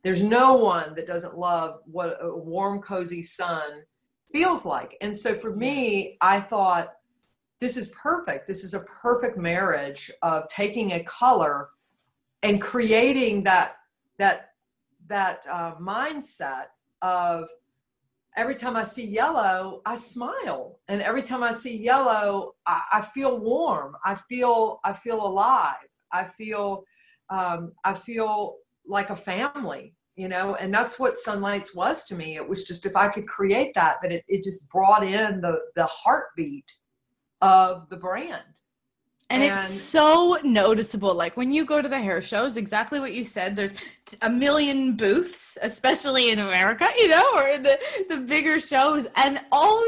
There's 0.04 0.22
no 0.22 0.52
one 0.54 0.94
that 0.94 1.06
doesn't 1.06 1.38
love 1.38 1.80
what 1.86 2.18
a 2.20 2.36
warm, 2.36 2.80
cozy 2.80 3.22
sun 3.22 3.82
feels 4.30 4.66
like. 4.66 4.96
And 5.00 5.16
so 5.16 5.32
for 5.32 5.56
me, 5.56 6.18
I 6.20 6.40
thought 6.40 6.92
this 7.58 7.78
is 7.78 7.88
perfect. 7.88 8.46
This 8.46 8.64
is 8.64 8.74
a 8.74 8.80
perfect 8.80 9.38
marriage 9.38 10.10
of 10.22 10.46
taking 10.48 10.92
a 10.92 11.02
color 11.04 11.70
and 12.42 12.60
creating 12.60 13.44
that 13.44 13.76
that 14.18 14.50
that 15.06 15.40
uh, 15.50 15.74
mindset 15.76 16.66
of 17.00 17.48
every 18.36 18.54
time 18.54 18.76
I 18.76 18.82
see 18.82 19.06
yellow, 19.06 19.80
I 19.86 19.94
smile, 19.94 20.80
and 20.88 21.00
every 21.00 21.22
time 21.22 21.42
I 21.42 21.52
see 21.52 21.78
yellow, 21.78 22.54
I, 22.66 22.82
I 22.94 23.00
feel 23.00 23.38
warm. 23.38 23.96
I 24.04 24.14
feel 24.14 24.80
I 24.84 24.92
feel 24.92 25.24
alive. 25.24 25.88
I 26.12 26.24
feel 26.24 26.84
um, 27.30 27.72
I 27.84 27.94
feel 27.94 28.58
like 28.86 29.10
a 29.10 29.16
family 29.16 29.94
you 30.16 30.28
know 30.28 30.54
and 30.56 30.72
that's 30.72 30.98
what 30.98 31.16
sunlights 31.16 31.74
was 31.74 32.06
to 32.06 32.14
me. 32.14 32.36
It 32.36 32.48
was 32.48 32.66
just 32.66 32.86
if 32.86 32.96
i 32.96 33.08
could 33.08 33.26
create 33.26 33.72
that 33.74 33.96
that 34.02 34.12
it, 34.12 34.24
it 34.28 34.42
just 34.42 34.68
brought 34.70 35.04
in 35.04 35.40
the 35.40 35.58
the 35.74 35.86
heartbeat 35.86 36.76
of 37.40 37.88
the 37.90 37.96
brand. 37.96 38.42
And, 39.30 39.42
and, 39.42 39.58
it's 39.58 39.80
so 39.80 40.38
noticeable. 40.44 41.14
Like 41.14 41.36
when 41.36 41.50
you 41.50 41.64
go 41.64 41.80
to 41.80 41.88
the 41.88 41.98
hair 41.98 42.22
shows 42.22 42.56
exactly 42.56 43.00
what 43.00 43.12
you 43.12 43.24
said 43.24 43.56
there's 43.56 43.74
a 44.22 44.30
million 44.30 44.96
booths 44.96 45.58
especially 45.62 46.30
in 46.30 46.38
america 46.38 46.86
you 46.98 47.08
know 47.08 47.24
or 47.34 47.58
the 47.58 47.78
the 48.08 48.18
bigger 48.18 48.60
shows. 48.60 49.08
And 49.16 49.40
all 49.50 49.84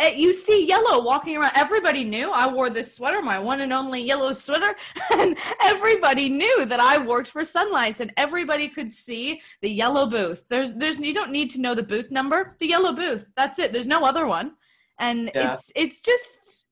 you 0.00 0.32
see 0.32 0.64
yellow 0.66 1.02
walking 1.02 1.36
around. 1.36 1.52
Everybody 1.56 2.04
knew 2.04 2.30
I 2.30 2.52
wore 2.52 2.70
this 2.70 2.94
sweater, 2.94 3.20
my 3.20 3.38
one 3.38 3.60
and 3.60 3.72
only 3.72 4.00
yellow 4.00 4.32
sweater, 4.32 4.76
and 5.12 5.36
everybody 5.62 6.28
knew 6.28 6.64
that 6.66 6.80
I 6.80 6.98
worked 6.98 7.28
for 7.28 7.42
Sunlights, 7.42 8.00
and 8.00 8.12
everybody 8.16 8.68
could 8.68 8.92
see 8.92 9.40
the 9.60 9.70
yellow 9.70 10.06
booth. 10.06 10.44
There's, 10.48 10.72
there's, 10.74 11.00
you 11.00 11.14
don't 11.14 11.32
need 11.32 11.50
to 11.50 11.60
know 11.60 11.74
the 11.74 11.82
booth 11.82 12.10
number. 12.10 12.56
The 12.60 12.68
yellow 12.68 12.92
booth. 12.92 13.30
That's 13.36 13.58
it. 13.58 13.72
There's 13.72 13.86
no 13.86 14.04
other 14.04 14.26
one, 14.26 14.52
and 14.98 15.30
yeah. 15.34 15.54
it's, 15.54 15.72
it's 15.74 16.00
just, 16.00 16.68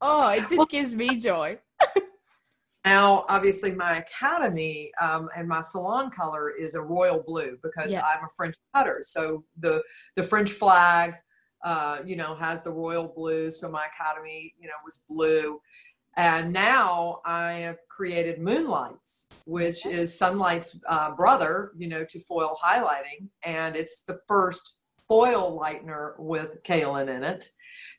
oh, 0.00 0.28
it 0.28 0.40
just 0.40 0.56
well, 0.56 0.66
gives 0.66 0.94
me 0.94 1.16
joy. 1.16 1.58
now, 2.84 3.24
obviously, 3.28 3.70
my 3.70 3.98
academy 3.98 4.90
um, 5.00 5.28
and 5.36 5.46
my 5.46 5.60
salon 5.60 6.10
color 6.10 6.50
is 6.50 6.74
a 6.74 6.82
royal 6.82 7.22
blue 7.24 7.56
because 7.62 7.92
yeah. 7.92 8.02
I'm 8.02 8.24
a 8.24 8.28
French 8.36 8.56
cutter. 8.74 8.98
So 9.02 9.44
the 9.60 9.80
the 10.16 10.24
French 10.24 10.50
flag 10.50 11.14
uh, 11.64 11.98
you 12.04 12.16
know, 12.16 12.34
has 12.34 12.62
the 12.62 12.72
royal 12.72 13.08
blue. 13.08 13.50
So 13.50 13.70
my 13.70 13.86
academy, 13.86 14.54
you 14.60 14.68
know, 14.68 14.74
was 14.84 15.04
blue. 15.08 15.60
And 16.16 16.52
now 16.52 17.20
I 17.24 17.52
have 17.52 17.78
created 17.88 18.40
Moonlights, 18.40 19.44
which 19.46 19.86
is 19.86 20.18
Sunlight's 20.18 20.80
uh, 20.88 21.12
brother, 21.12 21.72
you 21.76 21.88
know, 21.88 22.04
to 22.04 22.18
foil 22.18 22.58
highlighting. 22.62 23.28
And 23.44 23.76
it's 23.76 24.02
the 24.02 24.18
first 24.26 24.80
foil 25.08 25.58
lightener 25.58 26.18
with 26.18 26.62
kaolin 26.64 27.08
in 27.08 27.22
it. 27.22 27.48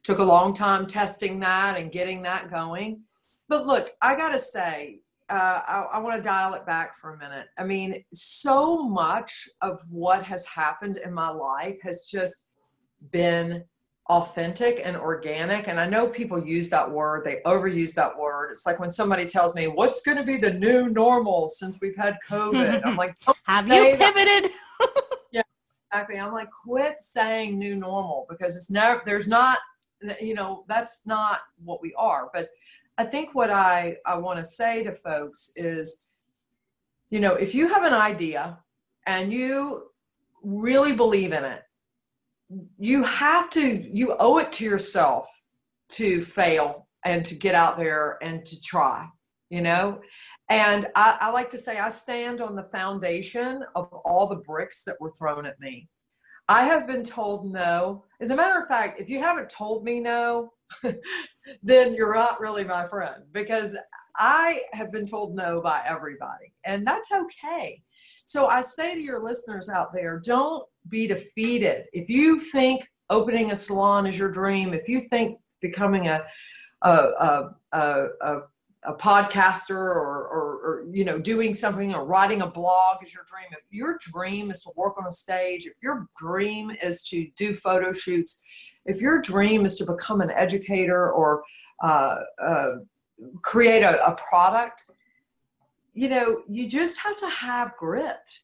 Took 0.04 0.20
a 0.20 0.24
long 0.24 0.54
time 0.54 0.86
testing 0.86 1.40
that 1.40 1.78
and 1.78 1.92
getting 1.92 2.22
that 2.24 2.50
going. 2.50 3.02
But 3.48 3.66
look, 3.66 3.92
I 4.02 4.16
got 4.16 4.30
to 4.30 4.40
say, 4.40 5.00
uh, 5.30 5.62
I, 5.68 5.88
I 5.94 6.00
want 6.00 6.16
to 6.18 6.22
dial 6.22 6.54
it 6.56 6.66
back 6.66 6.96
for 6.96 7.14
a 7.14 7.18
minute. 7.18 7.48
I 7.58 7.64
mean, 7.64 8.04
so 8.12 8.84
much 8.84 9.48
of 9.62 9.80
what 9.90 10.24
has 10.24 10.46
happened 10.46 10.98
in 10.98 11.14
my 11.14 11.30
life 11.30 11.78
has 11.84 12.08
just 12.10 12.49
been 13.12 13.64
authentic 14.10 14.82
and 14.84 14.98
organic. 14.98 15.68
And 15.68 15.80
i 15.80 15.88
know 15.88 16.08
people 16.08 16.44
use 16.44 16.70
that 16.72 16.90
word 16.90 17.24
they 17.26 17.42
overuse 17.46 17.94
that 17.96 18.18
word. 18.18 18.50
It's 18.52 18.66
like 18.66 18.80
when 18.80 18.90
somebody 18.90 19.26
tells 19.26 19.56
me 19.56 19.68
what's 19.68 20.02
going 20.02 20.18
to 20.18 20.24
be 20.24 20.38
the 20.38 20.54
new 20.54 20.90
normal 20.90 21.48
since 21.48 21.80
we've 21.82 21.96
had 21.96 22.18
covid? 22.28 22.82
I'm 22.86 22.96
like 22.96 23.16
have 23.44 23.68
you 23.68 23.96
pivoted? 23.98 24.52
Yeah 25.32 25.44
exactly. 25.92 26.20
I'm 26.20 26.34
like 26.34 26.50
quit 26.52 27.02
saying 27.02 27.60
new 27.60 27.76
normal 27.76 28.26
because 28.30 28.56
it's 28.56 28.72
never 28.72 29.02
there's 29.06 29.28
not 29.28 29.60
you 30.20 30.34
know 30.34 30.64
that's 30.68 31.06
not 31.06 31.42
what 31.64 31.82
we 31.82 31.94
are. 31.96 32.30
But 32.34 32.50
i 33.00 33.04
think 33.04 33.34
what 33.34 33.50
i 33.50 33.96
i 34.06 34.16
want 34.16 34.38
to 34.38 34.44
say 34.44 34.84
to 34.84 34.92
folks 34.92 35.52
is 35.56 36.06
you 37.10 37.20
know 37.20 37.34
if 37.36 37.56
you 37.56 37.68
have 37.68 37.84
an 37.84 37.94
idea 37.94 38.60
and 39.08 39.34
you 39.34 39.90
really 40.44 40.94
believe 40.94 41.32
in 41.32 41.44
it 41.44 41.64
you 42.78 43.04
have 43.04 43.50
to 43.52 43.90
you 43.96 44.16
owe 44.20 44.38
it 44.40 44.52
to 44.54 44.66
yourself 44.66 45.28
to 45.90 46.22
fail 46.22 46.88
and 47.06 47.26
to 47.26 47.36
get 47.36 47.56
out 47.56 47.78
there 47.78 48.18
and 48.22 48.46
to 48.46 48.60
try 48.62 49.08
you 49.50 49.62
know? 49.62 50.00
And 50.50 50.88
I, 50.96 51.18
I, 51.22 51.32
like 51.32 51.50
to 51.52 51.58
say 51.58 51.78
i 51.78 51.90
stand 51.90 52.42
on 52.42 52.56
the 52.56 52.70
foundation 52.72 53.64
of 53.76 53.90
all 54.06 54.28
the 54.28 54.38
bricks 54.38 54.84
that 54.84 54.98
were 55.00 55.12
thrown 55.12 55.46
at 55.46 55.60
me. 55.60 55.88
I 56.48 56.64
have 56.64 56.88
been 56.88 57.04
told 57.04 57.52
no. 57.52 58.06
As 58.20 58.32
a 58.32 58.36
matter 58.36 58.60
of 58.60 58.68
fact 58.68 59.00
if 59.00 59.10
you 59.10 59.20
haven't 59.20 59.50
told 59.50 59.84
me 59.84 60.00
no 60.00 60.52
then 61.64 61.94
you're 61.94 62.14
not 62.14 62.40
really 62.40 62.64
my 62.64 62.88
friend 62.88 63.24
because 63.32 63.76
i 64.18 64.62
have 64.72 64.92
been 64.92 65.06
told 65.06 65.36
no 65.36 65.60
by 65.62 65.82
everybody 65.86 66.54
and 66.66 66.86
that's 66.86 67.12
okay. 67.12 67.82
So 68.26 68.46
I 68.46 68.62
say 68.62 68.94
to 68.94 69.02
your 69.02 69.24
listeners 69.24 69.70
out 69.70 69.92
there, 69.92 70.22
don't 70.24 70.64
be 70.90 71.08
defeated. 71.08 71.86
If 71.94 72.10
you 72.10 72.40
think 72.40 72.90
opening 73.10 73.52
a 73.52 73.56
salon 73.56 74.06
is 74.06 74.18
your 74.18 74.32
dream, 74.32 74.74
if 74.74 74.88
you 74.88 75.02
think 75.10 75.40
becoming 75.62 76.08
a 76.08 76.24
a, 76.82 76.90
a, 76.90 77.56
a, 77.74 78.08
a 78.22 78.42
a 78.86 78.94
podcaster 78.94 79.72
or, 79.72 80.26
or, 80.28 80.54
or, 80.64 80.86
you 80.90 81.04
know 81.04 81.20
doing 81.20 81.54
something 81.54 81.94
or 81.94 82.06
writing 82.06 82.44
a 82.44 82.48
blog 82.48 83.04
is 83.04 83.14
your 83.14 83.26
dream 83.26 83.48
if 83.52 83.60
your 83.70 83.98
dream 84.00 84.50
is 84.50 84.64
to 84.64 84.72
work 84.78 84.98
on 84.98 85.06
a 85.06 85.12
stage 85.12 85.66
if 85.66 85.74
your 85.84 86.08
dream 86.18 86.72
is 86.82 87.04
to 87.04 87.28
do 87.36 87.54
photo 87.54 87.92
shoots 87.92 88.42
if 88.86 89.02
your 89.02 89.22
dream 89.22 89.66
is 89.66 89.78
to 89.78 89.86
become 89.86 90.22
an 90.22 90.32
educator 90.32 91.12
or 91.12 91.44
uh, 91.84 92.20
uh, 92.42 92.76
create 93.42 93.84
a, 93.84 94.02
a 94.08 94.16
product 94.16 94.86
you 96.00 96.08
know, 96.08 96.44
you 96.48 96.66
just 96.66 96.98
have 97.02 97.18
to 97.18 97.28
have 97.28 97.76
grit 97.78 98.40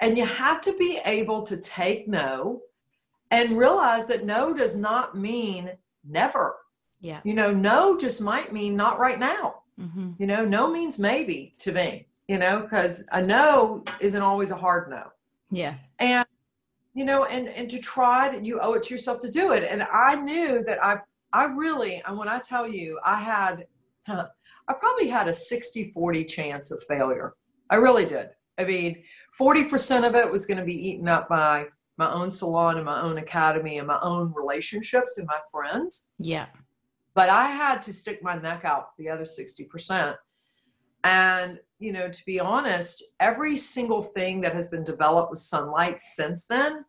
and 0.00 0.16
you 0.16 0.24
have 0.24 0.60
to 0.62 0.76
be 0.76 1.00
able 1.04 1.42
to 1.42 1.56
take 1.56 2.08
no 2.08 2.62
and 3.30 3.56
realize 3.56 4.06
that 4.08 4.24
no 4.24 4.54
does 4.54 4.76
not 4.76 5.16
mean 5.16 5.70
never. 6.08 6.56
Yeah. 7.00 7.20
You 7.24 7.34
know, 7.34 7.52
no 7.52 7.96
just 7.96 8.20
might 8.20 8.52
mean 8.52 8.76
not 8.76 8.98
right 8.98 9.18
now. 9.18 9.62
Mm-hmm. 9.80 10.12
You 10.18 10.26
know, 10.26 10.44
no 10.44 10.70
means 10.70 10.98
maybe 10.98 11.52
to 11.58 11.72
me, 11.72 12.06
you 12.28 12.38
know, 12.38 12.60
because 12.60 13.06
a 13.12 13.22
no 13.22 13.84
isn't 14.00 14.20
always 14.20 14.50
a 14.50 14.56
hard 14.56 14.90
no. 14.90 15.10
Yeah. 15.50 15.74
And 15.98 16.26
you 16.94 17.04
know, 17.04 17.24
and 17.24 17.48
and 17.48 17.70
to 17.70 17.78
try 17.78 18.36
to 18.36 18.44
you 18.44 18.58
owe 18.60 18.74
it 18.74 18.82
to 18.84 18.94
yourself 18.94 19.20
to 19.20 19.30
do 19.30 19.52
it. 19.52 19.64
And 19.68 19.82
I 19.82 20.16
knew 20.16 20.62
that 20.66 20.82
I 20.84 20.98
I 21.32 21.44
really 21.44 22.02
and 22.06 22.18
when 22.18 22.28
I 22.28 22.40
tell 22.40 22.68
you 22.68 22.98
I 23.04 23.20
had 23.20 23.66
huh, 24.06 24.28
I 24.68 24.74
probably 24.74 25.08
had 25.08 25.28
a 25.28 25.32
60-40 25.32 26.28
chance 26.28 26.70
of 26.70 26.82
failure. 26.84 27.34
I 27.70 27.76
really 27.76 28.06
did. 28.06 28.30
I 28.58 28.64
mean, 28.64 29.02
40% 29.38 30.06
of 30.06 30.14
it 30.14 30.30
was 30.30 30.46
going 30.46 30.58
to 30.58 30.64
be 30.64 30.88
eaten 30.88 31.08
up 31.08 31.28
by 31.28 31.66
my 31.96 32.12
own 32.12 32.30
salon 32.30 32.76
and 32.76 32.86
my 32.86 33.00
own 33.00 33.18
academy 33.18 33.78
and 33.78 33.86
my 33.86 33.98
own 34.00 34.32
relationships 34.34 35.18
and 35.18 35.26
my 35.26 35.38
friends. 35.50 36.12
Yeah. 36.18 36.46
But 37.14 37.28
I 37.28 37.48
had 37.48 37.82
to 37.82 37.92
stick 37.92 38.22
my 38.22 38.38
neck 38.38 38.64
out 38.64 38.96
the 38.96 39.08
other 39.08 39.24
60%. 39.24 40.16
And, 41.04 41.58
you 41.78 41.92
know, 41.92 42.08
to 42.08 42.24
be 42.24 42.40
honest, 42.40 43.04
every 43.20 43.56
single 43.56 44.02
thing 44.02 44.40
that 44.42 44.54
has 44.54 44.68
been 44.68 44.84
developed 44.84 45.30
with 45.30 45.38
sunlight 45.38 46.00
since 46.00 46.46
then 46.46 46.84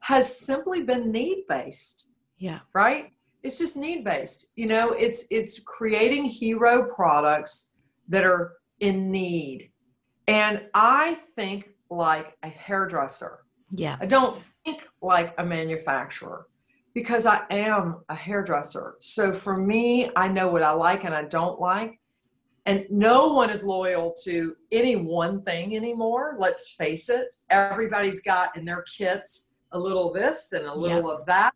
has 0.00 0.38
simply 0.38 0.82
been 0.82 1.10
need 1.10 1.44
based. 1.48 2.10
Yeah. 2.38 2.60
Right? 2.74 3.12
It's 3.42 3.58
just 3.58 3.76
need 3.76 4.04
based. 4.04 4.52
You 4.56 4.66
know, 4.66 4.92
it's 4.92 5.26
it's 5.30 5.60
creating 5.60 6.24
hero 6.24 6.88
products 6.94 7.74
that 8.08 8.24
are 8.24 8.54
in 8.80 9.10
need. 9.10 9.70
And 10.26 10.66
I 10.74 11.14
think 11.34 11.73
like 11.90 12.36
a 12.42 12.48
hairdresser. 12.48 13.40
Yeah. 13.70 13.96
I 14.00 14.06
don't 14.06 14.40
think 14.64 14.86
like 15.02 15.34
a 15.38 15.44
manufacturer 15.44 16.46
because 16.94 17.26
I 17.26 17.42
am 17.50 18.02
a 18.08 18.14
hairdresser. 18.14 18.94
So 19.00 19.32
for 19.32 19.56
me, 19.56 20.10
I 20.16 20.28
know 20.28 20.48
what 20.48 20.62
I 20.62 20.70
like 20.70 21.04
and 21.04 21.14
I 21.14 21.24
don't 21.24 21.60
like. 21.60 21.98
And 22.66 22.86
no 22.88 23.32
one 23.32 23.50
is 23.50 23.62
loyal 23.62 24.14
to 24.24 24.56
any 24.72 24.96
one 24.96 25.42
thing 25.42 25.76
anymore. 25.76 26.36
Let's 26.38 26.72
face 26.72 27.10
it. 27.10 27.34
Everybody's 27.50 28.22
got 28.22 28.56
in 28.56 28.64
their 28.64 28.82
kits 28.82 29.52
a 29.72 29.78
little 29.78 30.08
of 30.08 30.14
this 30.14 30.52
and 30.52 30.66
a 30.66 30.74
little 30.74 31.10
of 31.10 31.26
that 31.26 31.52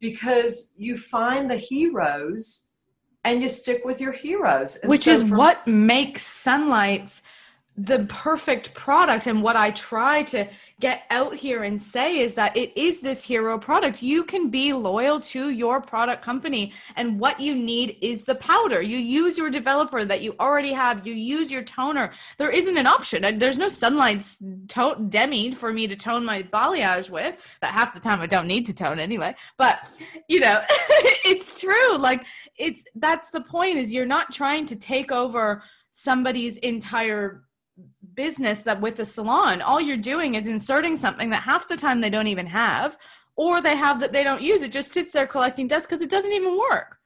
because 0.00 0.74
you 0.76 0.96
find 0.96 1.48
the 1.48 1.56
heroes 1.56 2.70
and 3.24 3.40
you 3.40 3.48
stick 3.48 3.84
with 3.84 4.00
your 4.00 4.10
heroes. 4.10 4.76
And 4.76 4.90
Which 4.90 5.02
so 5.02 5.12
is 5.12 5.24
what 5.24 5.64
makes 5.66 6.22
Sunlights 6.22 7.22
the 7.76 8.04
perfect 8.10 8.74
product 8.74 9.26
and 9.26 9.42
what 9.42 9.56
I 9.56 9.70
try 9.70 10.24
to 10.24 10.46
get 10.78 11.04
out 11.10 11.34
here 11.34 11.62
and 11.62 11.80
say 11.80 12.18
is 12.18 12.34
that 12.34 12.54
it 12.54 12.76
is 12.76 13.00
this 13.00 13.24
hero 13.24 13.58
product. 13.58 14.02
You 14.02 14.24
can 14.24 14.50
be 14.50 14.74
loyal 14.74 15.20
to 15.20 15.48
your 15.48 15.80
product 15.80 16.22
company 16.22 16.74
and 16.96 17.18
what 17.18 17.40
you 17.40 17.54
need 17.54 17.96
is 18.02 18.24
the 18.24 18.34
powder. 18.34 18.82
You 18.82 18.98
use 18.98 19.38
your 19.38 19.48
developer 19.48 20.04
that 20.04 20.20
you 20.20 20.34
already 20.38 20.72
have. 20.72 21.06
You 21.06 21.14
use 21.14 21.50
your 21.50 21.62
toner. 21.62 22.12
There 22.36 22.50
isn't 22.50 22.76
an 22.76 22.86
option. 22.86 23.24
And 23.24 23.40
There's 23.40 23.58
no 23.58 23.68
Sunlight's 23.68 24.42
to- 24.68 25.06
demi 25.08 25.52
for 25.52 25.72
me 25.72 25.86
to 25.86 25.96
tone 25.96 26.26
my 26.26 26.42
balayage 26.42 27.08
with. 27.08 27.36
That 27.62 27.72
half 27.72 27.94
the 27.94 28.00
time 28.00 28.20
I 28.20 28.26
don't 28.26 28.46
need 28.46 28.66
to 28.66 28.74
tone 28.74 28.98
anyway. 28.98 29.34
But, 29.56 29.88
you 30.28 30.40
know, 30.40 30.62
it's 31.24 31.58
true. 31.58 31.96
Like 31.96 32.26
it's 32.58 32.84
that's 32.96 33.30
the 33.30 33.40
point 33.40 33.78
is 33.78 33.94
you're 33.94 34.04
not 34.04 34.30
trying 34.30 34.66
to 34.66 34.76
take 34.76 35.10
over 35.10 35.62
somebody's 35.92 36.58
entire 36.58 37.44
business 38.14 38.60
that 38.60 38.80
with 38.80 38.98
a 39.00 39.04
salon 39.04 39.62
all 39.62 39.80
you're 39.80 39.96
doing 39.96 40.34
is 40.34 40.46
inserting 40.46 40.96
something 40.96 41.30
that 41.30 41.42
half 41.42 41.68
the 41.68 41.76
time 41.76 42.00
they 42.00 42.10
don't 42.10 42.26
even 42.26 42.46
have 42.46 42.96
or 43.36 43.60
they 43.60 43.76
have 43.76 44.00
that 44.00 44.12
they 44.12 44.24
don't 44.24 44.42
use 44.42 44.62
it 44.62 44.72
just 44.72 44.92
sits 44.92 45.12
there 45.12 45.26
collecting 45.26 45.66
dust 45.66 45.88
because 45.88 46.02
it 46.02 46.10
doesn't 46.10 46.32
even 46.32 46.58
work 46.58 46.98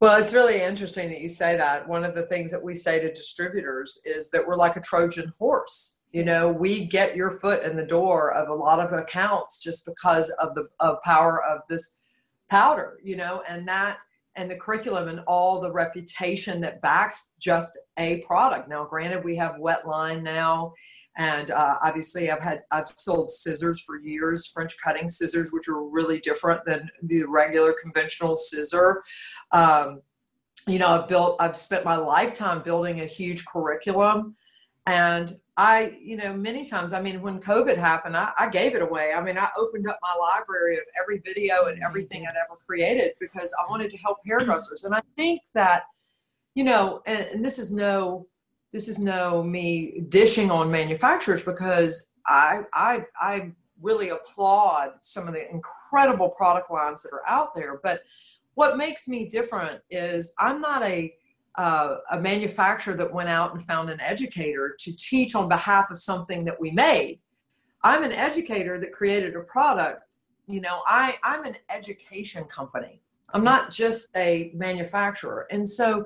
Well, 0.00 0.20
it's 0.20 0.34
really 0.34 0.62
interesting 0.62 1.08
that 1.08 1.22
you 1.22 1.28
say 1.28 1.56
that. 1.56 1.88
One 1.88 2.04
of 2.04 2.14
the 2.14 2.26
things 2.26 2.50
that 2.50 2.62
we 2.62 2.74
say 2.74 3.00
to 3.00 3.08
distributors 3.08 3.98
is 4.04 4.30
that 4.30 4.46
we're 4.46 4.56
like 4.56 4.76
a 4.76 4.80
Trojan 4.82 5.32
horse. 5.38 6.02
You 6.12 6.24
know, 6.24 6.52
we 6.52 6.86
get 6.86 7.16
your 7.16 7.30
foot 7.30 7.64
in 7.64 7.76
the 7.76 7.86
door 7.86 8.32
of 8.32 8.48
a 8.48 8.54
lot 8.54 8.78
of 8.78 8.92
accounts 8.92 9.62
just 9.62 9.86
because 9.86 10.28
of 10.38 10.54
the 10.54 10.68
of 10.80 11.02
power 11.02 11.42
of 11.42 11.60
this 11.68 12.02
powder, 12.50 12.98
you 13.02 13.16
know, 13.16 13.42
and 13.48 13.66
that 13.68 13.98
and 14.36 14.50
the 14.50 14.56
curriculum 14.56 15.08
and 15.08 15.20
all 15.26 15.60
the 15.60 15.72
reputation 15.72 16.60
that 16.60 16.82
backs 16.82 17.34
just 17.40 17.78
a 17.98 18.18
product. 18.18 18.68
Now, 18.68 18.84
granted, 18.84 19.24
we 19.24 19.36
have 19.36 19.52
Wetline 19.52 20.22
now, 20.22 20.74
and 21.16 21.50
uh, 21.50 21.76
obviously, 21.82 22.30
I've 22.30 22.42
had 22.42 22.62
I've 22.70 22.88
sold 22.96 23.30
scissors 23.30 23.80
for 23.80 23.98
years, 23.98 24.46
French 24.46 24.76
cutting 24.82 25.08
scissors, 25.08 25.50
which 25.52 25.68
are 25.68 25.82
really 25.82 26.20
different 26.20 26.60
than 26.66 26.88
the 27.02 27.24
regular 27.24 27.74
conventional 27.82 28.36
scissor. 28.36 29.02
Um, 29.52 30.02
you 30.66 30.78
know, 30.78 30.88
I've 30.88 31.08
built, 31.08 31.36
I've 31.40 31.56
spent 31.56 31.84
my 31.84 31.96
lifetime 31.96 32.62
building 32.62 33.00
a 33.00 33.06
huge 33.06 33.44
curriculum. 33.46 34.36
And 34.86 35.32
I, 35.56 35.96
you 36.00 36.16
know, 36.16 36.32
many 36.32 36.64
times, 36.68 36.92
I 36.92 37.00
mean, 37.00 37.20
when 37.22 37.40
COVID 37.40 37.76
happened, 37.76 38.16
I, 38.16 38.30
I 38.38 38.48
gave 38.48 38.74
it 38.74 38.82
away. 38.82 39.12
I 39.12 39.22
mean, 39.22 39.38
I 39.38 39.48
opened 39.58 39.88
up 39.88 39.98
my 40.02 40.14
library 40.14 40.76
of 40.76 40.84
every 41.00 41.18
video 41.18 41.64
and 41.64 41.76
mm-hmm. 41.76 41.86
everything 41.86 42.26
I'd 42.26 42.34
ever 42.36 42.58
created 42.66 43.12
because 43.18 43.54
I 43.60 43.68
wanted 43.68 43.90
to 43.90 43.96
help 43.98 44.18
hairdressers. 44.24 44.84
And 44.84 44.94
I 44.94 45.00
think 45.16 45.40
that, 45.54 45.84
you 46.54 46.62
know, 46.62 47.02
and, 47.06 47.26
and 47.26 47.44
this 47.44 47.58
is 47.58 47.72
no, 47.72 48.26
this 48.72 48.88
is 48.88 49.00
no 49.00 49.42
me 49.42 50.02
dishing 50.08 50.50
on 50.50 50.70
manufacturers 50.70 51.42
because 51.42 52.12
I, 52.26 52.62
I, 52.72 53.06
I 53.20 53.52
really 53.80 54.10
applaud 54.10 54.92
some 55.00 55.26
of 55.26 55.34
the 55.34 55.50
incredible 55.50 56.28
product 56.28 56.70
lines 56.70 57.02
that 57.02 57.12
are 57.12 57.26
out 57.26 57.54
there. 57.54 57.80
But 57.82 58.02
what 58.54 58.76
makes 58.76 59.08
me 59.08 59.26
different 59.26 59.80
is 59.90 60.34
I'm 60.38 60.60
not 60.60 60.82
a 60.82 61.12
uh, 61.56 61.96
a 62.10 62.20
manufacturer 62.20 62.94
that 62.94 63.12
went 63.12 63.28
out 63.28 63.52
and 63.52 63.62
found 63.62 63.90
an 63.90 64.00
educator 64.00 64.76
to 64.78 64.94
teach 64.96 65.34
on 65.34 65.48
behalf 65.48 65.90
of 65.90 65.98
something 65.98 66.44
that 66.44 66.60
we 66.60 66.70
made. 66.70 67.18
I'm 67.82 68.02
an 68.02 68.12
educator 68.12 68.78
that 68.80 68.92
created 68.92 69.36
a 69.36 69.40
product. 69.40 70.02
You 70.46 70.60
know, 70.60 70.82
I, 70.86 71.16
I'm 71.22 71.44
an 71.44 71.56
education 71.70 72.44
company. 72.44 73.00
I'm 73.32 73.44
not 73.44 73.70
just 73.70 74.08
a 74.16 74.52
manufacturer. 74.54 75.46
And 75.50 75.68
so 75.68 76.04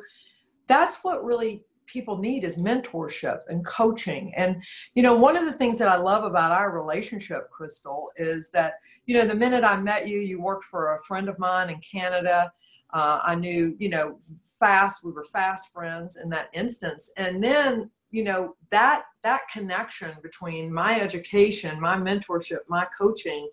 that's 0.67 1.03
what 1.03 1.25
really 1.25 1.63
people 1.87 2.17
need 2.17 2.45
is 2.45 2.59
mentorship 2.59 3.41
and 3.49 3.65
coaching. 3.65 4.33
And, 4.37 4.63
you 4.95 5.03
know, 5.03 5.17
one 5.17 5.37
of 5.37 5.45
the 5.45 5.53
things 5.53 5.79
that 5.79 5.89
I 5.89 5.97
love 5.97 6.25
about 6.25 6.53
our 6.53 6.71
relationship, 6.71 7.51
Crystal, 7.51 8.11
is 8.17 8.51
that, 8.53 8.75
you 9.07 9.17
know, 9.17 9.27
the 9.27 9.35
minute 9.35 9.65
I 9.65 9.77
met 9.81 10.07
you, 10.07 10.21
you 10.21 10.41
worked 10.41 10.65
for 10.65 10.95
a 10.95 11.03
friend 11.03 11.29
of 11.29 11.39
mine 11.39 11.71
in 11.71 11.81
Canada 11.81 12.53
uh, 12.93 13.21
I 13.25 13.35
knew, 13.35 13.75
you 13.79 13.89
know, 13.89 14.19
fast. 14.59 15.05
We 15.05 15.13
were 15.13 15.25
fast 15.25 15.73
friends 15.73 16.17
in 16.17 16.29
that 16.31 16.49
instance, 16.53 17.13
and 17.17 17.43
then, 17.43 17.91
you 18.11 18.25
know, 18.25 18.57
that 18.71 19.05
that 19.23 19.43
connection 19.53 20.13
between 20.23 20.73
my 20.73 21.01
education, 21.01 21.81
my 21.81 21.97
mentorship, 21.97 22.61
my 22.69 22.87
coaching, 22.99 23.49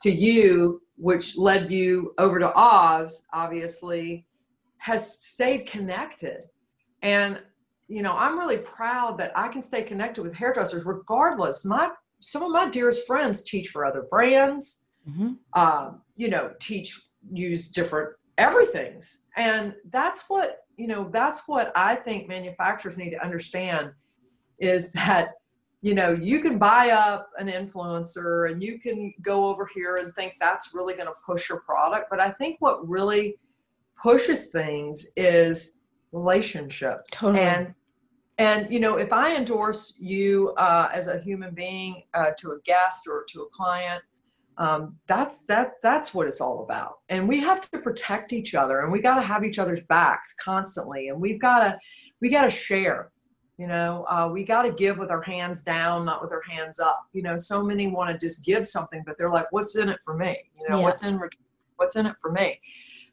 to 0.00 0.10
you, 0.10 0.82
which 0.96 1.36
led 1.36 1.70
you 1.70 2.14
over 2.18 2.38
to 2.38 2.52
Oz, 2.54 3.26
obviously, 3.32 4.26
has 4.78 5.18
stayed 5.24 5.66
connected, 5.66 6.42
and 7.02 7.40
you 7.88 8.02
know, 8.02 8.16
I'm 8.16 8.38
really 8.38 8.58
proud 8.58 9.18
that 9.18 9.36
I 9.36 9.48
can 9.48 9.60
stay 9.60 9.82
connected 9.82 10.22
with 10.22 10.34
hairdressers 10.34 10.84
regardless. 10.86 11.64
My 11.64 11.90
some 12.20 12.42
of 12.42 12.50
my 12.52 12.70
dearest 12.70 13.06
friends 13.06 13.42
teach 13.42 13.68
for 13.68 13.84
other 13.84 14.02
brands. 14.02 14.86
mm-hmm. 15.08 15.32
Um, 15.52 16.00
you 16.16 16.28
know, 16.30 16.52
teach 16.60 16.98
use 17.32 17.68
different 17.68 18.10
everything's. 18.38 19.28
And 19.36 19.74
that's 19.90 20.24
what 20.28 20.64
you 20.76 20.86
know 20.86 21.08
that's 21.12 21.46
what 21.46 21.72
i 21.76 21.94
think 21.94 22.28
manufacturers 22.28 22.98
need 22.98 23.10
to 23.10 23.22
understand 23.22 23.90
is 24.58 24.92
that 24.92 25.30
you 25.82 25.94
know 25.94 26.12
you 26.12 26.40
can 26.40 26.58
buy 26.58 26.90
up 26.90 27.30
an 27.38 27.48
influencer 27.48 28.50
and 28.50 28.62
you 28.62 28.78
can 28.78 29.12
go 29.22 29.46
over 29.46 29.68
here 29.74 29.98
and 29.98 30.14
think 30.14 30.34
that's 30.40 30.74
really 30.74 30.94
going 30.94 31.06
to 31.06 31.14
push 31.24 31.48
your 31.48 31.60
product. 31.60 32.06
But 32.10 32.20
i 32.20 32.30
think 32.30 32.56
what 32.60 32.86
really 32.88 33.36
pushes 34.00 34.50
things 34.50 35.12
is 35.16 35.78
relationships. 36.12 37.10
Totally. 37.12 37.40
and 37.40 37.74
and 38.38 38.72
you 38.72 38.80
know 38.80 38.96
if 38.98 39.12
i 39.12 39.36
endorse 39.36 39.98
you 40.00 40.52
uh, 40.56 40.88
as 40.92 41.08
a 41.08 41.20
human 41.20 41.54
being 41.54 42.02
uh, 42.14 42.30
to 42.38 42.52
a 42.52 42.58
guest 42.64 43.06
or 43.08 43.24
to 43.28 43.42
a 43.42 43.48
client 43.50 44.02
um, 44.58 44.96
that's 45.06 45.44
that 45.46 45.72
that's 45.82 46.14
what 46.14 46.26
it's 46.26 46.40
all 46.40 46.62
about. 46.62 46.98
And 47.08 47.28
we 47.28 47.40
have 47.40 47.60
to 47.70 47.78
protect 47.78 48.32
each 48.32 48.54
other 48.54 48.80
and 48.80 48.92
we 48.92 49.00
got 49.00 49.16
to 49.16 49.22
have 49.22 49.44
each 49.44 49.58
other's 49.58 49.82
backs 49.84 50.34
constantly 50.34 51.08
and 51.08 51.20
we've 51.20 51.40
got 51.40 51.60
to 51.60 51.78
we 52.20 52.30
got 52.30 52.44
to 52.44 52.50
share 52.50 53.10
you 53.56 53.68
know? 53.68 54.04
Uh, 54.08 54.28
we 54.32 54.42
got 54.42 54.62
to 54.62 54.72
give 54.72 54.98
with 54.98 55.10
our 55.12 55.22
hands 55.22 55.62
down 55.62 56.04
not 56.04 56.20
with 56.20 56.32
our 56.32 56.42
hands 56.42 56.80
up. 56.80 57.06
You 57.12 57.22
know 57.22 57.36
so 57.36 57.62
many 57.64 57.86
want 57.88 58.10
to 58.10 58.26
just 58.26 58.44
give 58.44 58.66
something 58.66 59.02
but 59.06 59.16
they're 59.18 59.32
like 59.32 59.46
what's 59.50 59.76
in 59.76 59.88
it 59.88 59.98
for 60.04 60.16
me? 60.16 60.50
You 60.58 60.68
know 60.68 60.78
Yeah. 60.78 60.84
what's 60.84 61.04
in 61.04 61.20
what's 61.76 61.96
in 61.96 62.06
it 62.06 62.16
for 62.20 62.30
me? 62.30 62.60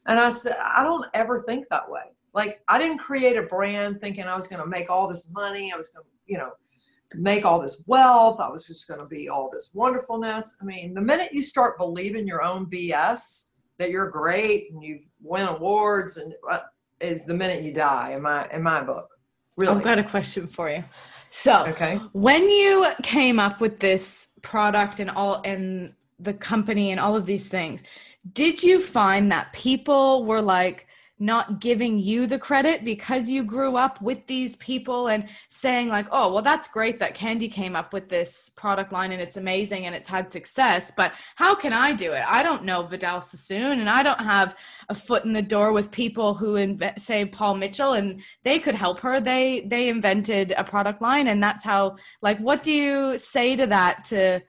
And 0.08 0.20
i 0.20 0.30
said 0.30 0.58
i 0.64 0.84
don't 0.84 1.06
ever 1.14 1.40
think 1.40 1.68
that 1.70 1.90
way. 1.90 2.04
Like 2.34 2.62
i 2.68 2.78
didn't 2.80 3.00
create 3.00 3.38
a 3.38 3.44
brand 3.44 4.00
thinking 4.00 4.26
i 4.26 4.36
was 4.36 4.48
going 4.48 4.62
to 4.62 4.68
make 4.68 4.90
all 4.90 5.08
this 5.08 5.32
money 5.34 5.72
i 5.74 5.78
was 5.78 5.90
going 5.90 6.04
to 6.06 6.10
you 6.28 6.38
know 6.38 6.52
make 7.16 7.46
all 7.46 7.60
this 7.60 7.84
wealth. 7.88 8.40
I 8.40 8.50
was 8.50 8.68
just 8.68 8.88
going 8.88 9.00
to 9.00 9.06
be 9.06 9.30
all 9.30 9.50
this 9.52 9.72
wonderfulness. 9.74 10.58
I 10.62 10.66
mean, 10.66 10.94
the 10.94 11.02
minute 11.02 11.30
you 11.34 11.42
start 11.42 11.78
believing 11.78 12.28
your 12.28 12.44
own 12.44 12.66
BS 12.68 13.50
that 13.78 13.90
you're 13.90 14.10
great 14.10 14.72
and 14.72 14.84
you've 14.84 15.08
win 15.22 15.48
awards 15.48 16.18
and 16.18 16.34
uh, 16.50 16.60
is 17.00 17.26
the 17.26 17.34
minute 17.34 17.64
you 17.64 17.74
die 17.74 18.14
in 18.14 18.22
my 18.22 18.48
in 18.52 18.62
my 18.62 18.82
book. 18.82 19.10
Really, 19.58 19.76
I've 19.76 19.84
got 19.84 20.00
a 20.00 20.04
question 20.04 20.48
for 20.48 20.70
you. 20.70 20.84
So, 21.30 21.66
okay. 21.68 21.96
when 22.12 22.50
you 22.50 22.88
came 23.04 23.40
up 23.40 23.62
with 23.62 23.80
this 23.80 24.30
product 24.42 25.00
and 25.00 25.10
all 25.10 25.42
and 25.46 25.94
the 26.20 26.34
company 26.34 26.92
and 26.92 27.00
all 27.00 27.16
of 27.16 27.26
these 27.26 27.50
things, 27.50 27.82
did 28.34 28.62
you 28.62 28.82
find 28.82 29.32
that 29.32 29.52
people 29.54 30.26
were 30.26 30.42
like 30.42 30.88
not 31.22 31.62
giving 31.62 31.98
you 32.00 32.28
the 32.28 32.40
credit 32.40 32.84
because 32.84 33.30
you 33.30 33.44
grew 33.44 33.78
up 33.78 34.02
with 34.02 34.26
these 34.28 34.56
people 34.58 35.08
and 35.08 35.30
saying 35.50 35.88
like 35.88 36.08
oh 36.12 36.34
well 36.34 36.42
that's 36.42 36.68
great 36.68 37.00
that 37.00 37.14
candy 37.14 37.48
came 37.48 37.76
up 37.76 37.94
with 37.94 38.10
this 38.10 38.50
product 38.50 38.92
line 38.92 39.12
and 39.12 39.22
it's 39.22 39.38
amazing 39.38 39.86
and 39.86 39.96
it's 39.96 40.10
had 40.10 40.32
success 40.32 40.92
but 40.98 41.14
how 41.36 41.54
can 41.56 41.72
i 41.72 41.94
do 41.94 42.12
it? 42.12 42.24
I 42.28 42.44
don't 42.44 42.66
know 42.66 42.82
vidal 42.84 43.22
sassoon 43.22 43.80
and 43.80 43.90
i 43.90 44.04
don't 44.04 44.20
have 44.20 44.56
a 44.90 44.96
foot 44.96 45.24
in 45.24 45.32
the 45.32 45.42
door 45.42 45.72
with 45.72 45.92
people 45.92 46.34
who 46.34 46.56
invent 46.56 47.02
say 47.02 47.26
paul 47.26 47.56
mitchell 47.56 47.94
and 47.94 48.22
they 48.44 48.60
could 48.60 48.76
help 48.76 49.00
her. 49.00 49.20
They 49.20 49.62
they 49.62 49.90
invented 49.90 50.54
a 50.58 50.64
product 50.64 51.02
line 51.02 51.28
and 51.28 51.42
that's 51.42 51.64
how 51.64 51.98
like 52.22 52.40
what 52.40 52.64
do 52.64 52.72
you 52.72 53.18
say 53.18 53.56
to 53.56 53.68
that 53.68 54.06
to 54.06 54.42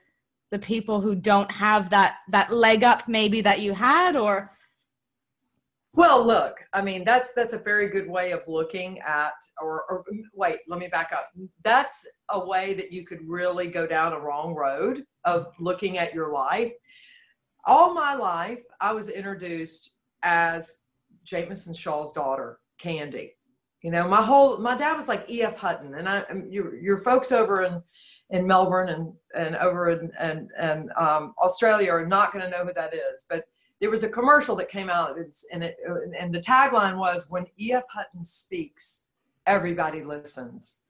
the 0.51 0.59
people 0.59 1.01
who 1.01 1.15
don't 1.15 1.51
have 1.51 1.89
that 1.91 2.17
that 2.29 2.51
leg 2.51 2.83
up 2.83 3.07
maybe 3.07 3.41
that 3.41 3.61
you 3.61 3.73
had 3.73 4.15
or 4.15 4.51
well, 5.95 6.25
look, 6.25 6.57
I 6.73 6.81
mean, 6.81 7.03
that's 7.03 7.35
that's 7.35 7.53
a 7.53 7.59
very 7.59 7.87
good 7.87 8.09
way 8.09 8.31
of 8.31 8.41
looking 8.47 8.99
at, 9.01 9.33
or, 9.61 9.83
or, 9.89 10.03
wait, 10.33 10.59
let 10.67 10.79
me 10.79 10.87
back 10.87 11.13
up. 11.13 11.29
That's 11.63 12.05
a 12.29 12.43
way 12.43 12.73
that 12.73 12.91
you 12.91 13.05
could 13.05 13.19
really 13.27 13.67
go 13.67 13.85
down 13.85 14.13
a 14.13 14.19
wrong 14.19 14.55
road 14.55 15.03
of 15.23 15.47
looking 15.59 15.99
at 15.99 16.13
your 16.13 16.31
life. 16.31 16.71
All 17.65 17.93
my 17.93 18.15
life, 18.15 18.59
I 18.81 18.91
was 18.91 19.09
introduced 19.09 19.97
as 20.23 20.85
Jamison 21.23 21.75
Shaw's 21.75 22.11
daughter, 22.11 22.59
Candy. 22.79 23.35
You 23.83 23.91
know, 23.91 24.07
my 24.07 24.21
whole 24.21 24.57
my 24.57 24.75
dad 24.75 24.95
was 24.95 25.07
like 25.07 25.29
E.F. 25.29 25.57
Hutton, 25.57 25.93
and 25.93 26.09
I 26.09 26.23
your 26.49 26.75
your 26.75 26.97
folks 26.97 27.31
over 27.31 27.63
in 27.63 27.83
in 28.31 28.47
Melbourne 28.47 28.89
and 28.89 29.13
and 29.35 29.55
over 29.57 29.89
in 29.89 30.11
and 30.17 30.49
and 30.57 30.89
um, 30.97 31.35
Australia 31.43 31.91
are 31.91 32.07
not 32.07 32.33
going 32.33 32.43
to 32.43 32.49
know 32.49 32.65
who 32.65 32.73
that 32.73 32.95
is, 32.95 33.25
but 33.29 33.43
there 33.83 33.91
was 33.91 34.03
a 34.03 34.09
commercial 34.09 34.55
that 34.55 34.69
came 34.69 34.89
out 34.89 35.17
and 35.51 35.61
it 35.61 35.75
uh, 35.85 35.95
and 36.17 36.33
the 36.33 36.39
tagline 36.39 36.95
was 36.95 37.29
when 37.29 37.45
ef 37.59 37.83
hutton 37.89 38.23
speaks 38.23 39.09
everybody 39.45 40.01
listens. 40.01 40.83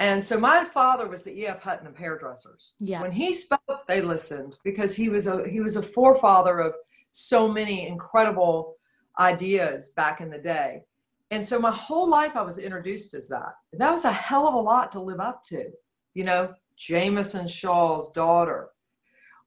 And 0.00 0.22
so 0.22 0.38
my 0.38 0.62
father 0.62 1.08
was 1.08 1.22
the 1.22 1.46
ef 1.46 1.62
hutton 1.62 1.86
of 1.86 1.96
hairdressers. 1.96 2.74
Yeah. 2.78 3.00
When 3.00 3.10
he 3.10 3.32
spoke 3.32 3.86
they 3.88 4.02
listened 4.02 4.58
because 4.64 4.94
he 4.94 5.08
was 5.08 5.26
a 5.26 5.48
he 5.48 5.60
was 5.60 5.76
a 5.76 5.82
forefather 5.82 6.58
of 6.58 6.74
so 7.10 7.50
many 7.50 7.88
incredible 7.88 8.76
ideas 9.18 9.92
back 9.96 10.20
in 10.20 10.28
the 10.28 10.36
day. 10.36 10.82
And 11.30 11.42
so 11.42 11.58
my 11.58 11.72
whole 11.72 12.06
life 12.06 12.36
i 12.36 12.42
was 12.42 12.58
introduced 12.58 13.14
as 13.14 13.30
that. 13.30 13.54
That 13.72 13.92
was 13.92 14.04
a 14.04 14.12
hell 14.12 14.46
of 14.46 14.52
a 14.52 14.58
lot 14.58 14.92
to 14.92 15.00
live 15.00 15.20
up 15.20 15.42
to 15.44 15.70
you 16.12 16.24
know? 16.24 16.52
Jamison 16.76 17.48
shaw's 17.48 18.12
daughter. 18.12 18.68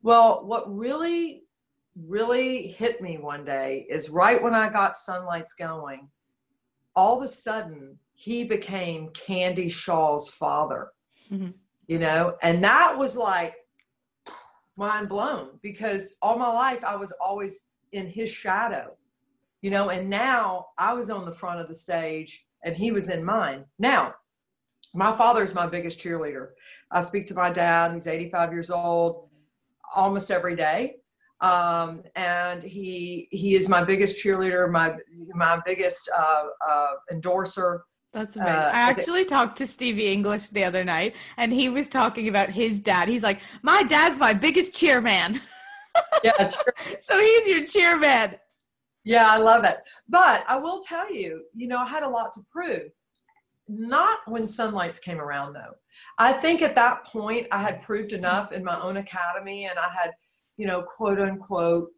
Well 0.01 0.43
what 0.43 0.75
really 0.75 1.43
really 2.05 2.67
hit 2.67 3.01
me 3.01 3.17
one 3.17 3.45
day 3.45 3.85
is 3.89 4.09
right 4.09 4.41
when 4.41 4.55
I 4.55 4.69
got 4.69 4.97
Sunlights 4.97 5.53
going, 5.53 6.09
all 6.95 7.17
of 7.17 7.23
a 7.23 7.27
sudden 7.27 7.97
he 8.13 8.43
became 8.43 9.09
Candy 9.09 9.69
Shaw's 9.69 10.29
father. 10.29 10.89
Mm-hmm. 11.31 11.51
You 11.87 11.99
know, 11.99 12.35
and 12.41 12.63
that 12.63 12.97
was 12.97 13.17
like 13.17 13.55
mind 14.75 15.09
blown 15.09 15.59
because 15.61 16.15
all 16.21 16.37
my 16.37 16.51
life 16.51 16.83
I 16.83 16.95
was 16.95 17.11
always 17.13 17.69
in 17.91 18.07
his 18.07 18.29
shadow. 18.29 18.95
You 19.61 19.71
know, 19.71 19.89
and 19.89 20.09
now 20.09 20.67
I 20.77 20.93
was 20.93 21.09
on 21.09 21.25
the 21.25 21.33
front 21.33 21.59
of 21.59 21.67
the 21.67 21.73
stage 21.73 22.45
and 22.63 22.75
he 22.75 22.91
was 22.91 23.09
in 23.09 23.23
mine. 23.23 23.65
Now, 23.77 24.13
my 24.93 25.11
father 25.11 25.43
is 25.43 25.53
my 25.53 25.67
biggest 25.67 25.99
cheerleader. 25.99 26.49
I 26.91 27.01
speak 27.01 27.27
to 27.27 27.33
my 27.33 27.51
dad, 27.51 27.93
he's 27.93 28.07
85 28.07 28.51
years 28.53 28.71
old 28.71 29.29
almost 29.95 30.31
every 30.31 30.55
day 30.55 30.95
um, 31.41 32.03
and 32.15 32.61
he 32.61 33.27
he 33.31 33.55
is 33.55 33.69
my 33.69 33.83
biggest 33.83 34.23
cheerleader, 34.23 34.69
my 34.69 34.95
my 35.33 35.61
biggest 35.65 36.09
uh, 36.15 36.45
uh, 36.67 36.91
endorser. 37.11 37.83
That's 38.11 38.35
amazing. 38.35 38.55
Uh, 38.55 38.71
I 38.73 38.79
actually 38.89 39.23
talked 39.25 39.57
to 39.59 39.67
Stevie 39.67 40.11
English 40.11 40.49
the 40.49 40.63
other 40.63 40.83
night, 40.83 41.15
and 41.37 41.53
he 41.53 41.69
was 41.69 41.87
talking 41.89 42.27
about 42.27 42.49
his 42.49 42.79
dad. 42.79 43.07
He's 43.07 43.23
like, 43.23 43.39
"My 43.61 43.83
dad's 43.83 44.19
my 44.19 44.33
biggest 44.33 44.73
cheerman." 44.73 45.41
yeah, 46.23 46.47
so 47.01 47.19
he's 47.19 47.47
your 47.47 47.65
cheerman. 47.65 48.35
Yeah, 49.05 49.29
I 49.29 49.37
love 49.37 49.63
it. 49.63 49.77
But 50.09 50.43
I 50.47 50.57
will 50.57 50.81
tell 50.81 51.13
you, 51.13 51.43
you 51.55 51.67
know, 51.67 51.77
I 51.77 51.87
had 51.87 52.03
a 52.03 52.09
lot 52.09 52.31
to 52.33 52.41
prove. 52.51 52.89
Not 53.67 54.19
when 54.25 54.43
Sunlights 54.43 54.99
came 54.99 55.21
around, 55.21 55.53
though. 55.53 55.75
I 56.17 56.33
think 56.33 56.61
at 56.61 56.75
that 56.75 57.05
point 57.05 57.47
I 57.51 57.61
had 57.61 57.81
proved 57.81 58.13
enough 58.13 58.51
in 58.51 58.63
my 58.63 58.79
own 58.81 58.97
academy, 58.97 59.65
and 59.65 59.77
I 59.77 59.89
had 59.93 60.11
you 60.59 60.67
know, 60.67 60.81
quote 60.81 61.21
unquote, 61.21 61.89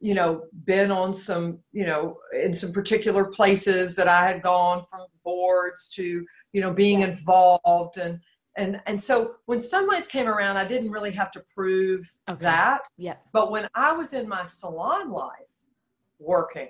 you 0.00 0.14
know, 0.14 0.44
been 0.64 0.90
on 0.90 1.12
some, 1.12 1.58
you 1.72 1.84
know, 1.84 2.16
in 2.32 2.52
some 2.52 2.72
particular 2.72 3.26
places 3.26 3.94
that 3.94 4.08
I 4.08 4.26
had 4.26 4.42
gone 4.42 4.84
from 4.90 5.06
boards 5.22 5.90
to, 5.96 6.24
you 6.52 6.60
know, 6.62 6.72
being 6.72 7.02
involved 7.02 7.98
and 7.98 8.18
and 8.56 8.80
and 8.86 8.98
so 8.98 9.34
when 9.44 9.60
sunlights 9.60 10.08
came 10.08 10.26
around, 10.26 10.56
I 10.56 10.64
didn't 10.64 10.90
really 10.90 11.10
have 11.10 11.30
to 11.32 11.44
prove 11.54 12.10
okay. 12.26 12.42
that. 12.46 12.88
Yeah. 12.96 13.16
But 13.34 13.50
when 13.50 13.68
I 13.74 13.92
was 13.92 14.14
in 14.14 14.26
my 14.26 14.44
salon 14.44 15.10
life 15.10 15.60
working, 16.18 16.68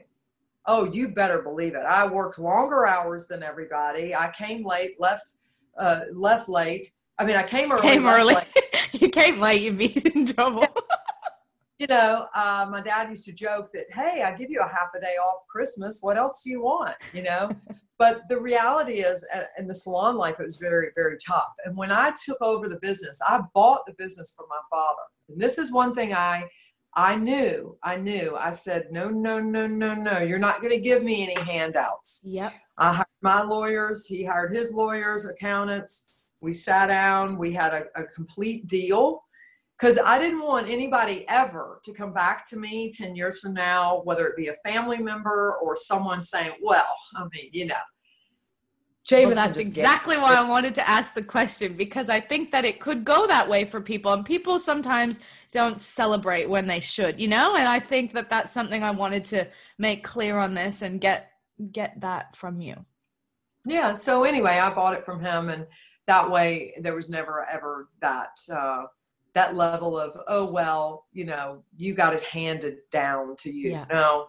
oh, 0.66 0.90
you 0.92 1.10
better 1.10 1.42
believe 1.42 1.76
it. 1.76 1.84
I 1.86 2.08
worked 2.08 2.40
longer 2.40 2.88
hours 2.88 3.28
than 3.28 3.44
everybody. 3.44 4.16
I 4.16 4.32
came 4.36 4.66
late, 4.66 4.96
left 4.98 5.34
uh, 5.78 6.00
left 6.12 6.48
late. 6.48 6.90
I 7.20 7.24
mean, 7.24 7.36
I 7.36 7.44
came 7.44 7.70
early. 7.70 7.82
Came 7.82 8.06
early. 8.08 8.34
you 8.92 9.08
came 9.10 9.38
late, 9.38 9.62
you'd 9.62 9.78
be 9.78 9.92
in 10.12 10.26
trouble 10.26 10.66
you 11.78 11.86
know, 11.86 12.26
uh, 12.34 12.66
my 12.70 12.80
dad 12.80 13.10
used 13.10 13.26
to 13.26 13.32
joke 13.32 13.68
that, 13.74 13.84
hey, 13.92 14.22
I 14.22 14.32
give 14.32 14.50
you 14.50 14.60
a 14.60 14.68
half 14.68 14.88
a 14.96 15.00
day 15.00 15.14
off 15.22 15.46
Christmas. 15.48 15.98
What 16.00 16.16
else 16.16 16.42
do 16.42 16.50
you 16.50 16.62
want? 16.62 16.96
You 17.12 17.22
know, 17.22 17.50
but 17.98 18.22
the 18.28 18.40
reality 18.40 19.00
is, 19.00 19.26
uh, 19.34 19.42
in 19.58 19.66
the 19.66 19.74
salon 19.74 20.16
life, 20.16 20.36
it 20.38 20.44
was 20.44 20.56
very, 20.56 20.88
very 20.94 21.18
tough. 21.24 21.52
And 21.64 21.76
when 21.76 21.90
I 21.90 22.12
took 22.24 22.40
over 22.40 22.68
the 22.68 22.78
business, 22.80 23.20
I 23.26 23.40
bought 23.54 23.84
the 23.86 23.94
business 23.98 24.32
from 24.34 24.46
my 24.48 24.60
father. 24.70 25.02
And 25.28 25.40
this 25.40 25.58
is 25.58 25.70
one 25.70 25.94
thing 25.94 26.14
I, 26.14 26.48
I 26.94 27.16
knew, 27.16 27.76
I 27.82 27.96
knew. 27.96 28.36
I 28.36 28.52
said, 28.52 28.88
no, 28.90 29.10
no, 29.10 29.38
no, 29.38 29.66
no, 29.66 29.94
no. 29.94 30.18
You're 30.20 30.38
not 30.38 30.62
going 30.62 30.72
to 30.72 30.80
give 30.80 31.02
me 31.02 31.24
any 31.24 31.38
handouts. 31.40 32.22
Yep. 32.26 32.54
I 32.78 32.92
hired 32.94 33.06
my 33.20 33.42
lawyers. 33.42 34.06
He 34.06 34.24
hired 34.24 34.56
his 34.56 34.72
lawyers, 34.72 35.26
accountants. 35.26 36.10
We 36.40 36.54
sat 36.54 36.86
down. 36.86 37.36
We 37.36 37.52
had 37.52 37.74
a, 37.74 38.00
a 38.00 38.04
complete 38.04 38.66
deal 38.66 39.25
because 39.78 39.98
I 39.98 40.18
didn't 40.18 40.42
want 40.42 40.68
anybody 40.68 41.26
ever 41.28 41.80
to 41.84 41.92
come 41.92 42.12
back 42.12 42.48
to 42.50 42.56
me 42.56 42.90
10 42.90 43.14
years 43.14 43.40
from 43.40 43.52
now, 43.52 44.00
whether 44.04 44.26
it 44.26 44.36
be 44.36 44.48
a 44.48 44.54
family 44.54 44.98
member 44.98 45.56
or 45.62 45.76
someone 45.76 46.22
saying, 46.22 46.52
well, 46.62 46.96
I 47.14 47.24
mean, 47.24 47.50
you 47.52 47.66
know. 47.66 47.74
Jamison 49.04 49.36
well, 49.36 49.46
that's 49.46 49.58
exactly 49.58 50.16
why 50.16 50.34
I 50.34 50.42
wanted 50.42 50.74
to 50.76 50.88
ask 50.88 51.14
the 51.14 51.22
question 51.22 51.76
because 51.76 52.08
I 52.08 52.18
think 52.18 52.50
that 52.50 52.64
it 52.64 52.80
could 52.80 53.04
go 53.04 53.28
that 53.28 53.48
way 53.48 53.64
for 53.64 53.80
people, 53.80 54.12
and 54.12 54.24
people 54.24 54.58
sometimes 54.58 55.20
don't 55.52 55.80
celebrate 55.80 56.48
when 56.48 56.66
they 56.66 56.80
should, 56.80 57.20
you 57.20 57.28
know. 57.28 57.54
And 57.54 57.68
I 57.68 57.78
think 57.78 58.14
that 58.14 58.30
that's 58.30 58.52
something 58.52 58.82
I 58.82 58.90
wanted 58.90 59.24
to 59.26 59.46
make 59.78 60.02
clear 60.02 60.38
on 60.38 60.54
this 60.54 60.82
and 60.82 61.00
get 61.00 61.30
get 61.70 62.00
that 62.00 62.34
from 62.34 62.60
you. 62.60 62.84
Yeah. 63.64 63.94
So 63.94 64.24
anyway, 64.24 64.58
I 64.58 64.74
bought 64.74 64.94
it 64.94 65.04
from 65.04 65.20
him, 65.20 65.50
and 65.50 65.68
that 66.08 66.28
way 66.28 66.74
there 66.80 66.96
was 66.96 67.08
never 67.08 67.46
ever 67.48 67.88
that 68.00 68.30
uh, 68.52 68.86
that 69.36 69.54
level 69.54 69.98
of 69.98 70.18
oh 70.28 70.46
well 70.46 71.04
you 71.12 71.22
know 71.22 71.62
you 71.76 71.92
got 71.92 72.14
it 72.14 72.22
handed 72.22 72.78
down 72.90 73.36
to 73.36 73.50
you 73.50 73.70
yeah. 73.70 73.84
no 73.92 74.28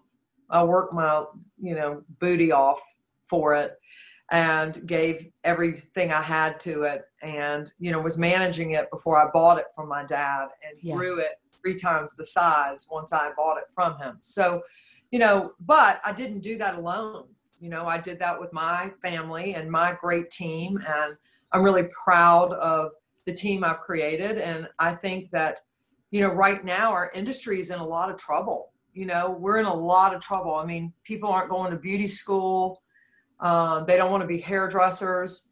i 0.50 0.62
worked 0.62 0.94
my 0.94 1.24
you 1.62 1.74
know 1.74 2.04
booty 2.20 2.52
off 2.52 2.82
for 3.24 3.56
it 3.56 3.80
and 4.32 4.86
gave 4.86 5.28
everything 5.46 6.12
i 6.12 6.22
had 6.22 6.60
to 6.60 6.84
it 6.84 7.06
and 7.22 7.72
you 7.80 7.90
know 7.90 8.02
was 8.02 8.18
managing 8.18 8.72
it 8.72 8.92
before 8.92 9.18
i 9.18 9.32
bought 9.32 9.58
it 9.58 9.68
from 9.74 9.88
my 9.88 10.04
dad 10.04 10.50
and 10.68 10.78
yeah. 10.82 10.94
grew 10.94 11.20
it 11.22 11.40
three 11.54 11.76
times 11.76 12.14
the 12.14 12.26
size 12.26 12.86
once 12.92 13.14
i 13.14 13.32
bought 13.38 13.58
it 13.58 13.72
from 13.74 13.98
him 14.00 14.18
so 14.20 14.62
you 15.12 15.20
know 15.20 15.54
but 15.62 16.02
i 16.04 16.12
didn't 16.12 16.42
do 16.42 16.58
that 16.58 16.76
alone 16.76 17.24
you 17.62 17.70
know 17.70 17.86
i 17.86 17.98
did 17.98 18.20
that 18.20 18.38
with 18.38 18.52
my 18.52 18.92
family 19.02 19.56
and 19.56 19.72
my 19.72 19.94
great 20.02 20.30
team 20.30 20.78
and 20.86 21.16
i'm 21.54 21.64
really 21.64 21.88
proud 22.04 22.52
of 22.52 22.92
the 23.28 23.34
team 23.34 23.64
I've 23.64 23.82
created. 23.82 24.40
And 24.40 24.68
I 24.80 24.94
think 24.94 25.30
that, 25.32 25.60
you 26.10 26.22
know, 26.22 26.34
right 26.34 26.64
now 26.66 26.92
our 26.92 27.12
industry 27.14 27.60
is 27.60 27.70
in 27.70 27.78
a 27.78 27.86
lot 27.86 28.10
of 28.10 28.18
trouble. 28.18 28.72
You 28.94 29.06
know, 29.06 29.38
we're 29.40 29.58
in 29.60 29.68
a 29.68 29.74
lot 29.74 30.16
of 30.16 30.22
trouble. 30.22 30.56
I 30.56 30.66
mean, 30.66 30.92
people 31.04 31.30
aren't 31.30 31.50
going 31.50 31.70
to 31.70 31.78
beauty 31.78 32.08
school. 32.08 32.82
Uh, 33.40 33.84
they 33.84 33.98
don't 33.98 34.10
want 34.10 34.22
to 34.22 34.28
be 34.28 34.40
hairdressers. 34.40 35.50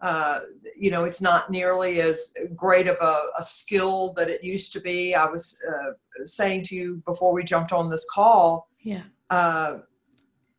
Uh, 0.00 0.40
you 0.78 0.90
know, 0.90 1.04
it's 1.04 1.20
not 1.20 1.50
nearly 1.50 2.00
as 2.00 2.32
great 2.54 2.86
of 2.86 2.96
a, 3.00 3.18
a, 3.38 3.42
skill 3.42 4.12
that 4.14 4.28
it 4.28 4.44
used 4.44 4.72
to 4.74 4.80
be. 4.80 5.14
I 5.14 5.24
was 5.24 5.62
uh, 5.66 5.92
saying 6.24 6.64
to 6.64 6.76
you 6.76 7.02
before 7.06 7.32
we 7.32 7.42
jumped 7.42 7.72
on 7.72 7.88
this 7.90 8.06
call. 8.12 8.68
Yeah. 8.82 9.02
Uh, 9.30 9.78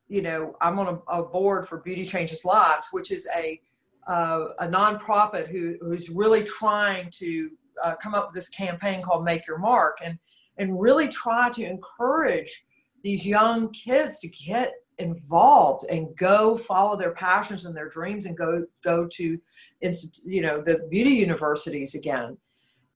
you 0.07 0.23
know, 0.23 0.55
I'm 0.59 0.79
on 0.79 0.87
a, 1.07 1.19
a 1.19 1.23
board 1.23 1.67
for 1.67 1.77
Beauty 1.77 2.03
Changes 2.03 2.45
Lives, 2.45 2.89
which 2.91 3.11
is 3.11 3.27
a 3.35 3.61
uh, 4.07 4.49
a 4.59 4.67
nonprofit 4.67 5.47
who, 5.47 5.75
who's 5.81 6.09
really 6.09 6.43
trying 6.43 7.09
to 7.11 7.49
uh, 7.83 7.95
come 8.01 8.15
up 8.15 8.27
with 8.27 8.35
this 8.35 8.49
campaign 8.49 9.01
called 9.01 9.23
Make 9.23 9.45
Your 9.45 9.57
Mark 9.57 9.97
and, 10.03 10.17
and 10.57 10.79
really 10.79 11.07
try 11.07 11.49
to 11.49 11.63
encourage 11.63 12.65
these 13.03 13.25
young 13.25 13.69
kids 13.71 14.19
to 14.21 14.27
get 14.29 14.73
involved 14.97 15.85
and 15.89 16.15
go 16.15 16.57
follow 16.57 16.97
their 16.97 17.11
passions 17.11 17.65
and 17.65 17.75
their 17.75 17.89
dreams 17.89 18.25
and 18.25 18.35
go 18.35 18.65
go 18.83 19.07
to 19.11 19.39
you 20.25 20.41
know 20.41 20.61
the 20.61 20.79
beauty 20.89 21.11
universities 21.11 21.93
again. 21.95 22.37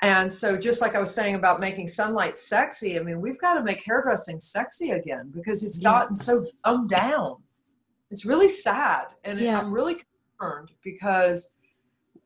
And 0.01 0.31
so 0.31 0.57
just 0.57 0.81
like 0.81 0.95
i 0.95 0.99
was 0.99 1.13
saying 1.13 1.35
about 1.35 1.59
making 1.59 1.85
sunlight 1.85 2.35
sexy 2.35 2.99
i 2.99 3.03
mean 3.03 3.21
we've 3.21 3.39
got 3.39 3.53
to 3.53 3.63
make 3.63 3.83
hairdressing 3.85 4.39
sexy 4.39 4.91
again 4.91 5.31
because 5.31 5.63
it's 5.63 5.77
gotten 5.77 6.15
so 6.15 6.47
dumbed 6.65 6.89
down. 6.89 7.35
It's 8.09 8.25
really 8.25 8.49
sad 8.49 9.05
and 9.23 9.39
yeah. 9.39 9.59
i'm 9.59 9.71
really 9.71 9.97
concerned 10.41 10.71
because 10.83 11.57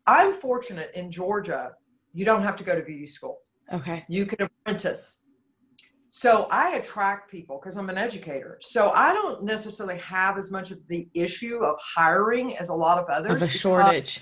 i'm 0.07 0.34
fortunate 0.34 0.91
in 0.95 1.11
georgia 1.11 1.72
you 2.13 2.26
don't 2.26 2.41
have 2.41 2.55
to 2.55 2.63
go 2.63 2.76
to 2.76 2.84
beauty 2.84 3.07
school 3.07 3.41
okay 3.72 4.05
you 4.07 4.26
can 4.26 4.41
apprentice 4.41 5.26
so 6.16 6.47
I 6.49 6.76
attract 6.78 7.30
people 7.30 7.59
because 7.61 7.76
I'm 7.76 7.89
an 7.89 7.97
educator. 7.97 8.57
So 8.61 8.91
I 8.91 9.11
don't 9.11 9.43
necessarily 9.43 9.97
have 9.97 10.38
as 10.38 10.49
much 10.49 10.72
of 10.72 10.80
the 10.88 11.09
issue 11.13 11.57
of 11.57 11.76
hiring 11.82 12.55
as 12.55 12.70
a 12.70 12.74
lot 12.74 12.97
of 12.97 13.09
others. 13.09 13.43
Of 13.43 13.49
a 13.49 13.51
shortage. 13.51 14.22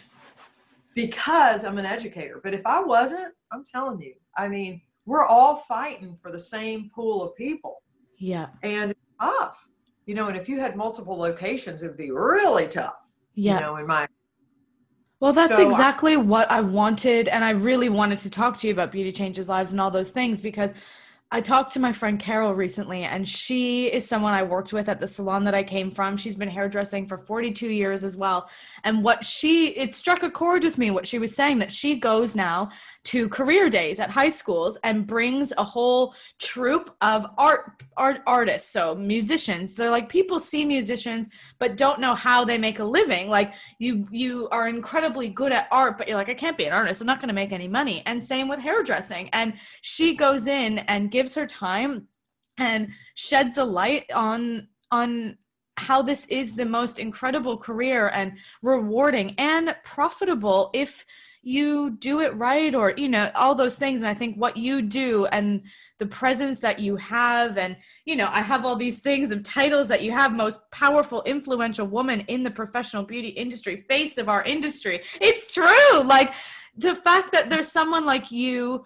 Because 0.96 1.64
I'm 1.64 1.78
an 1.78 1.86
educator. 1.86 2.42
But 2.44 2.56
if 2.56 2.66
I 2.66 2.82
wasn't, 2.82 3.36
I'm 3.52 3.64
telling 3.64 4.02
you, 4.02 4.16
I 4.36 4.48
mean, 4.50 4.82
we're 5.06 5.28
all 5.28 5.56
fighting 5.56 6.16
for 6.16 6.32
the 6.32 6.40
same 6.40 6.90
pool 6.96 7.22
of 7.22 7.36
people. 7.36 7.84
Yeah. 8.18 8.48
And 8.64 8.90
it's 8.90 9.00
tough. 9.22 9.68
You 10.08 10.16
know, 10.16 10.30
and 10.30 10.36
if 10.36 10.50
you 10.50 10.60
had 10.60 10.76
multiple 10.76 11.16
locations, 11.16 11.84
it'd 11.84 11.96
be 11.96 12.10
really 12.10 12.68
tough. 12.68 13.13
Yeah. 13.34 13.56
You 13.56 13.60
know, 13.62 13.76
in 13.78 13.88
my 13.88 14.08
well, 15.24 15.32
that's 15.32 15.52
so 15.52 15.70
exactly 15.70 16.18
what 16.18 16.52
I 16.52 16.60
wanted. 16.60 17.30
And 17.30 17.46
I 17.46 17.52
really 17.52 17.88
wanted 17.88 18.20
to 18.20 18.30
talk 18.30 18.60
to 18.60 18.68
you 18.68 18.74
about 18.74 18.92
Beauty 18.92 19.14
Changes 19.14 19.48
Lives 19.48 19.72
and 19.72 19.80
all 19.80 19.90
those 19.90 20.12
things 20.12 20.42
because 20.42 20.74
I 21.32 21.40
talked 21.40 21.72
to 21.74 21.80
my 21.80 21.94
friend 21.94 22.20
Carol 22.20 22.54
recently, 22.54 23.06
and 23.06 23.28
she 23.28 23.88
is 23.88 24.08
someone 24.08 24.34
I 24.34 24.44
worked 24.44 24.74
with 24.74 24.88
at 24.88 25.00
the 25.00 25.08
salon 25.08 25.46
that 25.46 25.56
I 25.56 25.64
came 25.64 25.92
from. 25.92 26.18
She's 26.18 26.36
been 26.36 26.50
hairdressing 26.50 27.08
for 27.08 27.18
42 27.18 27.70
years 27.70 28.04
as 28.04 28.18
well. 28.18 28.50
And 28.84 29.04
what 29.04 29.24
she, 29.24 29.70
it 29.70 29.96
struck 29.96 30.24
a 30.24 30.30
chord 30.30 30.64
with 30.64 30.78
me, 30.78 30.92
what 30.92 31.08
she 31.08 31.18
was 31.18 31.34
saying 31.34 31.60
that 31.60 31.72
she 31.72 31.98
goes 31.98 32.36
now 32.36 32.70
to 33.06 33.28
career 33.28 33.70
days 33.70 34.00
at 34.00 34.10
high 34.10 34.30
schools 34.30 34.78
and 34.84 35.06
brings 35.06 35.52
a 35.58 35.64
whole 35.64 36.16
troupe 36.40 36.96
of 37.02 37.26
art 37.38 37.84
art 37.98 38.22
artists. 38.26 38.72
So 38.72 38.96
musicians 38.96 39.76
they're 39.76 39.90
like 39.90 40.08
people 40.08 40.40
see 40.40 40.64
musicians 40.64 41.30
but 41.60 41.76
don't 41.76 42.00
know 42.00 42.16
how 42.16 42.46
they 42.46 42.58
make 42.58 42.80
a 42.80 42.86
living. 42.86 43.30
Like 43.30 43.54
you 43.80 44.08
you 44.10 44.48
are 44.52 44.68
incredibly 44.68 45.30
good 45.30 45.52
at 45.52 45.68
art 45.72 45.98
but 45.98 46.08
you're 46.08 46.18
like 46.18 46.30
I 46.30 46.34
can't 46.34 46.58
be 46.58 46.66
an 46.66 46.74
artist. 46.74 47.02
I'm 47.02 47.08
not 47.08 47.20
going 47.20 47.28
to 47.28 47.34
make 47.34 47.52
any 47.52 47.68
money. 47.68 48.04
And 48.06 48.26
same 48.26 48.48
with 48.48 48.60
hairdressing. 48.60 49.30
And 49.34 49.54
she 49.82 50.16
goes 50.16 50.48
in 50.48 50.80
and 50.80 51.12
gives 51.12 51.36
her 51.36 51.46
time 51.46 52.08
and 52.58 52.90
sheds 53.16 53.58
a 53.58 53.66
light 53.66 54.10
on 54.14 54.70
on 54.92 55.38
how 55.78 56.02
this 56.02 56.26
is 56.28 56.56
the 56.56 56.66
most 56.66 57.00
incredible 57.00 57.58
career 57.58 58.10
and 58.14 58.34
rewarding 58.62 59.34
and 59.38 59.76
profitable 59.84 60.70
if 60.74 61.06
you 61.44 61.92
do 62.00 62.22
it 62.22 62.34
right 62.36 62.74
or 62.74 62.94
you 62.96 63.10
know 63.10 63.30
all 63.36 63.54
those 63.54 63.78
things. 63.78 64.00
And 64.00 64.08
i 64.08 64.14
think 64.14 64.36
what 64.38 64.58
you 64.58 64.82
do 64.82 65.26
and 65.28 65.62
the 66.00 66.06
presence 66.08 66.60
that 66.60 66.80
you 66.80 66.96
have 66.98 67.58
and 67.58 67.78
you 68.06 68.16
know 68.16 68.28
i 68.32 68.42
have 68.42 68.66
all 68.66 68.76
these 68.76 69.00
things 69.00 69.32
of 69.32 69.44
titles 69.44 69.88
that 69.88 70.04
you 70.04 70.12
have 70.12 70.36
most 70.36 70.60
powerful 70.72 71.22
influential 71.24 71.86
woman 71.86 72.22
in 72.22 72.44
the 72.44 72.52
professional 72.52 73.04
beauty 73.04 73.30
industry 73.30 73.86
face 73.88 74.18
of 74.18 74.30
our 74.30 74.44
industry. 74.44 75.02
It's 75.22 75.54
true. 75.54 76.02
Like 76.04 76.34
the 76.76 76.96
fact 76.96 77.32
that 77.34 77.50
there's 77.50 77.72
someone 77.72 78.06
like 78.06 78.32
you 78.32 78.86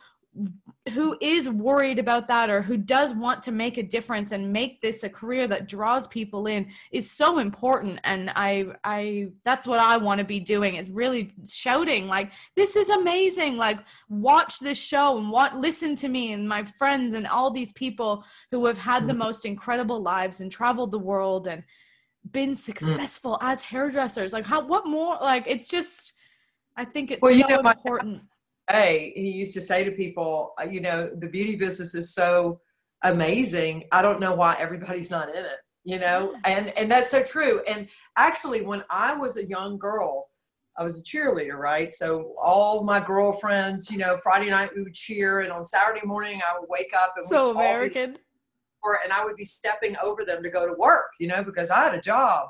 who 0.94 1.18
is 1.20 1.50
worried 1.50 2.00
about 2.00 2.28
that 2.28 2.50
or 2.50 2.62
who 2.62 2.78
does 2.78 3.14
want 3.14 3.44
to 3.44 3.52
make 3.52 3.78
a 3.78 3.84
difference 3.84 4.32
and 4.32 4.54
make 4.54 4.82
this 4.82 5.04
a 5.04 5.10
career 5.10 5.48
that 5.48 5.68
draws 5.68 6.08
people 6.08 6.48
in 6.48 6.68
is 6.92 7.10
so 7.10 7.40
important 7.40 8.00
and 8.04 8.32
i 8.36 8.66
i 8.84 9.28
that's 9.44 9.68
what 9.68 9.80
i 9.80 9.98
want 9.98 10.20
to 10.20 10.26
be 10.26 10.40
doing 10.40 10.76
is 10.76 10.90
really 10.90 11.32
shouting 11.50 12.08
like 12.08 12.32
this 12.56 12.76
is 12.76 12.90
amazing 12.90 13.58
like 13.58 13.80
watch 14.10 14.60
this 14.60 14.78
show 14.78 15.18
and 15.18 15.32
what 15.32 15.58
listen 15.58 15.96
to 15.96 16.08
me 16.08 16.32
and 16.32 16.48
my 16.48 16.64
friends 16.64 17.14
and 17.14 17.28
all 17.28 17.52
these 17.52 17.74
people 17.74 18.24
who 18.52 18.66
have 18.66 18.78
had 18.78 19.08
the 19.08 19.14
mm. 19.14 19.18
most 19.18 19.46
incredible 19.46 20.02
lives 20.02 20.40
and 20.40 20.52
traveled 20.52 20.92
the 20.92 21.00
world 21.00 21.48
and 21.48 21.64
been 22.32 22.52
mm. 22.52 22.58
successful 22.58 23.38
as 23.42 23.62
hairdressers 23.64 24.34
like 24.34 24.46
how 24.46 24.66
what 24.66 24.86
more 24.88 25.18
like 25.22 25.46
it's 25.48 25.70
just 25.70 26.14
i 26.76 26.86
think 26.86 27.12
it's 27.12 27.22
well, 27.22 27.34
so 27.34 27.48
know, 27.48 27.70
important 27.70 28.22
Hey, 28.70 29.14
he 29.16 29.32
used 29.32 29.54
to 29.54 29.62
say 29.62 29.84
to 29.84 29.92
people, 29.92 30.54
uh, 30.60 30.66
you 30.66 30.82
know, 30.82 31.10
the 31.16 31.28
beauty 31.28 31.56
business 31.56 31.96
is 31.96 32.14
so 32.14 32.60
amazing. 33.04 33.86
I 33.92 34.02
don't 34.02 34.20
know 34.20 34.34
why 34.34 34.56
everybody's 34.60 35.10
not 35.10 35.30
in 35.30 35.46
it, 35.46 35.60
you 35.86 36.00
know? 36.00 36.36
And 36.44 36.78
and 36.78 36.92
that's 36.92 37.10
so 37.10 37.24
true. 37.24 37.62
And 37.68 37.88
actually 38.18 38.62
when 38.64 38.84
I 38.90 39.16
was 39.16 39.38
a 39.38 39.46
young 39.46 39.78
girl, 39.78 40.30
I 40.78 40.84
was 40.84 41.00
a 41.00 41.04
cheerleader, 41.04 41.58
right? 41.58 41.92
So 41.92 42.34
all 42.42 42.84
my 42.84 43.00
girlfriends, 43.00 43.90
you 43.90 43.98
know, 43.98 44.18
Friday 44.18 44.50
night 44.50 44.72
we 44.76 44.84
would 44.84 44.94
cheer 44.94 45.42
and 45.42 45.52
on 45.52 45.64
Saturday 45.64 46.06
morning 46.06 46.42
I 46.48 46.60
would 46.60 46.70
wake 46.70 46.92
up 46.96 47.14
and 47.18 47.28
so 47.28 47.52
American. 47.52 48.18
Or, 48.84 49.00
and 49.04 49.12
I 49.12 49.26
would 49.26 49.36
be 49.36 49.44
stepping 49.44 49.98
over 50.04 50.24
them 50.24 50.44
to 50.44 50.50
go 50.50 50.68
to 50.68 50.74
work, 50.78 51.08
you 51.20 51.28
know, 51.28 51.44
because 51.44 51.72
I 51.72 51.84
had 51.84 51.96
a 51.96 52.02
job 52.02 52.48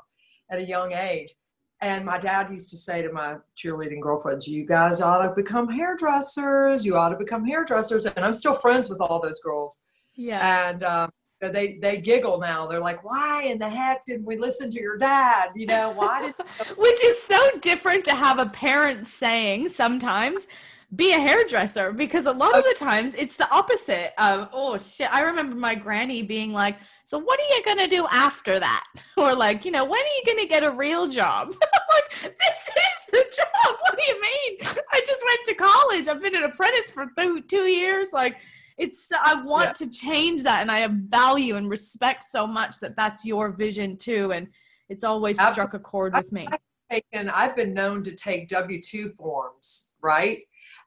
at 0.50 0.58
a 0.58 0.64
young 0.64 0.92
age. 0.92 1.34
And 1.80 2.04
my 2.04 2.18
dad 2.18 2.50
used 2.50 2.70
to 2.70 2.76
say 2.76 3.02
to 3.02 3.12
my 3.12 3.36
cheerleading 3.56 4.00
girlfriends, 4.00 4.48
You 4.48 4.66
guys 4.66 5.00
ought 5.00 5.26
to 5.26 5.34
become 5.34 5.68
hairdressers. 5.68 6.84
You 6.84 6.96
ought 6.96 7.10
to 7.10 7.16
become 7.16 7.44
hairdressers. 7.44 8.06
And 8.06 8.24
I'm 8.24 8.34
still 8.34 8.54
friends 8.54 8.88
with 8.88 9.00
all 9.00 9.20
those 9.20 9.40
girls. 9.40 9.84
Yeah. 10.14 10.70
And 10.70 10.82
um, 10.82 11.10
they 11.40 11.78
they 11.80 12.00
giggle 12.00 12.40
now. 12.40 12.66
They're 12.66 12.80
like, 12.80 13.04
"Why 13.04 13.44
in 13.44 13.58
the 13.58 13.68
heck 13.68 14.04
didn't 14.04 14.26
we 14.26 14.36
listen 14.36 14.70
to 14.70 14.80
your 14.80 14.98
dad? 14.98 15.50
You 15.54 15.66
know, 15.66 15.90
why 15.90 16.22
did?" 16.22 16.34
Which 16.76 17.04
is 17.04 17.22
so 17.22 17.38
different 17.60 18.04
to 18.06 18.14
have 18.14 18.40
a 18.40 18.46
parent 18.46 19.06
saying 19.06 19.68
sometimes 19.68 20.48
be 20.94 21.12
a 21.12 21.18
hairdresser 21.18 21.92
because 21.92 22.24
a 22.24 22.32
lot 22.32 22.56
of 22.56 22.64
the 22.64 22.74
times 22.78 23.14
it's 23.14 23.36
the 23.36 23.50
opposite 23.52 24.14
of 24.16 24.48
oh 24.54 24.78
shit 24.78 25.12
i 25.12 25.20
remember 25.20 25.54
my 25.54 25.74
granny 25.74 26.22
being 26.22 26.50
like 26.50 26.76
so 27.08 27.16
what 27.16 27.40
are 27.40 27.56
you 27.56 27.62
going 27.64 27.78
to 27.78 27.86
do 27.86 28.06
after 28.10 28.60
that? 28.60 28.84
Or 29.16 29.34
like 29.34 29.64
you 29.64 29.70
know 29.70 29.84
when 29.84 29.98
are 29.98 30.16
you 30.18 30.22
going 30.26 30.38
to 30.38 30.46
get 30.46 30.62
a 30.62 30.70
real 30.70 31.08
job? 31.08 31.54
Like 31.90 32.20
this 32.20 32.68
is 32.68 33.06
the 33.10 33.24
job. 33.36 33.76
What 33.80 33.96
do 33.96 34.04
you 34.06 34.20
mean? 34.20 34.58
I 34.92 35.00
just 35.06 35.24
went 35.24 35.40
to 35.46 35.54
college. 35.54 36.06
I've 36.06 36.20
been 36.20 36.36
an 36.36 36.44
apprentice 36.44 36.90
for 36.90 37.06
two, 37.16 37.40
two 37.42 37.66
years. 37.66 38.08
Like 38.12 38.36
it's 38.76 39.10
i 39.24 39.42
want 39.42 39.68
yeah. 39.68 39.72
to 39.72 39.90
change 39.90 40.44
that 40.44 40.60
and 40.60 40.70
i 40.70 40.86
value 40.86 41.56
and 41.56 41.68
respect 41.68 42.22
so 42.22 42.46
much 42.46 42.78
that 42.78 42.94
that's 42.94 43.24
your 43.24 43.50
vision 43.50 43.96
too 43.96 44.30
and 44.30 44.46
it's 44.88 45.02
always 45.02 45.36
Absolutely. 45.36 45.54
struck 45.54 45.74
a 45.74 45.80
chord 45.80 46.14
with 46.14 46.30
me. 46.30 46.46
I've, 46.46 46.60
taken, 46.88 47.28
I've 47.28 47.56
been 47.56 47.74
known 47.74 48.04
to 48.04 48.14
take 48.14 48.48
w2 48.48 49.10
forms 49.16 49.94
right? 50.00 50.40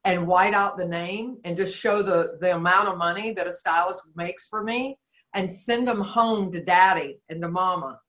And 0.06 0.26
white 0.26 0.54
out 0.54 0.78
the 0.78 0.86
name 0.86 1.38
and 1.44 1.58
just 1.58 1.76
show 1.76 2.02
the 2.02 2.38
the 2.40 2.56
amount 2.56 2.88
of 2.88 2.98
money 2.98 3.34
that 3.34 3.48
a 3.48 3.52
stylist 3.52 4.16
makes 4.16 4.48
for 4.48 4.64
me 4.64 4.98
and 5.34 5.50
send 5.50 5.88
them 5.88 6.02
home 6.02 6.52
to 6.52 6.64
daddy 6.64 7.20
and 7.30 7.42
to 7.42 7.50
mama 7.50 8.00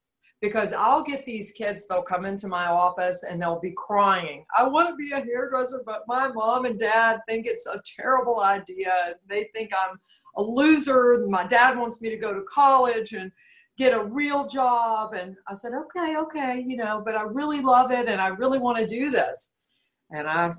because 0.43 0.73
I'll 0.73 1.03
get 1.03 1.25
these 1.25 1.53
kids, 1.53 1.87
they'll 1.87 2.01
come 2.01 2.25
into 2.25 2.49
my 2.49 2.65
office 2.65 3.23
and 3.23 3.41
they'll 3.41 3.61
be 3.61 3.73
crying. 3.77 4.43
I 4.57 4.67
want 4.67 4.89
to 4.89 4.95
be 4.97 5.11
a 5.11 5.21
hairdresser, 5.21 5.83
but 5.85 6.01
my 6.05 6.27
mom 6.27 6.65
and 6.65 6.77
dad 6.77 7.21
think 7.29 7.47
it's 7.47 7.65
a 7.65 7.81
terrible 7.95 8.41
idea. 8.41 8.91
They 9.29 9.49
think 9.55 9.71
I'm 9.73 9.97
a 10.35 10.41
loser. 10.41 11.25
My 11.29 11.47
dad 11.47 11.77
wants 11.77 12.01
me 12.01 12.09
to 12.09 12.17
go 12.17 12.33
to 12.33 12.43
college 12.53 13.13
and 13.13 13.31
get 13.77 13.93
a 13.93 14.03
real 14.03 14.45
job. 14.45 15.13
And 15.13 15.37
I 15.47 15.53
said, 15.53 15.71
okay, 15.73 16.17
okay, 16.17 16.61
you 16.67 16.75
know, 16.75 17.01
but 17.05 17.15
I 17.15 17.21
really 17.21 17.61
love 17.61 17.91
it 17.91 18.09
and 18.09 18.19
I 18.19 18.27
really 18.27 18.59
want 18.59 18.77
to 18.79 18.85
do 18.85 19.11
this. 19.11 19.55
And 20.09 20.27
I 20.27 20.51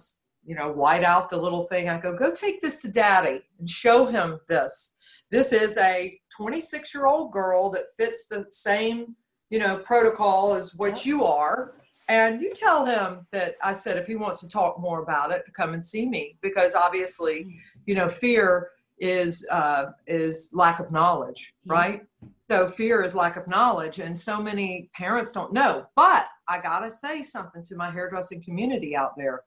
you 0.47 0.55
know, 0.55 0.71
white 0.71 1.05
out 1.05 1.31
the 1.31 1.37
little 1.37 1.65
thing. 1.65 1.89
I 1.89 1.99
go, 1.99 2.17
go 2.17 2.31
take 2.31 2.61
this 2.61 2.81
to 2.83 2.91
daddy 2.91 3.43
and 3.59 3.69
show 3.69 4.07
him 4.07 4.41
this. 4.49 4.97
This 5.31 5.53
is 5.53 5.77
a 5.79 6.19
26 6.37 6.95
year 6.95 7.07
old 7.07 7.33
girl 7.33 7.71
that 7.71 7.85
fits 7.97 8.27
the 8.27 8.47
same, 8.51 9.15
you 9.51 9.59
know, 9.59 9.79
protocol 9.79 10.55
as 10.55 10.75
what 10.75 11.05
you 11.05 11.25
are. 11.25 11.75
And 12.09 12.43
you 12.43 12.51
tell 12.51 12.85
him 12.85 13.27
that 13.33 13.55
I 13.63 13.73
said 13.73 13.97
if 13.97 14.07
he 14.07 14.17
wants 14.17 14.41
to 14.41 14.49
talk 14.49 14.79
more 14.79 15.03
about 15.03 15.31
it, 15.31 15.43
come 15.55 15.73
and 15.73 15.85
see 15.85 16.07
me 16.07 16.37
because 16.43 16.75
obviously, 16.75 17.59
you 17.87 17.95
know, 17.95 18.09
fear 18.09 18.71
is 18.99 19.47
uh, 19.51 19.87
is 20.07 20.51
lack 20.53 20.81
of 20.81 20.93
knowledge, 20.93 21.55
right? 21.67 22.03
So 22.51 22.69
fear 22.69 23.03
is 23.03 23.15
lack 23.15 23.37
of 23.37 23.49
knowledge, 23.49 24.01
and 24.01 24.17
so 24.19 24.41
many 24.43 24.91
parents 24.95 25.33
don't 25.33 25.53
know. 25.53 25.87
But 25.97 26.27
I 26.47 26.61
gotta 26.61 26.91
say 26.91 27.23
something 27.23 27.63
to 27.65 27.77
my 27.77 27.91
hairdressing 27.91 28.43
community 28.45 28.95
out 28.95 29.17
there 29.17 29.45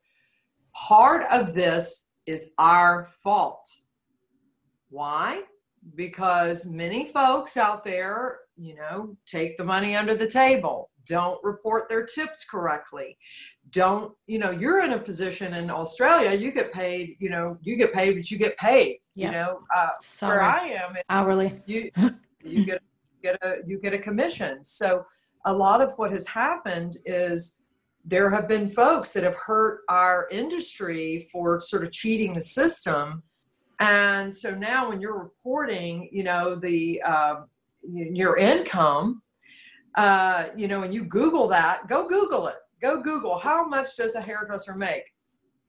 Part 0.78 1.24
of 1.32 1.56
this 1.56 2.12
is 2.28 2.52
our 2.60 3.08
fault. 3.24 3.68
Why? 4.90 5.42
Because 5.96 6.66
many 6.66 7.12
folks 7.12 7.58
out 7.58 7.84
there, 7.84 8.40
you 8.58 8.76
know, 8.76 9.16
take 9.26 9.58
the 9.58 9.64
money 9.64 9.96
under 9.96 10.16
the 10.16 10.28
table, 10.28 10.90
don't 11.06 11.42
report 11.44 11.88
their 11.88 12.06
tips 12.06 12.44
correctly, 12.44 13.18
don't 13.72 14.14
you 14.28 14.40
know 14.40 14.52
you're 14.52 14.84
in 14.84 14.94
a 14.94 14.98
position 15.00 15.54
in 15.56 15.70
australia 15.70 16.34
you 16.34 16.54
get 16.54 16.72
paid 16.72 17.18
you 17.20 17.30
know 17.30 17.58
you 17.62 17.76
get 17.76 17.92
paid 17.92 18.16
but 18.16 18.32
you 18.32 18.38
get 18.38 18.56
paid 18.56 19.00
yep. 19.14 19.26
you 19.26 19.32
know 19.32 19.60
uh, 19.76 19.90
where 20.22 20.42
i 20.42 20.60
am 20.60 20.96
hourly. 21.10 21.62
you 21.66 21.92
you 22.46 22.64
get 22.64 22.82
get 23.28 23.38
a 23.42 23.58
you 23.66 23.80
get 23.80 23.94
a 23.94 24.00
commission. 24.00 24.64
So 24.64 25.06
a 25.46 25.54
lot 25.54 25.82
of 25.82 25.94
what 25.98 26.12
has 26.12 26.28
happened 26.28 26.98
is 27.06 27.62
there 28.06 28.30
have 28.32 28.48
been 28.48 28.70
folks 28.70 29.14
that 29.14 29.24
have 29.24 29.36
hurt 29.46 29.82
our 29.90 30.28
industry 30.32 31.28
for 31.32 31.60
sort 31.60 31.84
of 31.84 31.92
cheating 31.92 32.34
the 32.34 32.42
system 32.42 33.24
and 33.80 34.34
so 34.34 34.56
now 34.56 34.90
when 34.90 35.00
you're 35.00 35.18
reporting 35.18 36.10
you 36.12 36.24
know 36.24 36.56
the 36.56 37.02
uh, 37.04 37.36
your 37.84 38.38
income 38.38 39.22
uh, 39.96 40.48
you 40.56 40.68
know 40.68 40.84
and 40.84 40.94
you 40.94 41.04
google 41.04 41.48
that 41.48 41.88
go 41.88 42.08
google 42.08 42.48
it. 42.48 42.56
Go 42.80 43.02
google 43.02 43.40
how 43.40 43.66
much 43.66 43.96
does 43.96 44.14
a 44.14 44.22
hairdresser 44.22 44.76
make? 44.76 45.04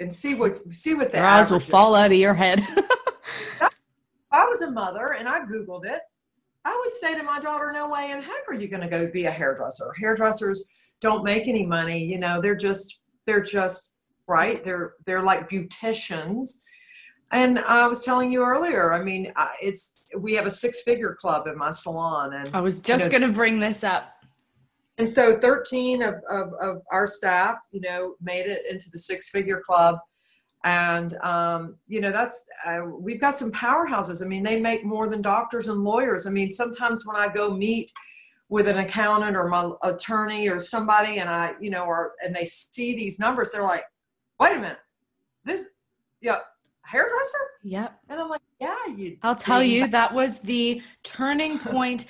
And 0.00 0.14
see 0.14 0.34
what 0.34 0.58
see 0.72 0.94
what 0.94 1.10
the 1.10 1.18
your 1.18 1.26
eyes 1.26 1.50
will 1.50 1.60
fall 1.60 1.94
out 1.94 2.12
of 2.12 2.18
your 2.18 2.34
head. 2.34 2.66
I 4.30 4.44
was 4.44 4.60
a 4.60 4.70
mother 4.70 5.14
and 5.18 5.26
i 5.26 5.40
googled 5.40 5.86
it 5.86 6.00
i 6.64 6.82
would 6.84 6.92
say 6.92 7.16
to 7.16 7.22
my 7.22 7.40
daughter 7.40 7.72
no 7.72 7.88
way 7.88 8.10
in 8.10 8.20
heck 8.22 8.46
are 8.46 8.54
you 8.54 8.68
going 8.68 8.82
to 8.82 8.88
go 8.88 9.06
be 9.10 9.24
a 9.24 9.30
hairdresser? 9.30 9.92
Hairdressers 9.98 10.68
don't 11.00 11.24
make 11.24 11.48
any 11.48 11.64
money 11.64 12.04
you 12.04 12.18
know 12.18 12.40
they're 12.40 12.54
just 12.54 13.02
they're 13.26 13.42
just 13.42 13.96
right? 14.28 14.62
They're 14.62 14.94
they're 15.06 15.22
like 15.22 15.50
beauticians 15.50 16.62
and 17.30 17.58
I 17.58 17.86
was 17.86 18.02
telling 18.04 18.32
you 18.32 18.42
earlier, 18.42 18.92
I 18.92 19.02
mean, 19.02 19.32
it's 19.60 20.08
we 20.16 20.34
have 20.34 20.46
a 20.46 20.50
six 20.50 20.82
figure 20.82 21.14
club 21.14 21.46
in 21.46 21.58
my 21.58 21.70
salon, 21.70 22.32
and 22.32 22.54
I 22.54 22.60
was 22.60 22.80
just 22.80 23.04
you 23.04 23.10
know, 23.10 23.18
going 23.18 23.30
to 23.30 23.36
bring 23.36 23.58
this 23.58 23.84
up. 23.84 24.14
And 24.96 25.08
so, 25.08 25.38
thirteen 25.38 26.02
of, 26.02 26.14
of, 26.30 26.54
of 26.60 26.82
our 26.90 27.06
staff, 27.06 27.58
you 27.70 27.80
know, 27.80 28.14
made 28.22 28.46
it 28.46 28.62
into 28.68 28.90
the 28.90 28.98
six 28.98 29.28
figure 29.30 29.60
club, 29.64 29.98
and 30.64 31.14
um, 31.18 31.76
you 31.86 32.00
know, 32.00 32.10
that's 32.10 32.46
uh, 32.66 32.80
we've 32.98 33.20
got 33.20 33.36
some 33.36 33.52
powerhouses. 33.52 34.24
I 34.24 34.26
mean, 34.26 34.42
they 34.42 34.58
make 34.58 34.84
more 34.84 35.08
than 35.08 35.20
doctors 35.20 35.68
and 35.68 35.84
lawyers. 35.84 36.26
I 36.26 36.30
mean, 36.30 36.50
sometimes 36.50 37.04
when 37.06 37.16
I 37.16 37.28
go 37.28 37.54
meet 37.54 37.92
with 38.48 38.66
an 38.66 38.78
accountant 38.78 39.36
or 39.36 39.48
my 39.48 39.70
attorney 39.82 40.48
or 40.48 40.58
somebody, 40.58 41.18
and 41.18 41.28
I, 41.28 41.52
you 41.60 41.68
know, 41.68 41.84
or 41.84 42.12
and 42.24 42.34
they 42.34 42.46
see 42.46 42.96
these 42.96 43.18
numbers, 43.18 43.52
they're 43.52 43.62
like, 43.62 43.84
"Wait 44.40 44.56
a 44.56 44.60
minute, 44.60 44.78
this, 45.44 45.66
yeah." 46.22 46.38
Hairdresser? 46.88 47.38
Yep. 47.62 48.00
And 48.08 48.20
I'm 48.20 48.28
like, 48.28 48.40
yeah, 48.60 48.86
you. 48.86 49.18
I'll 49.22 49.36
tell 49.36 49.62
you, 49.62 49.82
that. 49.82 49.90
that 49.92 50.14
was 50.14 50.40
the 50.40 50.82
turning 51.02 51.58
point. 51.74 52.06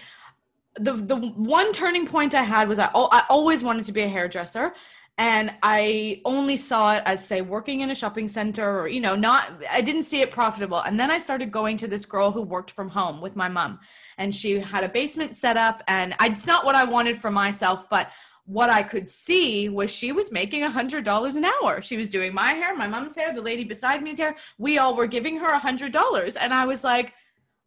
the 0.78 0.92
the 0.92 1.16
one 1.16 1.72
turning 1.72 2.06
point 2.06 2.34
I 2.34 2.42
had 2.42 2.68
was 2.68 2.78
I 2.78 2.90
I 2.94 3.24
always 3.28 3.62
wanted 3.62 3.84
to 3.86 3.92
be 3.92 4.02
a 4.02 4.08
hairdresser, 4.08 4.74
and 5.18 5.52
I 5.64 6.20
only 6.24 6.56
saw 6.56 6.94
it 6.94 7.02
as 7.04 7.26
say 7.26 7.40
working 7.40 7.80
in 7.80 7.90
a 7.90 7.94
shopping 7.94 8.28
center 8.28 8.80
or 8.80 8.88
you 8.88 9.00
know 9.00 9.16
not 9.16 9.50
I 9.68 9.80
didn't 9.80 10.04
see 10.04 10.20
it 10.20 10.30
profitable. 10.30 10.80
And 10.80 10.98
then 10.98 11.10
I 11.10 11.18
started 11.18 11.50
going 11.50 11.76
to 11.78 11.88
this 11.88 12.06
girl 12.06 12.30
who 12.30 12.42
worked 12.42 12.70
from 12.70 12.88
home 12.88 13.20
with 13.20 13.34
my 13.34 13.48
mom, 13.48 13.80
and 14.16 14.32
she 14.32 14.60
had 14.60 14.84
a 14.84 14.88
basement 14.88 15.36
set 15.36 15.56
up, 15.56 15.82
and 15.88 16.14
it's 16.20 16.46
not 16.46 16.64
what 16.64 16.76
I 16.76 16.84
wanted 16.84 17.20
for 17.20 17.32
myself, 17.32 17.90
but 17.90 18.12
what 18.49 18.70
I 18.70 18.82
could 18.82 19.07
see 19.07 19.68
was 19.68 19.90
she 19.90 20.11
was 20.11 20.32
making 20.32 20.62
a 20.62 20.70
hundred 20.70 21.05
dollars 21.05 21.36
an 21.36 21.44
hour. 21.44 21.82
She 21.82 21.99
was 21.99 22.09
doing 22.09 22.32
my 22.32 22.53
hair, 22.53 22.74
my 22.74 22.88
mom's 22.88 23.14
hair, 23.14 23.30
the 23.30 23.42
lady 23.42 23.62
beside 23.62 24.03
me's 24.03 24.18
hair. 24.18 24.36
We 24.57 24.78
all 24.78 24.96
were 24.96 25.07
giving 25.07 25.36
her 25.36 25.51
a 25.51 25.59
hundred 25.59 25.92
dollars, 25.92 26.34
and 26.34 26.55
I 26.55 26.64
was 26.64 26.82
like, 26.82 27.12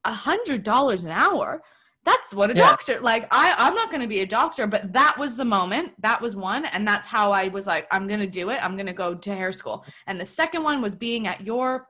a 0.06 0.12
hundred 0.12 0.64
dollars 0.64 1.04
an 1.04 1.12
hour. 1.12 1.62
That's 2.04 2.34
what 2.34 2.50
a 2.50 2.56
yeah. 2.56 2.68
doctor 2.68 3.00
like. 3.00 3.28
I 3.30 3.54
I'm 3.60 3.76
not 3.76 3.92
going 3.92 4.02
to 4.02 4.08
be 4.08 4.22
a 4.22 4.26
doctor, 4.26 4.66
but 4.66 4.92
that 4.94 5.20
was 5.20 5.38
the 5.38 5.46
moment. 5.46 5.92
That 6.02 6.20
was 6.20 6.36
one, 6.36 6.66
and 6.66 6.88
that's 6.88 7.08
how 7.08 7.32
I 7.32 7.50
was 7.50 7.68
like, 7.68 7.88
I'm 7.92 8.08
going 8.08 8.20
to 8.20 8.26
do 8.26 8.50
it. 8.50 8.58
I'm 8.64 8.76
going 8.76 8.88
to 8.88 8.94
go 8.94 9.14
to 9.14 9.36
hair 9.36 9.54
school. 9.54 9.86
And 10.08 10.20
the 10.20 10.26
second 10.26 10.64
one 10.64 10.82
was 10.82 10.96
being 10.96 11.28
at 11.28 11.42
your 11.42 11.88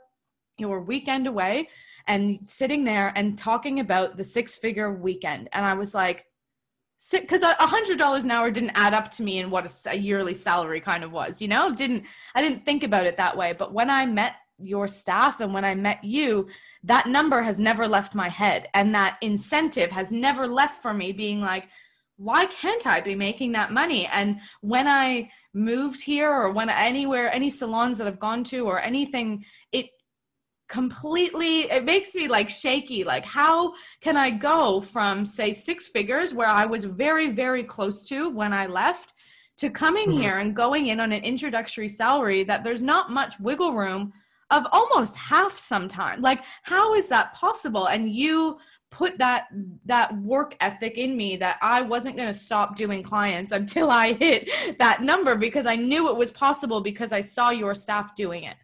your 0.57 0.81
weekend 0.81 1.27
away 1.27 1.69
and 2.07 2.43
sitting 2.43 2.83
there 2.83 3.13
and 3.15 3.37
talking 3.37 3.79
about 3.79 4.17
the 4.17 4.25
six 4.25 4.57
figure 4.57 4.91
weekend, 4.91 5.47
and 5.53 5.65
I 5.65 5.75
was 5.75 5.93
like 5.93 6.25
because 7.09 7.41
a 7.41 7.55
hundred 7.67 7.97
dollars 7.97 8.23
an 8.23 8.31
hour 8.31 8.51
didn't 8.51 8.71
add 8.75 8.93
up 8.93 9.09
to 9.11 9.23
me 9.23 9.39
in 9.39 9.49
what 9.49 9.65
a, 9.65 9.91
a, 9.91 9.95
yearly 9.95 10.33
salary 10.33 10.79
kind 10.79 11.03
of 11.03 11.11
was 11.11 11.41
you 11.41 11.47
know? 11.47 11.73
Didn't 11.73 12.05
i 12.35 12.41
didn't 12.41 12.65
think 12.65 12.83
about 12.83 13.05
it 13.05 13.17
that 13.17 13.35
way. 13.35 13.53
But 13.57 13.73
when 13.73 13.89
i 13.89 14.05
met 14.05 14.35
your 14.59 14.87
staff 14.87 15.39
and 15.39 15.53
when 15.53 15.65
i 15.65 15.73
met 15.73 16.03
you 16.03 16.47
that 16.83 17.07
number 17.07 17.41
has 17.41 17.59
never 17.59 17.87
left 17.87 18.15
my 18.15 18.29
head. 18.29 18.67
And 18.73 18.93
that 18.93 19.17
incentive 19.21 19.91
has 19.91 20.11
never 20.11 20.47
left 20.47 20.81
for 20.81 20.93
me 20.93 21.11
being 21.11 21.41
like 21.41 21.67
why 22.17 22.45
can't 22.45 22.85
i 22.85 23.01
be 23.01 23.15
making 23.15 23.53
that 23.53 23.71
money? 23.71 24.05
And 24.07 24.39
when 24.61 24.87
i 24.87 25.31
moved 25.53 26.01
here 26.01 26.31
or 26.31 26.51
when 26.51 26.69
anywhere 26.69 27.33
any 27.33 27.49
salons 27.49 27.97
that 27.97 28.07
i've 28.07 28.19
gone 28.19 28.41
to 28.41 28.65
or 28.65 28.79
anything 28.79 29.43
it 29.73 29.89
completely 30.71 31.69
it 31.69 31.83
makes 31.83 32.15
me 32.15 32.29
like 32.29 32.49
shaky 32.49 33.03
like 33.03 33.25
how 33.25 33.73
can 33.99 34.15
i 34.15 34.31
go 34.31 34.79
from 34.79 35.25
say 35.25 35.51
six 35.51 35.89
figures 35.89 36.33
where 36.33 36.47
i 36.47 36.65
was 36.65 36.85
very 36.85 37.29
very 37.29 37.61
close 37.61 38.05
to 38.05 38.29
when 38.29 38.53
i 38.53 38.65
left 38.65 39.13
to 39.57 39.69
coming 39.69 40.07
mm-hmm. 40.07 40.21
here 40.21 40.37
and 40.37 40.55
going 40.55 40.87
in 40.87 41.01
on 41.01 41.11
an 41.11 41.23
introductory 41.25 41.89
salary 41.89 42.45
that 42.45 42.63
there's 42.63 42.81
not 42.81 43.11
much 43.11 43.37
wiggle 43.41 43.73
room 43.73 44.13
of 44.49 44.65
almost 44.71 45.17
half 45.17 45.59
sometime 45.59 46.21
like 46.21 46.41
how 46.63 46.95
is 46.95 47.09
that 47.09 47.33
possible 47.33 47.87
and 47.87 48.09
you 48.09 48.57
put 48.91 49.17
that 49.17 49.47
that 49.85 50.15
work 50.19 50.55
ethic 50.61 50.97
in 50.97 51.15
me 51.17 51.37
that 51.37 51.57
I 51.61 51.81
wasn't 51.81 52.17
going 52.17 52.27
to 52.27 52.33
stop 52.33 52.75
doing 52.75 53.01
clients 53.01 53.51
until 53.59 53.89
I 53.89 54.13
hit 54.13 54.49
that 54.79 55.01
number 55.01 55.35
because 55.35 55.65
I 55.65 55.75
knew 55.75 56.09
it 56.09 56.15
was 56.17 56.31
possible 56.31 56.81
because 56.81 57.11
I 57.11 57.21
saw 57.21 57.49
your 57.51 57.73
staff 57.73 58.15
doing 58.15 58.43
it. 58.43 58.55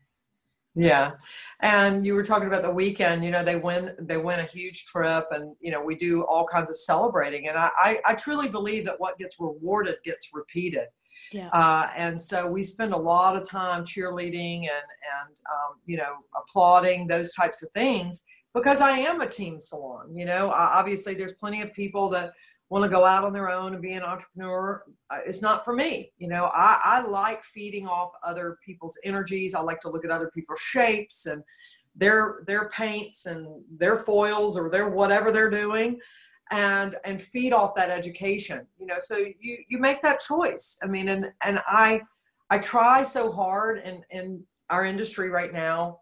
Yeah. 0.78 1.14
And 1.62 2.06
you 2.06 2.14
were 2.14 2.24
talking 2.24 2.48
about 2.48 2.62
the 2.62 2.72
weekend, 2.72 3.26
you 3.26 3.32
know, 3.32 3.44
they 3.44 3.56
win 3.56 3.96
they 4.00 4.18
win 4.18 4.40
a 4.40 4.44
huge 4.44 4.86
trip 4.86 5.26
and 5.32 5.56
you 5.60 5.72
know, 5.72 5.82
we 5.82 5.96
do 5.96 6.22
all 6.24 6.46
kinds 6.46 6.70
of 6.70 6.78
celebrating. 6.78 7.48
And 7.48 7.58
I, 7.58 7.70
I, 7.78 7.98
I 8.06 8.14
truly 8.14 8.48
believe 8.48 8.86
that 8.86 9.00
what 9.00 9.18
gets 9.18 9.40
rewarded 9.40 9.96
gets 10.04 10.30
repeated. 10.34 10.88
Yeah. 11.32 11.50
Uh, 11.50 11.90
and 11.98 12.20
so 12.20 12.50
we 12.50 12.62
spend 12.62 12.94
a 12.94 12.98
lot 12.98 13.36
of 13.36 13.48
time 13.48 13.86
cheerleading 13.86 14.60
and 14.60 14.68
and 14.70 15.42
um, 15.52 15.80
you 15.86 15.98
know 15.98 16.18
applauding 16.38 17.08
those 17.08 17.34
types 17.34 17.64
of 17.64 17.72
things 17.72 18.24
because 18.54 18.80
I 18.80 18.92
am 18.92 19.22
a 19.22 19.28
team 19.28 19.60
salon. 19.60 20.14
You 20.14 20.26
know, 20.26 20.52
obviously 20.52 21.16
there's 21.16 21.34
plenty 21.34 21.64
of 21.64 21.74
people 21.74 22.08
that 22.10 22.34
want 22.70 22.84
to 22.84 22.90
go 22.90 23.06
out 23.06 23.24
on 23.24 23.34
their 23.34 23.50
own 23.50 23.74
and 23.74 23.82
be 23.82 23.94
an 23.94 24.04
entrepreneur 24.04 24.84
uh, 25.10 25.20
it's 25.26 25.42
not 25.42 25.64
for 25.64 25.74
me 25.74 26.12
you 26.18 26.28
know? 26.28 26.52
I, 26.54 26.80
I 26.84 27.02
like 27.02 27.44
feeding 27.44 27.88
off 27.88 28.12
other 28.24 28.58
people's 28.66 28.98
energies 29.04 29.56
i 29.56 29.60
like 29.60 29.80
to 29.82 29.90
look 29.90 30.06
at 30.06 30.12
other 30.12 30.32
people's 30.34 30.60
shapes 30.60 31.26
and 31.26 31.44
their 31.96 32.44
their 32.46 32.70
paints 32.70 33.26
and 33.26 33.48
their 33.78 33.98
foils 33.98 34.58
or 34.58 34.70
their 34.70 34.90
whatever 34.90 35.32
they're 35.32 35.50
doing 35.50 36.00
and 36.52 36.96
and 37.04 37.22
feed 37.22 37.54
off 37.54 37.76
that 37.76 37.90
education 37.90 38.66
you 38.80 38.86
know? 38.86 39.00
So 39.00 39.18
you 39.18 39.58
you 39.68 39.80
make 39.80 40.02
that 40.02 40.20
choice. 40.20 40.78
I 40.84 40.88
mean 40.88 41.10
and 41.10 41.32
and 41.44 41.60
i 41.68 42.02
i 42.50 42.58
try 42.58 43.04
so 43.04 43.32
hard 43.32 43.80
in 43.80 44.04
in 44.12 44.44
our 44.70 44.86
industry 44.86 45.30
right 45.30 45.54
now 45.54 46.00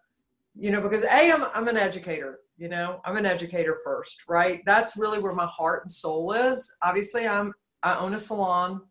you 0.57 0.72
know 0.72 0.82
because 0.82 1.03
a 1.03 1.32
i'm, 1.32 1.45
I'm 1.53 1.68
an 1.68 1.78
educator 1.78 2.39
you 2.57 2.69
know 2.69 3.01
i'm 3.05 3.17
an 3.17 3.25
educator 3.25 3.77
first 3.83 4.23
right? 4.27 4.61
That's 4.65 4.97
really 4.97 5.19
where 5.19 5.33
my 5.33 5.45
heart 5.45 5.83
and 5.83 5.91
soul 5.91 6.31
is. 6.31 6.75
Obviously 6.83 7.27
i'm 7.27 7.53
i 7.83 7.95
own 7.97 8.13
a 8.13 8.17
salon 8.17 8.81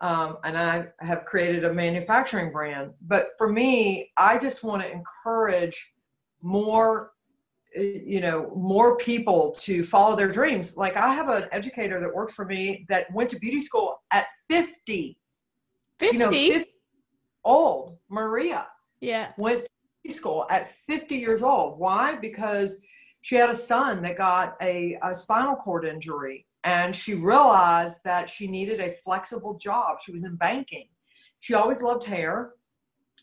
um, 0.00 0.38
and 0.44 0.56
i 0.56 0.86
have 1.00 1.24
created 1.24 1.64
a 1.64 1.72
manufacturing 1.72 2.52
brand 2.52 2.92
but 3.02 3.30
for 3.38 3.52
me 3.52 4.10
i 4.16 4.38
just 4.38 4.64
want 4.64 4.82
to 4.82 4.90
encourage 4.90 5.94
more 6.42 7.12
you 7.74 8.20
know 8.20 8.52
more 8.54 8.96
people 8.98 9.50
to 9.58 9.82
follow 9.82 10.14
their 10.14 10.30
dreams. 10.30 10.76
Like 10.76 10.96
i 10.96 11.12
have 11.12 11.28
an 11.28 11.44
educator 11.52 12.00
that 12.00 12.14
works 12.14 12.34
for 12.34 12.44
me 12.44 12.84
that 12.88 13.12
went 13.12 13.30
to 13.30 13.38
beauty 13.38 13.60
school 13.60 14.02
at 14.10 14.26
50 14.50 15.18
50 15.98 16.16
you 16.16 16.18
know 16.18 16.30
50 16.30 16.66
old 17.44 17.98
maria 18.08 18.66
yeah. 19.02 19.32
went 19.36 19.68
to 20.06 20.12
school 20.12 20.46
at 20.48 20.70
50 20.70 21.16
years 21.16 21.42
old. 21.42 21.78
Why? 21.78 22.16
Because 22.16 22.80
she 23.22 23.36
had 23.36 23.50
a 23.50 23.54
son 23.54 24.02
that 24.02 24.16
got 24.16 24.56
a, 24.60 24.98
a 25.02 25.14
spinal 25.14 25.56
cord 25.56 25.84
injury 25.84 26.46
and 26.64 26.94
she 26.94 27.14
realized 27.14 28.04
that 28.04 28.28
she 28.28 28.46
needed 28.46 28.80
a 28.80 28.92
flexible 28.92 29.56
job. 29.56 29.98
She 30.00 30.12
was 30.12 30.24
in 30.24 30.36
banking. 30.36 30.88
She 31.40 31.54
always 31.54 31.82
loved 31.82 32.04
hair. 32.04 32.52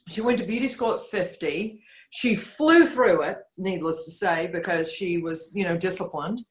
She 0.09 0.21
went 0.21 0.37
to 0.39 0.45
beauty 0.45 0.67
school 0.67 0.93
at 0.93 1.01
50. 1.01 1.81
She 2.09 2.35
flew 2.35 2.85
through 2.85 3.23
it, 3.23 3.39
needless 3.57 4.05
to 4.05 4.11
say, 4.11 4.49
because 4.51 4.91
she 4.91 5.19
was, 5.19 5.53
you 5.55 5.63
know, 5.63 5.77
disciplined. 5.77 6.41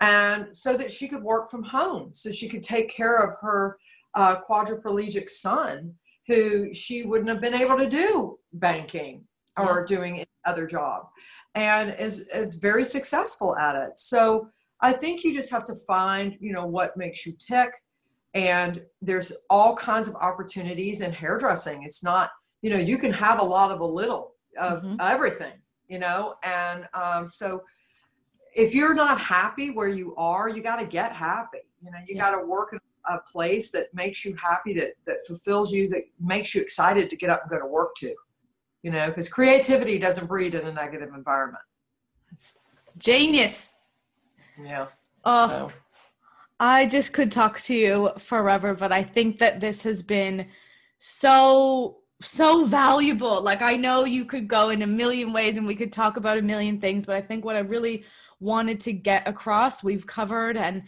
And 0.00 0.54
so 0.54 0.76
that 0.76 0.90
she 0.90 1.08
could 1.08 1.22
work 1.22 1.48
from 1.48 1.62
home, 1.62 2.12
so 2.12 2.30
she 2.30 2.48
could 2.48 2.62
take 2.62 2.90
care 2.90 3.16
of 3.16 3.34
her 3.40 3.78
uh, 4.14 4.36
quadriplegic 4.42 5.30
son, 5.30 5.94
who 6.26 6.74
she 6.74 7.04
wouldn't 7.04 7.30
have 7.30 7.40
been 7.40 7.54
able 7.54 7.78
to 7.78 7.88
do 7.88 8.38
banking 8.52 9.24
or 9.56 9.84
doing 9.84 10.22
other 10.46 10.66
job 10.66 11.08
and 11.54 11.94
is, 11.98 12.28
is 12.28 12.56
very 12.56 12.84
successful 12.84 13.56
at 13.56 13.76
it. 13.76 13.98
So 13.98 14.48
I 14.80 14.92
think 14.92 15.24
you 15.24 15.32
just 15.32 15.50
have 15.50 15.64
to 15.66 15.74
find, 15.86 16.36
you 16.40 16.52
know, 16.52 16.66
what 16.66 16.96
makes 16.96 17.26
you 17.26 17.34
tick 17.38 17.72
and 18.36 18.84
there's 19.00 19.32
all 19.48 19.74
kinds 19.74 20.06
of 20.06 20.14
opportunities 20.16 21.00
in 21.00 21.10
hairdressing 21.10 21.82
it's 21.82 22.04
not 22.04 22.30
you 22.60 22.70
know 22.70 22.76
you 22.76 22.98
can 22.98 23.12
have 23.12 23.40
a 23.40 23.44
lot 23.44 23.70
of 23.70 23.80
a 23.80 23.84
little 23.84 24.34
of 24.58 24.82
mm-hmm. 24.82 24.96
everything 25.00 25.54
you 25.88 25.98
know 25.98 26.34
and 26.42 26.86
um, 26.92 27.26
so 27.26 27.62
if 28.54 28.74
you're 28.74 28.94
not 28.94 29.18
happy 29.18 29.70
where 29.70 29.88
you 29.88 30.14
are 30.16 30.48
you 30.48 30.62
got 30.62 30.76
to 30.76 30.86
get 30.86 31.12
happy 31.12 31.58
you 31.82 31.90
know 31.90 31.98
you 32.06 32.14
yeah. 32.14 32.30
got 32.30 32.38
to 32.38 32.46
work 32.46 32.72
in 32.72 32.78
a 33.08 33.18
place 33.20 33.70
that 33.70 33.86
makes 33.94 34.24
you 34.24 34.34
happy 34.34 34.74
that 34.74 34.92
that 35.06 35.18
fulfills 35.26 35.72
you 35.72 35.88
that 35.88 36.02
makes 36.20 36.54
you 36.54 36.60
excited 36.60 37.08
to 37.08 37.16
get 37.16 37.30
up 37.30 37.40
and 37.42 37.50
go 37.50 37.58
to 37.58 37.66
work 37.66 37.94
to 37.96 38.14
you 38.86 38.92
know 38.92 39.08
because 39.08 39.28
creativity 39.28 39.98
doesn't 39.98 40.28
breed 40.28 40.54
in 40.54 40.64
a 40.66 40.72
negative 40.72 41.10
environment 41.12 41.64
genius 42.98 43.72
yeah 44.62 44.86
oh 45.24 45.48
so. 45.48 45.72
I 46.58 46.86
just 46.86 47.12
could 47.12 47.30
talk 47.30 47.60
to 47.62 47.74
you 47.74 48.10
forever, 48.18 48.74
but 48.74 48.90
I 48.90 49.02
think 49.02 49.38
that 49.40 49.60
this 49.60 49.82
has 49.82 50.02
been 50.02 50.46
so 50.98 51.98
so 52.22 52.64
valuable. 52.64 53.42
Like 53.42 53.60
I 53.60 53.76
know 53.76 54.06
you 54.06 54.24
could 54.24 54.48
go 54.48 54.70
in 54.70 54.80
a 54.80 54.86
million 54.86 55.34
ways 55.34 55.58
and 55.58 55.66
we 55.66 55.74
could 55.74 55.92
talk 55.92 56.16
about 56.16 56.38
a 56.38 56.42
million 56.42 56.80
things, 56.80 57.04
but 57.04 57.14
I 57.14 57.20
think 57.20 57.44
what 57.44 57.56
I 57.56 57.60
really 57.60 58.04
wanted 58.40 58.80
to 58.82 58.92
get 58.94 59.28
across 59.28 59.82
we've 59.82 60.06
covered 60.06 60.56
and 60.56 60.84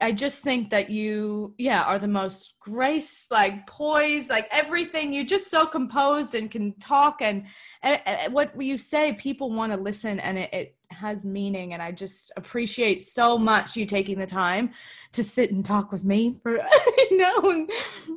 I 0.00 0.12
just 0.12 0.42
think 0.42 0.70
that 0.70 0.88
you, 0.88 1.54
yeah, 1.58 1.82
are 1.82 1.98
the 1.98 2.08
most 2.08 2.54
grace, 2.58 3.26
like 3.30 3.66
poised, 3.66 4.30
like 4.30 4.48
everything. 4.50 5.12
You're 5.12 5.24
just 5.24 5.50
so 5.50 5.66
composed 5.66 6.34
and 6.34 6.50
can 6.50 6.72
talk, 6.78 7.20
and, 7.20 7.44
and, 7.82 8.00
and 8.06 8.32
what 8.32 8.60
you 8.60 8.78
say, 8.78 9.12
people 9.12 9.50
want 9.50 9.72
to 9.72 9.78
listen, 9.78 10.18
and 10.20 10.38
it, 10.38 10.54
it, 10.54 10.76
has 10.90 11.24
meaning. 11.24 11.72
And 11.72 11.80
I 11.80 11.92
just 11.92 12.32
appreciate 12.36 13.00
so 13.00 13.38
much 13.38 13.76
you 13.76 13.86
taking 13.86 14.18
the 14.18 14.26
time 14.26 14.72
to 15.12 15.22
sit 15.22 15.52
and 15.52 15.64
talk 15.64 15.92
with 15.92 16.02
me 16.02 16.34
for, 16.42 16.56
you 17.10 17.16
know. 17.16 17.66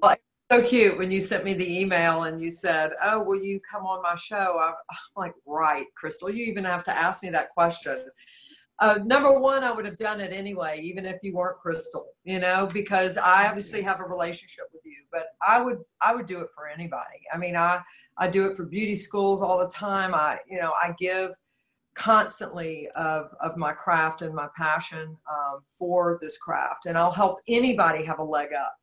Well, 0.01 0.15
so 0.51 0.61
cute 0.61 0.97
when 0.97 1.11
you 1.11 1.21
sent 1.21 1.45
me 1.45 1.53
the 1.53 1.81
email 1.81 2.23
and 2.23 2.41
you 2.41 2.49
said, 2.49 2.91
"Oh, 3.03 3.21
will 3.21 3.41
you 3.41 3.59
come 3.59 3.85
on 3.85 4.01
my 4.01 4.15
show?" 4.15 4.59
I'm, 4.59 4.73
I'm 4.91 4.97
like, 5.15 5.33
"Right, 5.45 5.85
Crystal. 5.95 6.29
You 6.29 6.45
even 6.45 6.63
have 6.63 6.83
to 6.85 6.91
ask 6.91 7.23
me 7.23 7.29
that 7.29 7.49
question." 7.49 7.97
Uh, 8.79 8.99
number 9.05 9.39
one, 9.39 9.63
I 9.63 9.71
would 9.71 9.85
have 9.85 9.97
done 9.97 10.19
it 10.19 10.33
anyway, 10.33 10.79
even 10.81 11.05
if 11.05 11.17
you 11.21 11.33
weren't 11.33 11.59
Crystal, 11.59 12.07
you 12.23 12.39
know, 12.39 12.69
because 12.73 13.17
I 13.17 13.47
obviously 13.47 13.81
have 13.81 13.99
a 13.99 14.03
relationship 14.03 14.65
with 14.73 14.81
you. 14.83 14.97
But 15.11 15.27
I 15.45 15.61
would, 15.61 15.77
I 16.01 16.15
would 16.15 16.25
do 16.25 16.41
it 16.41 16.47
for 16.55 16.67
anybody. 16.67 17.19
I 17.31 17.37
mean, 17.37 17.55
I, 17.55 17.81
I 18.17 18.27
do 18.27 18.47
it 18.47 18.55
for 18.55 18.65
beauty 18.65 18.95
schools 18.95 19.41
all 19.41 19.59
the 19.59 19.67
time. 19.67 20.15
I, 20.15 20.39
you 20.47 20.59
know, 20.59 20.73
I 20.81 20.93
give 20.99 21.31
constantly 21.95 22.87
of 22.95 23.29
of 23.39 23.55
my 23.55 23.71
craft 23.71 24.23
and 24.23 24.33
my 24.33 24.47
passion 24.57 25.15
um, 25.31 25.61
for 25.63 26.17
this 26.21 26.39
craft, 26.39 26.87
and 26.87 26.97
I'll 26.97 27.11
help 27.11 27.39
anybody 27.47 28.03
have 28.03 28.19
a 28.19 28.23
leg 28.23 28.49
up. 28.53 28.75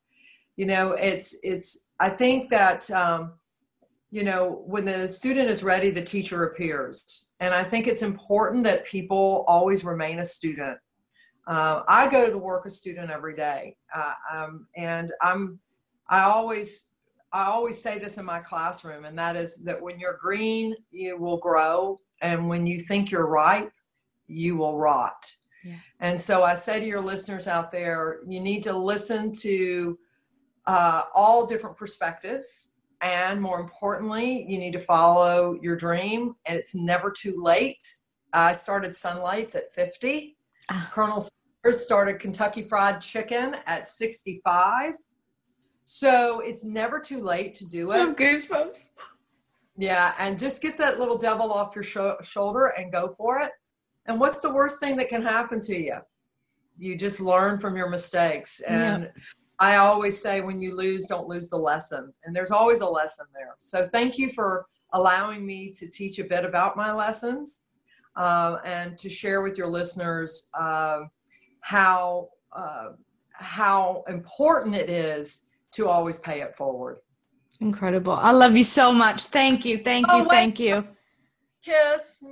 You 0.57 0.67
know, 0.67 0.93
it's 0.93 1.39
it's. 1.43 1.91
I 1.99 2.11
think 2.11 2.51
that. 2.51 2.91
Um, 2.91 3.33
you 4.11 4.25
know, 4.25 4.63
when 4.67 4.85
the 4.85 5.07
student 5.09 5.49
is 5.49 5.63
ready, 5.63 5.91
the 5.91 6.03
teacher 6.03 6.45
appears. 6.45 7.33
And 7.39 7.55
I 7.55 7.63
think 7.63 7.87
it's 7.87 8.03
important 8.03 8.65
that 8.65 8.85
people 8.85 9.45
always 9.47 9.85
remain 9.85 10.19
a 10.19 10.25
student. 10.25 10.79
Uh, 11.47 11.83
I 11.89 12.09
go 12.11 12.31
to 12.31 12.39
work 12.39 12.67
a 12.67 12.71
student 12.71 13.11
every 13.11 13.35
day, 13.35 13.77
uh, 13.95 14.13
um, 14.33 14.67
and 14.77 15.11
I'm. 15.23 15.59
I 16.09 16.23
always, 16.23 16.91
I 17.33 17.45
always 17.45 17.81
say 17.81 17.99
this 17.99 18.19
in 18.19 18.25
my 18.25 18.41
classroom, 18.41 19.05
and 19.05 19.19
that 19.19 19.37
is 19.37 19.63
that 19.65 19.81
when 19.81 19.99
you're 19.99 20.19
green, 20.21 20.75
you 20.91 21.17
will 21.17 21.39
grow, 21.39 21.99
and 22.21 22.49
when 22.49 22.67
you 22.67 22.81
think 22.81 23.11
you're 23.11 23.27
ripe, 23.27 23.73
you 24.27 24.57
will 24.57 24.77
rot. 24.77 25.31
Yeah. 25.65 25.77
And 26.01 26.21
so 26.21 26.43
I 26.43 26.55
say 26.55 26.81
to 26.81 26.87
your 26.87 27.01
listeners 27.01 27.47
out 27.47 27.71
there, 27.71 28.21
you 28.27 28.41
need 28.41 28.63
to 28.65 28.77
listen 28.77 29.33
to 29.41 29.99
uh, 30.67 31.03
all 31.15 31.47
different 31.47 31.77
perspectives 31.77 32.77
and 33.03 33.41
more 33.41 33.61
importantly, 33.61 34.45
you 34.49 34.59
need 34.59 34.73
to 34.73 34.81
follow 34.81 35.59
your 35.63 35.77
dream, 35.77 36.35
and 36.47 36.57
it's 36.59 36.75
never 36.75 37.11
too 37.11 37.43
late. 37.43 37.83
I 38.33 38.53
started 38.53 38.93
Sunlights 38.93 39.55
at 39.55 39.73
50. 39.73 40.37
Ah. 40.69 40.89
Colonel 40.93 41.21
Sanders 41.21 41.85
started 41.85 42.21
Kentucky 42.21 42.63
Fried 42.63 43.01
Chicken 43.01 43.57
at 43.67 43.87
65. 43.87 44.95
So 45.85 46.41
it's 46.41 46.65
never 46.65 47.01
too 47.01 47.21
late 47.21 47.55
to 47.55 47.67
do 47.67 47.91
it. 47.93 47.97
Some 47.97 48.15
goosebumps. 48.15 48.89
Yeah, 49.77 50.15
and 50.19 50.39
just 50.39 50.61
get 50.61 50.77
that 50.79 50.99
little 50.99 51.17
devil 51.17 51.53
off 51.53 51.75
your 51.75 51.83
sh- 51.83 52.25
shoulder 52.27 52.67
and 52.67 52.93
go 52.93 53.09
for 53.09 53.41
it. 53.41 53.51
And 54.07 54.21
what's 54.21 54.41
the 54.43 54.53
worst 54.53 54.79
thing 54.79 54.97
that 54.97 55.09
can 55.09 55.23
happen 55.23 55.61
to 55.63 55.77
you? 55.77 55.97
You 56.79 56.97
just 56.97 57.21
learn 57.21 57.59
from 57.59 57.77
your 57.77 57.89
mistakes. 57.89 58.61
And 58.61 59.05
yeah. 59.05 59.23
I 59.61 59.77
always 59.77 60.21
say 60.21 60.41
when 60.41 60.61
you 60.61 60.75
lose, 60.75 61.07
don't 61.07 61.29
lose 61.29 61.49
the 61.51 61.59
lesson. 61.59 62.13
And 62.25 62.35
there's 62.35 62.51
always 62.51 62.81
a 62.81 62.89
lesson 62.89 63.27
there. 63.35 63.55
So 63.59 63.89
thank 63.93 64.17
you 64.17 64.31
for 64.31 64.67
allowing 64.95 65.47
me 65.47 65.71
to 65.73 65.87
teach 65.87 66.19
a 66.19 66.25
bit 66.25 66.47
about 66.47 66.77
my 66.77 66.93
lessons 66.93 67.67
uh, 68.17 68.57
and 68.65 68.97
to 68.99 69.11
share 69.11 69.43
with 69.43 69.59
your 69.59 69.69
listeners 69.69 70.51
uh, 70.59 71.01
how 71.61 72.31
uh, 72.53 72.91
how 73.33 74.03
important 74.09 74.75
it 74.75 74.91
is 74.91 75.47
to 75.73 75.89
always 75.89 76.19
pay 76.19 76.41
it 76.41 76.55
forward. 76.57 76.99
Incredible. 77.61 78.15
I 78.15 78.33
love 78.33 78.57
you 78.57 78.65
so 78.65 78.93
much. 78.93 79.25
Thank 79.25 79.65
you. 79.65 79.79
Thank 79.79 80.07
you. 80.07 80.13
Oh, 80.13 80.25
thank 80.25 80.59
you. 80.59 80.87
Kiss. 81.63 82.23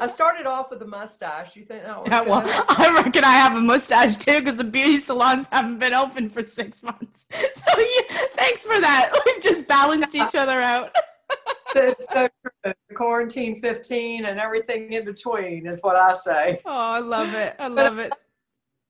I 0.00 0.06
started 0.06 0.46
off 0.46 0.70
with 0.70 0.82
a 0.82 0.86
mustache. 0.86 1.56
You 1.56 1.64
think? 1.64 1.84
Oh, 1.86 2.02
yeah, 2.06 2.22
well, 2.22 2.42
I 2.68 2.92
reckon 2.94 3.24
I 3.24 3.32
have 3.32 3.56
a 3.56 3.60
mustache 3.60 4.16
too 4.16 4.40
because 4.40 4.56
the 4.56 4.64
beauty 4.64 4.98
salons 4.98 5.46
haven't 5.52 5.78
been 5.78 5.94
open 5.94 6.28
for 6.30 6.44
six 6.44 6.82
months. 6.82 7.26
So 7.54 7.80
yeah, 7.80 8.18
thanks 8.34 8.62
for 8.62 8.80
that. 8.80 9.10
We've 9.26 9.42
just 9.42 9.66
balanced 9.66 10.14
each 10.14 10.34
other 10.34 10.60
out. 10.60 10.94
it's 11.74 12.06
so 12.12 12.28
true. 12.42 12.72
Quarantine 12.94 13.60
15 13.60 14.26
and 14.26 14.38
everything 14.38 14.92
in 14.92 15.04
between 15.04 15.66
is 15.66 15.80
what 15.82 15.96
I 15.96 16.12
say. 16.12 16.60
Oh, 16.64 16.70
I 16.70 16.98
love 16.98 17.32
it. 17.34 17.56
I 17.58 17.68
love 17.68 17.98
it. 17.98 18.12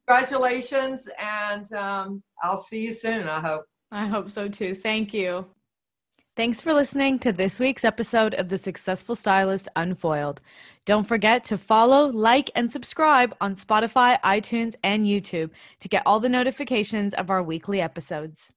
Congratulations, 0.06 1.08
and 1.18 1.72
um, 1.72 2.22
I'll 2.42 2.56
see 2.56 2.84
you 2.84 2.92
soon. 2.92 3.28
I 3.28 3.40
hope. 3.40 3.64
I 3.90 4.06
hope 4.06 4.30
so 4.30 4.48
too. 4.48 4.74
Thank 4.74 5.14
you. 5.14 5.46
Thanks 6.36 6.60
for 6.60 6.72
listening 6.74 7.20
to 7.20 7.32
this 7.32 7.60
week's 7.60 7.84
episode 7.84 8.34
of 8.34 8.48
The 8.48 8.58
Successful 8.58 9.14
Stylist 9.14 9.68
Unfoiled. 9.76 10.40
Don't 10.86 11.04
forget 11.04 11.44
to 11.44 11.56
follow, 11.56 12.08
like, 12.08 12.50
and 12.54 12.70
subscribe 12.70 13.34
on 13.40 13.56
Spotify, 13.56 14.20
iTunes, 14.20 14.74
and 14.84 15.06
YouTube 15.06 15.50
to 15.80 15.88
get 15.88 16.02
all 16.04 16.20
the 16.20 16.28
notifications 16.28 17.14
of 17.14 17.30
our 17.30 17.42
weekly 17.42 17.80
episodes. 17.80 18.52